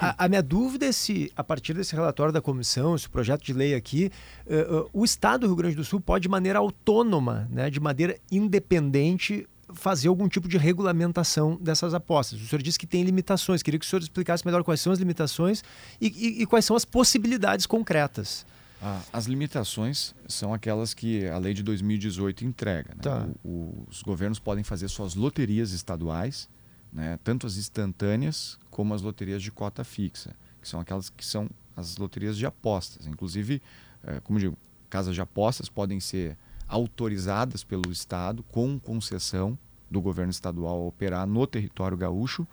A, 0.00 0.24
a 0.26 0.28
minha 0.28 0.42
dúvida 0.42 0.86
é 0.86 0.92
se, 0.92 1.32
a 1.34 1.42
partir 1.42 1.72
desse 1.74 1.94
relatório 1.94 2.32
da 2.32 2.40
comissão, 2.40 2.94
esse 2.94 3.08
projeto 3.08 3.42
de 3.42 3.52
lei 3.52 3.74
aqui, 3.74 4.10
eh, 4.46 4.66
eh, 4.70 4.86
o 4.92 5.04
Estado 5.04 5.40
do 5.40 5.46
Rio 5.48 5.56
Grande 5.56 5.74
do 5.74 5.82
Sul 5.82 6.00
pode, 6.00 6.22
de 6.24 6.28
maneira 6.28 6.58
autônoma, 6.60 7.48
né, 7.50 7.70
de 7.70 7.80
maneira 7.80 8.16
independente, 8.30 9.48
fazer 9.72 10.08
algum 10.08 10.28
tipo 10.28 10.46
de 10.46 10.56
regulamentação 10.58 11.56
dessas 11.60 11.94
apostas. 11.94 12.40
O 12.40 12.46
senhor 12.46 12.62
disse 12.62 12.78
que 12.78 12.86
tem 12.86 13.02
limitações. 13.02 13.62
Queria 13.62 13.80
que 13.80 13.86
o 13.86 13.88
senhor 13.88 14.02
explicasse 14.02 14.44
melhor 14.46 14.62
quais 14.62 14.80
são 14.80 14.92
as 14.92 14.98
limitações 14.98 15.64
e, 16.00 16.06
e- 16.08 16.42
e 16.42 16.46
quais 16.46 16.64
são 16.64 16.76
as 16.76 16.84
possibilidades 16.84 17.66
concretas. 17.66 18.46
Ah, 18.86 19.00
as 19.12 19.24
limitações 19.24 20.14
são 20.28 20.52
aquelas 20.52 20.92
que 20.92 21.26
a 21.26 21.38
lei 21.38 21.54
de 21.54 21.62
2018 21.62 22.44
entrega. 22.44 22.90
né? 22.94 23.00
Tá. 23.00 23.26
O- 23.42 23.86
os 23.88 24.02
governos 24.02 24.38
podem 24.38 24.62
fazer 24.62 24.88
suas 24.88 25.14
loterias 25.14 25.72
estaduais, 25.72 26.48
né? 26.92 27.18
tanto 27.24 27.46
as 27.46 27.56
instantâneas 27.56 28.58
como 28.70 28.92
as 28.92 29.00
loterias 29.00 29.42
de 29.42 29.50
cota 29.50 29.82
fixa, 29.84 30.36
que 30.60 30.68
são 30.68 30.80
aquelas 30.80 31.08
que 31.08 31.24
são 31.24 31.48
as 31.74 31.96
loterias 31.96 32.36
de 32.36 32.44
apostas. 32.44 33.06
Inclusive, 33.06 33.62
eh, 34.04 34.20
como 34.22 34.38
digo, 34.38 34.56
casas 34.90 35.14
de 35.14 35.20
apostas 35.20 35.68
podem 35.68 35.98
ser 35.98 36.36
autorizadas 36.68 37.64
pelo 37.64 37.90
Estado 37.90 38.42
com 38.44 38.78
concessão 38.78 39.58
do 39.90 40.00
governo 40.00 40.30
estadual 40.30 40.82
a 40.82 40.86
operar 40.86 41.26
no 41.26 41.46
território 41.46 41.96
gaúcho. 41.96 42.46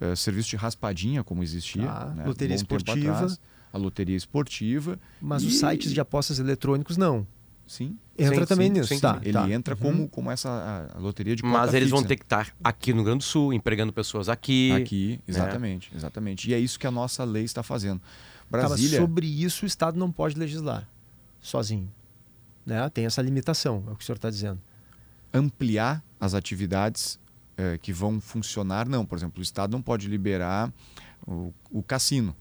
eh, 0.00 0.14
serviço 0.14 0.48
de 0.50 0.56
raspadinha, 0.56 1.22
como 1.24 1.42
existia. 1.42 1.84
Tá. 1.84 2.06
né, 2.14 2.24
Loteria 2.24 2.54
esportiva. 2.54 3.12
atrás. 3.12 3.40
A 3.72 3.78
loteria 3.78 4.16
esportiva. 4.16 4.98
Mas 5.20 5.42
E- 5.42 5.46
os 5.46 5.58
sites 5.58 5.92
de 5.92 6.00
apostas 6.00 6.38
eletrônicos 6.38 6.96
não. 6.96 7.26
Sim. 7.66 7.96
Entra 8.18 8.40
Sim, 8.40 8.46
também 8.46 8.66
sim, 8.66 8.72
nisso. 8.80 8.88
sim, 8.94 8.98
tá, 9.00 9.20
Ele 9.22 9.32
tá. 9.32 9.48
entra 9.50 9.74
Uhum. 9.74 9.80
como, 9.80 10.08
como 10.08 10.30
essa 10.30 10.48
a- 10.50 10.96
a 10.96 10.98
loteria 11.00 11.36
de 11.36 11.44
Mas 11.44 11.72
eles 11.72 11.88
vão 11.88 12.00
fixa. 12.00 12.08
ter 12.08 12.16
que 12.16 12.24
estar 12.24 12.52
aqui 12.64 12.90
no 12.90 12.96
Rio 12.98 13.04
Grande 13.06 13.18
do 13.18 13.24
Sul, 13.24 13.52
empregando 13.52 13.92
pessoas 13.92 14.28
aqui. 14.28 14.72
Aqui, 14.72 15.20
exatamente, 15.26 15.90
exatamente. 15.94 16.50
E 16.50 16.54
é 16.54 16.58
isso 16.58 16.78
que 16.78 16.86
a 16.86 16.90
nossa 16.90 17.22
lei 17.22 17.44
está 17.44 17.62
fazendo. 17.62 18.00
Tá, 18.00 18.06
mas 18.50 18.62
Brasília, 18.70 18.98
sobre 19.00 19.26
isso 19.26 19.64
o 19.64 19.66
Estado 19.66 19.96
não 19.98 20.10
pode 20.10 20.36
legislar 20.36 20.88
sozinho. 21.40 21.88
Né? 22.66 22.88
Tem 22.90 23.06
essa 23.06 23.22
limitação, 23.22 23.84
é 23.86 23.92
o 23.92 23.96
que 23.96 24.02
o 24.02 24.06
senhor 24.06 24.16
está 24.16 24.28
dizendo. 24.30 24.60
ampliar 25.32 26.02
as 26.18 26.34
atividades 26.34 27.18
eh, 27.56 27.78
que 27.80 27.92
vão 27.92 28.20
funcionar, 28.20 28.88
não. 28.88 29.06
Por 29.06 29.16
exemplo, 29.16 29.38
o 29.38 29.42
Estado 29.42 29.70
não 29.70 29.80
pode 29.80 30.08
liberar 30.08 30.72
o, 31.26 31.52
o 31.70 31.82
cassino. 31.82 32.34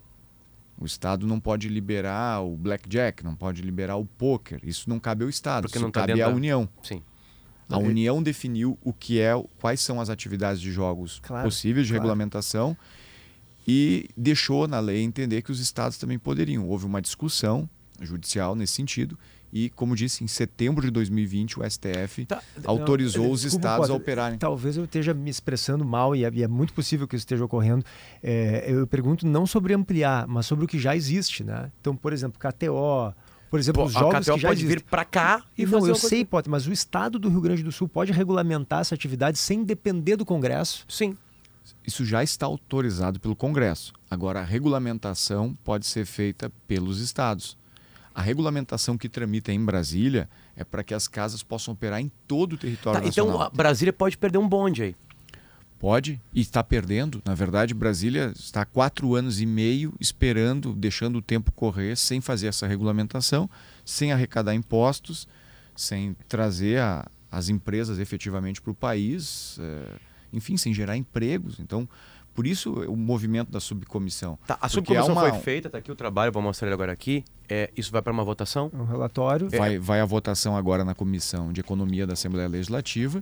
O 0.79 0.85
Estado 0.85 1.27
não 1.27 1.39
pode 1.39 1.67
liberar 1.67 2.41
o 2.41 2.55
blackjack, 2.55 3.23
não 3.23 3.35
pode 3.35 3.61
liberar 3.61 3.97
o 3.97 4.05
poker. 4.05 4.59
Isso 4.63 4.89
não 4.89 4.97
cabe 4.99 5.23
ao 5.23 5.29
Estado, 5.29 5.63
Porque 5.63 5.77
isso 5.77 5.83
não 5.83 5.91
tá 5.91 6.01
cabe 6.07 6.21
à 6.21 6.29
da- 6.29 6.33
União. 6.33 6.69
Sim. 6.81 7.01
A 7.69 7.77
União 7.77 8.23
definiu 8.23 8.77
o 8.81 8.91
que 8.91 9.19
é, 9.19 9.31
quais 9.59 9.79
são 9.81 10.01
as 10.01 10.09
atividades 10.09 10.59
de 10.61 10.71
jogos 10.71 11.19
Claro, 11.21 11.43
possíveis 11.47 11.85
de 11.85 11.93
claro. 11.93 12.01
regulamentação 12.03 12.75
e 13.67 14.07
deixou 14.17 14.67
na 14.67 14.79
lei 14.79 15.01
entender 15.03 15.41
que 15.43 15.51
os 15.51 15.59
estados 15.59 15.97
também 15.97 16.17
poderiam. 16.17 16.67
Houve 16.67 16.85
uma 16.85 17.01
discussão 17.01 17.69
judicial 18.01 18.55
nesse 18.55 18.73
sentido 18.73 19.19
e, 19.51 19.69
como 19.71 19.95
disse, 19.95 20.23
em 20.23 20.27
setembro 20.27 20.85
de 20.85 20.91
2020 20.91 21.59
o 21.59 21.69
STF 21.69 22.25
Tá, 22.25 22.41
autorizou 22.65 23.25
Não, 23.25 23.31
os 23.31 23.41
desculpa, 23.41 23.67
estados 23.67 23.89
a 23.89 23.93
operarem. 23.93 24.37
Talvez 24.37 24.77
eu 24.77 24.85
esteja 24.85 25.13
me 25.13 25.29
expressando 25.29 25.83
mal 25.83 26.15
e 26.15 26.23
é, 26.23 26.31
e 26.33 26.43
é 26.43 26.47
muito 26.47 26.73
possível 26.73 27.07
que 27.07 27.15
isso 27.15 27.23
esteja 27.23 27.43
ocorrendo. 27.43 27.83
É, 28.21 28.65
eu 28.67 28.85
pergunto 28.85 29.25
não 29.25 29.45
sobre 29.45 29.73
ampliar, 29.73 30.27
mas 30.27 30.45
sobre 30.45 30.65
o 30.65 30.67
que 30.67 30.77
já 30.77 30.95
existe. 30.95 31.43
Né? 31.43 31.71
Então, 31.81 31.95
por 31.95 32.13
exemplo, 32.13 32.39
KTO, 32.39 33.13
por 33.49 33.59
exemplo, 33.59 33.81
Pô, 33.81 33.87
os 33.87 33.93
jogos 33.93 34.19
que 34.19 34.25
já 34.25 34.31
pode 34.33 34.45
existem. 34.47 34.67
vir 34.67 34.81
pra 34.83 35.03
cá 35.03 35.43
e 35.57 35.65
não, 35.65 35.79
fazer 35.79 35.91
eu 35.91 35.95
sei, 35.95 36.23
Potter, 36.23 36.51
mas 36.51 36.67
o 36.67 36.71
Estado 36.71 37.17
do 37.17 37.29
Rio 37.29 37.41
Grande 37.41 37.63
do 37.63 37.71
Sul 37.71 37.87
pode 37.87 38.11
regulamentar 38.11 38.81
essa 38.81 38.93
atividade 38.93 39.37
sem 39.39 39.63
depender 39.63 40.15
do 40.15 40.25
Congresso. 40.25 40.85
Sim. 40.87 41.17
Isso 41.85 42.05
já 42.05 42.23
está 42.23 42.45
autorizado 42.45 43.19
pelo 43.19 43.35
Congresso. 43.35 43.93
Agora, 44.09 44.39
a 44.41 44.43
regulamentação 44.43 45.57
pode 45.63 45.85
ser 45.87 46.05
feita 46.05 46.51
pelos 46.67 46.99
estados. 46.99 47.57
A 48.19 48.21
regulamentação 48.21 48.97
que 48.97 49.07
tramita 49.07 49.49
em 49.53 49.63
Brasília 49.63 50.29
é 50.53 50.65
para 50.65 50.83
que 50.83 50.93
as 50.93 51.07
casas 51.07 51.41
possam 51.41 51.73
operar 51.73 52.01
em 52.01 52.11
todo 52.27 52.51
o 52.53 52.57
território 52.57 53.01
Tá, 53.01 53.07
então 53.07 53.27
nacional. 53.27 53.47
a 53.47 53.49
Brasília 53.49 53.93
pode 53.93 54.17
perder 54.17 54.37
um 54.37 54.45
bonde 54.49 54.83
aí. 54.83 54.95
Pode 55.79 56.19
e 56.33 56.41
está 56.41 56.61
perdendo. 56.61 57.21
Na 57.23 57.33
verdade, 57.33 57.73
Brasília 57.73 58.33
está 58.35 58.63
há 58.63 58.65
quatro 58.65 59.15
anos 59.15 59.39
e 59.39 59.45
meio 59.45 59.93
esperando, 60.01 60.73
deixando 60.73 61.19
o 61.19 61.21
tempo 61.21 61.53
correr, 61.53 61.95
sem 61.95 62.19
fazer 62.19 62.47
essa 62.47 62.67
regulamentação, 62.67 63.49
sem 63.85 64.11
arrecadar 64.11 64.53
impostos, 64.53 65.25
sem 65.73 66.13
trazer 66.27 66.81
a- 66.81 67.07
as 67.31 67.47
empresas 67.47 67.99
efetivamente 67.99 68.61
para 68.61 68.71
o 68.71 68.75
país, 68.75 69.57
eh, 69.61 69.95
enfim, 70.33 70.57
sem 70.57 70.73
gerar 70.73 70.97
empregos. 70.97 71.57
Então, 71.57 71.87
por 72.39 72.47
isso 72.47 72.71
o 72.87 72.95
movimento 72.95 73.51
da 73.51 73.59
subcomissão. 73.59 74.39
Tá, 74.47 74.57
a 74.61 74.69
subcomissão 74.69 75.09
há 75.09 75.23
uma- 75.23 75.29
foi 75.29 75.39
feita, 75.41 75.69
tá 75.69 75.77
aqui 75.77 75.91
o 75.91 75.95
trabalho, 75.95 76.31
vou 76.31 76.41
mostrar 76.41 76.69
ele 76.69 76.73
agora 76.73 76.89
aqui. 76.89 77.25
É, 77.49 77.69
isso 77.75 77.91
vai 77.91 78.01
para 78.01 78.13
uma 78.13 78.23
votação? 78.23 78.71
Um 78.73 78.85
relatório. 78.85 79.49
Vai, 79.49 79.77
vai 79.77 79.99
à 79.99 80.05
votação 80.05 80.55
agora 80.55 80.85
na 80.85 80.95
Comissão 80.95 81.51
de 81.51 81.59
Economia 81.59 82.07
da 82.07 82.13
Assembleia 82.13 82.47
Legislativa 82.47 83.21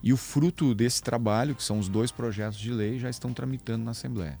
e 0.00 0.12
o 0.12 0.16
fruto 0.16 0.76
desse 0.76 1.02
trabalho, 1.02 1.56
que 1.56 1.62
são 1.64 1.76
os 1.80 1.88
dois 1.88 2.12
projetos 2.12 2.56
de 2.56 2.70
lei, 2.70 3.00
já 3.00 3.10
estão 3.10 3.32
tramitando 3.32 3.84
na 3.84 3.90
Assembleia. 3.90 4.38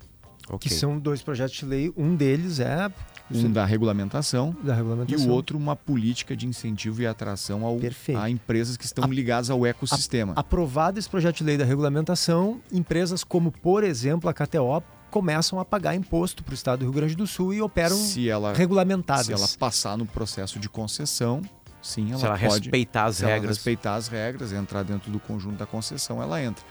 Ok. 0.48 0.68
Que 0.70 0.72
são 0.72 1.00
dois 1.00 1.20
projetos 1.20 1.56
de 1.56 1.64
lei. 1.64 1.92
Um 1.96 2.14
deles 2.14 2.60
é 2.60 2.92
Um 3.34 3.52
da 3.52 3.64
regulamentação 3.64 4.54
da 4.62 4.72
e 4.72 4.76
regulamentação. 4.76 5.26
o 5.28 5.30
outro 5.30 5.56
uma 5.58 5.74
política 5.76 6.36
de 6.36 6.46
incentivo 6.46 7.02
e 7.02 7.06
atração 7.06 7.64
ao, 7.64 7.78
a 8.18 8.28
empresas 8.30 8.76
que 8.76 8.84
estão 8.84 9.04
A- 9.04 9.08
ligadas 9.08 9.50
ao 9.50 9.64
ecossistema. 9.66 10.32
Aprovado 10.36 10.98
esse 10.98 11.08
projeto 11.08 11.38
de 11.38 11.44
lei 11.44 11.56
da 11.56 11.64
regulamentação, 11.64 12.60
empresas 12.72 13.22
como, 13.24 13.50
por 13.52 13.84
exemplo, 13.84 14.28
a 14.28 14.34
KTO 14.34 14.82
começam 15.10 15.60
a 15.60 15.64
pagar 15.64 15.94
imposto 15.94 16.42
para 16.42 16.52
o 16.52 16.54
estado 16.54 16.78
do 16.80 16.84
Rio 16.86 16.92
Grande 16.94 17.14
do 17.14 17.26
Sul 17.26 17.52
e 17.52 17.60
operam 17.60 17.96
se 17.96 18.28
ela 18.28 18.52
regulamentadas. 18.54 19.26
se 19.26 19.32
ela 19.32 19.46
passar 19.58 19.96
no 19.98 20.06
processo 20.06 20.58
de 20.58 20.68
concessão, 20.70 21.42
sim, 21.82 22.10
ela 22.10 22.18
Se 22.18 22.24
ela 22.26 22.38
pode 22.38 22.62
respeitar 22.64 23.04
as 23.04 23.16
se 23.16 23.24
ela 23.24 23.32
regras. 23.34 23.56
respeitar 23.56 23.94
as 23.96 24.08
regras, 24.08 24.52
entrar 24.52 24.82
dentro 24.82 25.10
do 25.12 25.20
conjunto 25.20 25.56
da 25.58 25.66
concessão, 25.66 26.22
ela 26.22 26.42
entra. 26.42 26.64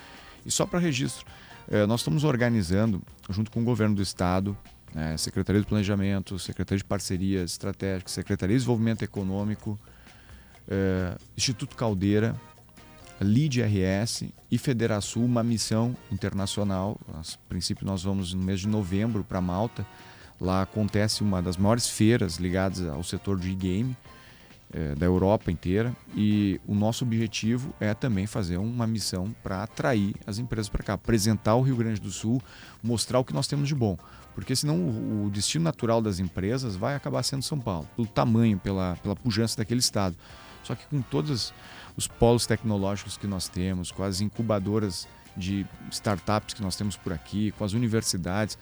E 0.43 0.49
só 0.49 0.65
para 0.65 0.79
registro, 0.79 1.23
eh, 1.69 1.85
nós 1.85 1.99
estamos 1.99 2.23
organizando, 2.23 2.99
junto 3.29 3.51
com 3.51 3.61
o 3.61 3.63
governo 3.63 3.93
do 3.95 4.01
estado, 4.01 4.57
né, 4.93 5.15
Secretaria 5.17 5.61
do 5.61 5.67
Planejamento, 5.67 6.37
Secretaria 6.37 6.79
de 6.79 6.83
Parcerias 6.83 7.51
Estratégicas, 7.51 8.11
Secretaria 8.11 8.55
de 8.55 8.59
Desenvolvimento 8.59 9.03
Econômico, 9.03 9.79
eh, 10.67 11.17
Instituto 11.37 11.75
Caldeira, 11.75 12.35
LID 13.21 13.61
RS 13.61 14.25
e 14.49 14.57
Federação, 14.57 15.23
uma 15.23 15.43
missão 15.43 15.95
internacional. 16.11 16.99
A 17.13 17.21
princípio, 17.47 17.85
nós 17.85 18.03
vamos 18.03 18.33
no 18.33 18.43
mês 18.43 18.61
de 18.61 18.67
novembro 18.67 19.23
para 19.23 19.39
Malta. 19.39 19.85
Lá 20.39 20.63
acontece 20.63 21.21
uma 21.21 21.41
das 21.41 21.55
maiores 21.55 21.87
feiras 21.87 22.37
ligadas 22.37 22.83
ao 22.87 23.03
setor 23.03 23.39
de 23.39 23.51
e-game 23.51 23.95
eh, 24.73 24.95
da 24.95 25.05
Europa 25.05 25.51
inteira. 25.51 25.95
E 26.15 26.59
o 26.65 26.73
nosso 26.73 27.05
objetivo 27.05 27.73
é 27.79 27.93
também 27.93 28.25
fazer 28.25 28.57
uma 28.57 28.87
missão 28.87 29.35
para 29.43 29.61
atrair 29.61 30.15
as 30.25 30.39
empresas 30.39 30.67
para 30.67 30.81
cá, 30.81 30.93
apresentar 30.93 31.55
o 31.55 31.61
Rio 31.61 31.75
Grande 31.75 32.01
do 32.01 32.09
Sul, 32.09 32.41
mostrar 32.81 33.19
o 33.19 33.23
que 33.23 33.33
nós 33.33 33.47
temos 33.47 33.67
de 33.67 33.75
bom. 33.75 33.97
Porque 34.33 34.55
senão 34.55 34.77
o, 35.25 35.29
destino 35.29 35.63
natural 35.63 36.01
das 36.01 36.19
empresas 36.19 36.75
vai 36.75 36.95
acabar 36.95 37.21
sendo 37.23 37.43
São 37.43 37.59
Paulo, 37.59 37.87
pelo 37.95 38.07
tamanho, 38.07 38.57
pela, 38.57 38.95
pela 39.03 39.15
pujança 39.15 39.57
daquele 39.57 39.79
estado. 39.79 40.15
Só 40.63 40.75
que 40.75 40.85
com 40.87 41.01
todos 41.01 41.53
os 41.97 42.07
polos 42.07 42.45
tecnológicos 42.45 43.17
que 43.17 43.27
nós 43.27 43.47
temos, 43.47 43.91
com 43.91 44.03
as 44.03 44.21
incubadoras 44.21 45.07
de 45.35 45.65
startups 45.89 46.53
que 46.53 46.61
nós 46.61 46.75
temos 46.75 46.95
por 46.95 47.11
aqui, 47.11 47.51
com 47.51 47.63
as 47.63 47.73
universidades, 47.73 48.57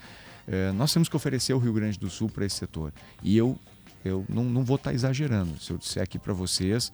eh, 0.47 0.71
nós 0.71 0.91
temos 0.93 1.09
que 1.09 1.15
oferecer 1.15 1.53
o 1.53 1.57
Rio 1.57 1.73
Grande 1.73 1.99
do 1.99 2.09
Sul 2.09 2.29
para 2.29 2.45
esse 2.45 2.55
setor. 2.55 2.93
E 3.21 3.37
eu, 3.37 3.57
eu 4.03 4.25
não, 4.29 4.43
não 4.43 4.63
vou 4.63 4.75
estar 4.75 4.93
exagerando 4.93 5.59
se 5.59 5.71
eu 5.71 5.77
disser 5.77 6.03
aqui 6.03 6.17
para 6.17 6.33
vocês 6.33 6.91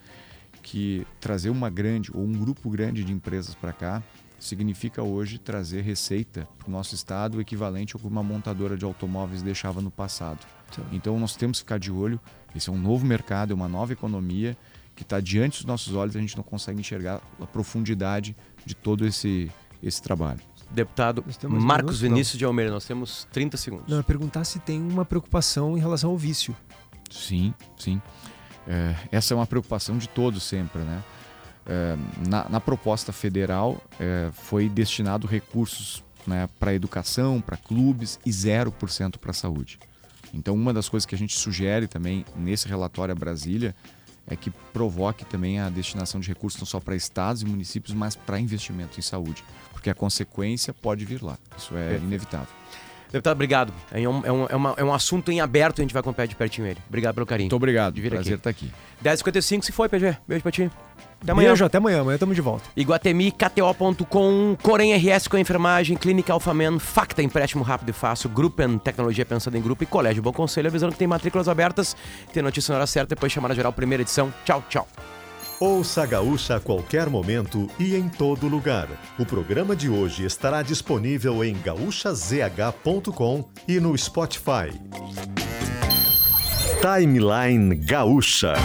que 0.62 1.06
trazer 1.22 1.50
uma 1.50 1.70
grande 1.70 2.12
ou 2.14 2.24
um 2.24 2.34
grupo 2.34 2.70
grande 2.70 3.04
de 3.04 3.14
empresas 3.14 3.54
para 3.54 3.72
cá 3.72 4.04
significa 4.40 5.02
hoje 5.02 5.38
trazer 5.38 5.82
receita 5.82 6.48
para 6.58 6.68
o 6.68 6.72
nosso 6.72 6.96
estado 6.96 7.38
o 7.38 7.42
equivalente 7.42 7.96
ao 7.96 8.00
que 8.00 8.08
uma 8.08 8.24
montadora 8.24 8.78
de 8.78 8.86
automóveis 8.86 9.42
deixava 9.42 9.82
no 9.82 9.92
passado. 9.92 10.40
Então 10.92 11.20
nós 11.20 11.36
temos 11.36 11.60
que 11.60 11.64
ficar 11.64 11.80
de 11.80 11.92
olho. 11.92 12.20
Esse 12.56 12.70
é 12.70 12.74
um 12.74 12.78
novo 12.78 13.06
mercado, 13.06 13.52
é 13.52 13.56
uma 13.56 13.68
nova 13.68 13.94
economia 13.94 14.58
que 14.96 15.04
está 15.04 15.20
diante 15.20 15.58
dos 15.58 15.66
nossos 15.66 15.94
olhos. 15.94 16.16
A 16.16 16.20
gente 16.20 16.36
não 16.36 16.44
consegue 16.44 16.80
enxergar 16.80 17.22
a 17.40 17.46
profundidade 17.46 18.36
de 18.66 18.76
todo 18.76 19.06
esse 19.06 19.52
esse 19.84 20.02
trabalho. 20.02 20.40
Deputado 20.72 21.24
Marcos 21.24 21.42
minutos? 21.42 22.02
Não. 22.02 22.10
Vinícius 22.10 22.38
de 22.40 22.46
Almeida, 22.46 22.72
nós 22.72 22.86
temos 22.86 23.28
30 23.32 23.56
segundos. 23.58 23.88
Não, 23.88 23.98
eu 23.98 24.00
ia 24.00 24.04
perguntar 24.04 24.44
se 24.44 24.60
tem 24.60 24.82
uma 24.82 25.06
preocupação 25.06 25.78
em 25.78 25.80
relação 25.80 26.10
ao 26.10 26.18
vício. 26.18 26.56
Sim, 27.12 27.54
sim. 27.78 28.02
É, 28.68 28.96
essa 29.12 29.34
é 29.34 29.38
uma 29.38 29.46
preocupação 29.46 29.98
de 29.98 30.10
todos 30.10 30.44
sempre, 30.44 30.82
né? 30.82 31.04
É, 31.68 31.98
na, 32.28 32.48
na 32.48 32.60
proposta 32.60 33.12
federal 33.12 33.82
é, 34.00 34.30
foi 34.34 34.70
destinado 34.70 35.26
recursos 35.26 36.04
né, 36.28 36.48
para 36.60 36.74
educação, 36.74 37.42
para 37.42 37.58
clubes 37.58 38.20
e 38.26 38.30
0% 38.30 39.18
para 39.18 39.32
a 39.32 39.34
saúde. 39.34 39.80
Então, 40.34 40.54
uma 40.54 40.74
das 40.74 40.90
coisas 40.90 41.06
que 41.06 41.16
a 41.16 41.18
gente 41.18 41.38
sugere 41.38 41.88
também 41.88 42.26
nesse 42.36 42.68
relatório 42.68 43.14
a 43.14 43.16
Brasília 43.16 43.76
é 44.28 44.36
que 44.36 44.50
provoque 44.50 45.24
também 45.24 45.60
a 45.60 45.70
destinação 45.70 46.20
de 46.20 46.28
recursos 46.28 46.60
não 46.60 46.66
só 46.66 46.80
para 46.80 46.96
estados 46.96 47.42
e 47.42 47.46
municípios, 47.46 47.96
mas 47.96 48.16
para 48.16 48.40
investimento 48.40 49.00
em 49.00 49.04
saúde, 49.04 49.44
porque 49.72 49.90
a 49.90 49.94
consequência 49.94 50.74
pode 50.74 51.06
vir 51.06 51.22
lá. 51.22 51.38
Isso 51.58 51.76
é 51.78 51.98
inevitável. 51.98 52.54
Deputado, 53.12 53.34
obrigado. 53.34 53.74
É 53.92 54.08
um, 54.08 54.26
é, 54.26 54.32
um, 54.32 54.46
é, 54.50 54.56
uma, 54.56 54.74
é 54.78 54.84
um 54.84 54.94
assunto 54.94 55.32
em 55.32 55.40
aberto, 55.40 55.80
a 55.80 55.84
gente 55.84 55.94
vai 55.94 56.02
acompanhar 56.02 56.28
de 56.28 56.36
pertinho 56.36 56.68
ele. 56.68 56.80
Obrigado 56.88 57.16
pelo 57.16 57.26
carinho. 57.26 57.46
Muito 57.46 57.56
obrigado. 57.56 57.94
De 57.94 58.02
vir 58.02 58.12
Prazer 58.12 58.34
aqui. 58.34 58.40
estar 58.40 58.50
aqui. 58.50 58.72
10h55 59.04 59.64
se 59.64 59.72
foi, 59.72 59.88
PG. 59.90 60.18
Beijo 60.28 60.44
pra 60.44 60.52
ti. 60.52 60.70
Até 61.22 61.32
amanhã. 61.32 61.50
Beijo, 61.50 61.66
até 61.66 61.78
amanhã. 61.78 62.02
Amanhã 62.02 62.16
estamos 62.16 62.36
de 62.36 62.42
volta. 62.42 62.64
Iguatemi, 62.76 63.32
KTO.com, 63.32 64.58
Corém 64.62 64.94
RS 64.96 65.28
com 65.28 65.38
a 65.38 65.40
enfermagem, 65.40 65.98
Clínica 65.98 66.34
Alfaman, 66.34 66.78
Facta, 66.78 67.24
empréstimo 67.24 67.64
rápido 67.64 67.90
e 67.90 67.94
fácil, 67.94 68.30
Gruppen, 68.30 68.78
tecnologia 68.78 69.26
pensada 69.26 69.58
em 69.58 69.62
grupo 69.62 69.84
e 69.84 69.88
Colégio 69.88 70.22
Bom 70.22 70.34
Conselho, 70.34 70.68
avisando 70.68 70.92
que 70.92 71.00
tem 71.00 71.08
matrículas 71.08 71.48
abertas. 71.48 71.96
Tem 72.34 72.44
notícia 72.44 72.72
na 72.72 72.78
hora 72.78 72.88
certa, 72.88 73.16
depois 73.16 73.32
chamada 73.32 73.56
geral, 73.56 73.74
primeira 73.74 74.04
edição. 74.04 74.34
Tchau, 74.44 74.64
tchau. 74.70 74.88
Ouça 75.60 76.06
Gaúcha 76.06 76.58
a 76.58 76.60
qualquer 76.60 77.10
momento 77.10 77.70
e 77.80 77.96
em 77.96 78.10
todo 78.10 78.48
lugar. 78.48 78.90
O 79.18 79.26
programa 79.26 79.74
de 79.76 79.90
hoje 79.90 80.26
estará 80.26 80.62
disponível 80.62 81.44
em 81.44 81.56
gaúchazh.com 81.56 83.50
e 83.66 83.80
no 83.80 83.98
Spotify. 83.98 84.70
Timeline 86.82 87.76
Gaúcha. 87.76 88.56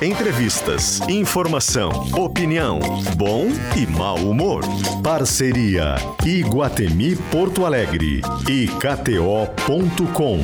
Entrevistas, 0.00 1.00
informação, 1.08 1.90
opinião, 2.16 2.78
bom 3.16 3.48
e 3.76 3.86
mau 3.86 4.16
humor. 4.16 4.62
Parceria 5.02 5.96
Iguatemi 6.24 7.16
Porto 7.30 7.66
Alegre 7.66 8.22
e 8.48 8.68
KTO.com. 8.68 10.38